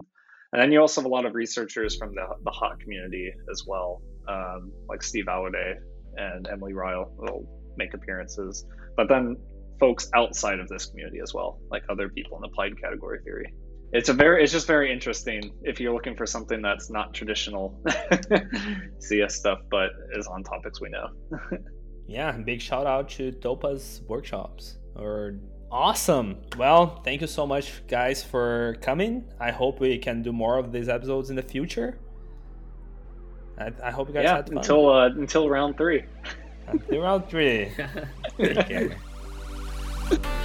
And 0.53 0.63
then 0.63 0.71
you 0.71 0.81
also 0.81 1.01
have 1.01 1.07
a 1.07 1.15
lot 1.19 1.27
of 1.27 1.35
researchers 1.35 1.97
from 1.97 2.15
the, 2.15 2.27
the 2.45 2.53
HoTT 2.53 2.79
community 2.81 3.33
as 3.51 3.65
well, 3.67 4.01
um, 4.29 4.71
like 4.89 5.03
Steve 5.03 5.27
Awodey 5.27 5.75
and 6.17 6.49
Emily 6.49 6.73
Riehl 6.73 7.11
will 7.17 7.43
make 7.77 7.95
appearances. 7.95 8.65
But 8.97 9.09
then 9.09 9.37
folks 9.81 10.09
outside 10.15 10.61
of 10.61 10.69
this 10.69 10.87
community 10.87 11.19
as 11.21 11.35
well, 11.35 11.59
like 11.69 11.83
other 11.91 12.09
people 12.09 12.39
in 12.39 12.45
applied 12.45 12.81
category 12.81 13.19
theory. 13.25 13.53
It's 13.93 14.09
a 14.09 14.13
very, 14.13 14.43
it's 14.43 14.53
just 14.53 14.69
very 14.69 14.93
interesting 14.93 15.53
if 15.63 15.81
you're 15.81 15.93
looking 15.93 16.17
for 16.17 16.27
something 16.27 16.63
that's 16.63 16.89
not 16.91 17.13
traditional 17.13 17.65
CS 19.01 19.35
stuff, 19.35 19.59
but 19.69 19.91
is 20.17 20.29
on 20.29 20.45
topics 20.45 20.81
we 20.81 20.91
know. 20.91 21.09
yeah, 22.07 22.31
big 22.33 22.61
shout 22.61 22.87
out 22.87 23.09
to 23.11 23.33
Topos 23.33 24.03
workshops 24.07 24.79
or 24.95 25.39
Awesome. 25.71 26.39
Well, 26.57 27.01
thank 27.03 27.21
you 27.21 27.27
so 27.27 27.47
much, 27.47 27.87
guys, 27.89 28.23
for 28.23 28.77
coming. 28.81 29.25
I 29.41 29.51
hope 29.51 29.81
we 29.81 29.99
can 29.99 30.23
do 30.23 30.33
more 30.33 30.59
of 30.59 30.73
these 30.73 30.89
episodes 30.89 31.31
in 31.31 31.37
the 31.37 31.43
future. 31.43 31.99
I, 33.59 33.73
I 33.83 33.91
hope 33.91 34.09
you 34.09 34.15
guys 34.15 34.25
yeah, 34.25 34.37
had 34.37 34.49
fun. 34.49 34.59
until 34.59 34.91
uh, 34.91 35.07
until 35.09 35.49
round 35.49 35.77
three. 35.77 36.05
until 36.67 37.01
round 37.01 37.29
three. 37.29 37.73
Take 38.39 38.69
care. 38.69 38.97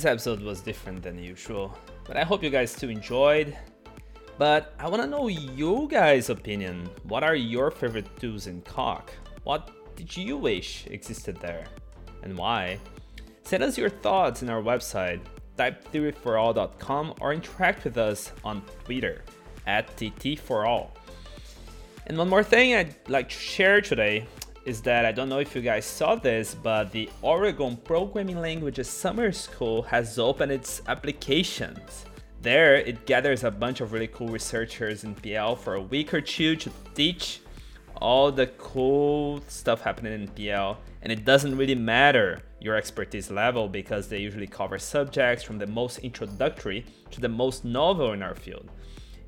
this 0.00 0.10
episode 0.10 0.40
was 0.40 0.62
different 0.62 1.02
than 1.02 1.22
usual, 1.22 1.76
but 2.06 2.16
I 2.16 2.24
hope 2.24 2.42
you 2.42 2.48
guys 2.48 2.74
too 2.74 2.88
enjoyed. 2.88 3.54
But 4.38 4.72
I 4.78 4.88
want 4.88 5.02
to 5.02 5.06
know 5.06 5.28
you 5.28 5.88
guys' 5.90 6.30
opinion. 6.30 6.88
What 7.02 7.22
are 7.22 7.34
your 7.34 7.70
favorite 7.70 8.08
tools 8.18 8.46
in 8.46 8.62
Coq? 8.62 9.12
What 9.44 9.70
did 9.96 10.16
you 10.16 10.38
wish 10.38 10.86
existed 10.86 11.36
there? 11.36 11.66
And 12.22 12.38
why? 12.38 12.80
Send 13.42 13.62
us 13.62 13.76
your 13.76 13.90
thoughts 13.90 14.40
in 14.40 14.48
our 14.48 14.62
website, 14.62 15.20
typetheoryforall.com, 15.58 17.14
or 17.20 17.34
interact 17.34 17.84
with 17.84 17.98
us 17.98 18.32
on 18.42 18.62
Twitter 18.84 19.22
at 19.66 19.94
TT4All. 19.98 20.92
And 22.06 22.16
one 22.16 22.30
more 22.30 22.42
thing 22.42 22.74
I'd 22.74 22.94
like 23.10 23.28
to 23.28 23.36
share 23.36 23.82
today 23.82 24.24
is 24.64 24.82
that 24.82 25.04
I 25.04 25.12
don't 25.12 25.28
know 25.28 25.38
if 25.38 25.54
you 25.54 25.62
guys 25.62 25.84
saw 25.84 26.14
this, 26.14 26.54
but 26.54 26.92
the 26.92 27.08
Oregon 27.22 27.76
Programming 27.76 28.40
Languages 28.40 28.88
Summer 28.88 29.32
School 29.32 29.82
has 29.82 30.18
opened 30.18 30.52
its 30.52 30.82
applications. 30.86 32.04
There, 32.42 32.76
it 32.76 33.06
gathers 33.06 33.44
a 33.44 33.50
bunch 33.50 33.80
of 33.80 33.92
really 33.92 34.08
cool 34.08 34.28
researchers 34.28 35.04
in 35.04 35.14
PL 35.14 35.56
for 35.56 35.74
a 35.74 35.80
week 35.80 36.12
or 36.14 36.20
two 36.20 36.56
to 36.56 36.70
teach 36.94 37.40
all 37.96 38.32
the 38.32 38.46
cool 38.58 39.42
stuff 39.48 39.82
happening 39.82 40.14
in 40.14 40.28
PL. 40.28 40.78
And 41.02 41.12
it 41.12 41.24
doesn't 41.24 41.56
really 41.56 41.74
matter 41.74 42.42
your 42.60 42.76
expertise 42.76 43.30
level 43.30 43.68
because 43.68 44.08
they 44.08 44.18
usually 44.18 44.46
cover 44.46 44.78
subjects 44.78 45.42
from 45.42 45.58
the 45.58 45.66
most 45.66 45.98
introductory 45.98 46.84
to 47.10 47.20
the 47.20 47.28
most 47.28 47.64
novel 47.64 48.12
in 48.12 48.22
our 48.22 48.34
field. 48.34 48.70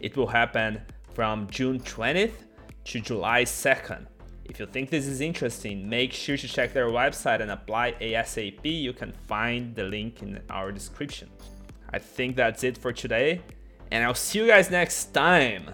It 0.01 0.17
will 0.17 0.27
happen 0.27 0.81
from 1.15 1.49
June 1.51 1.81
20th 1.81 2.33
to 2.85 3.01
July 3.01 3.45
2nd. 3.45 4.07
If 4.53 4.61
you 4.61 4.67
think 4.67 4.91
this 4.91 5.07
is 5.07 5.23
interesting, 5.23 5.89
make 5.89 6.13
sure 6.13 6.37
to 6.37 6.47
check 6.47 6.75
their 6.75 6.89
website 6.89 7.41
and 7.41 7.51
apply 7.51 7.93
ASAP. 8.03 8.61
You 8.63 8.93
can 8.93 9.13
find 9.27 9.75
the 9.75 9.85
link 9.85 10.21
in 10.21 10.43
our 10.51 10.71
description. 10.71 11.31
I 11.91 11.99
think 11.99 12.37
that's 12.37 12.63
it 12.63 12.77
for 12.77 12.93
today, 12.93 13.41
and 13.91 14.05
I'll 14.05 14.13
see 14.13 14.41
you 14.41 14.47
guys 14.47 14.71
next 14.71 15.15
time. 15.15 15.71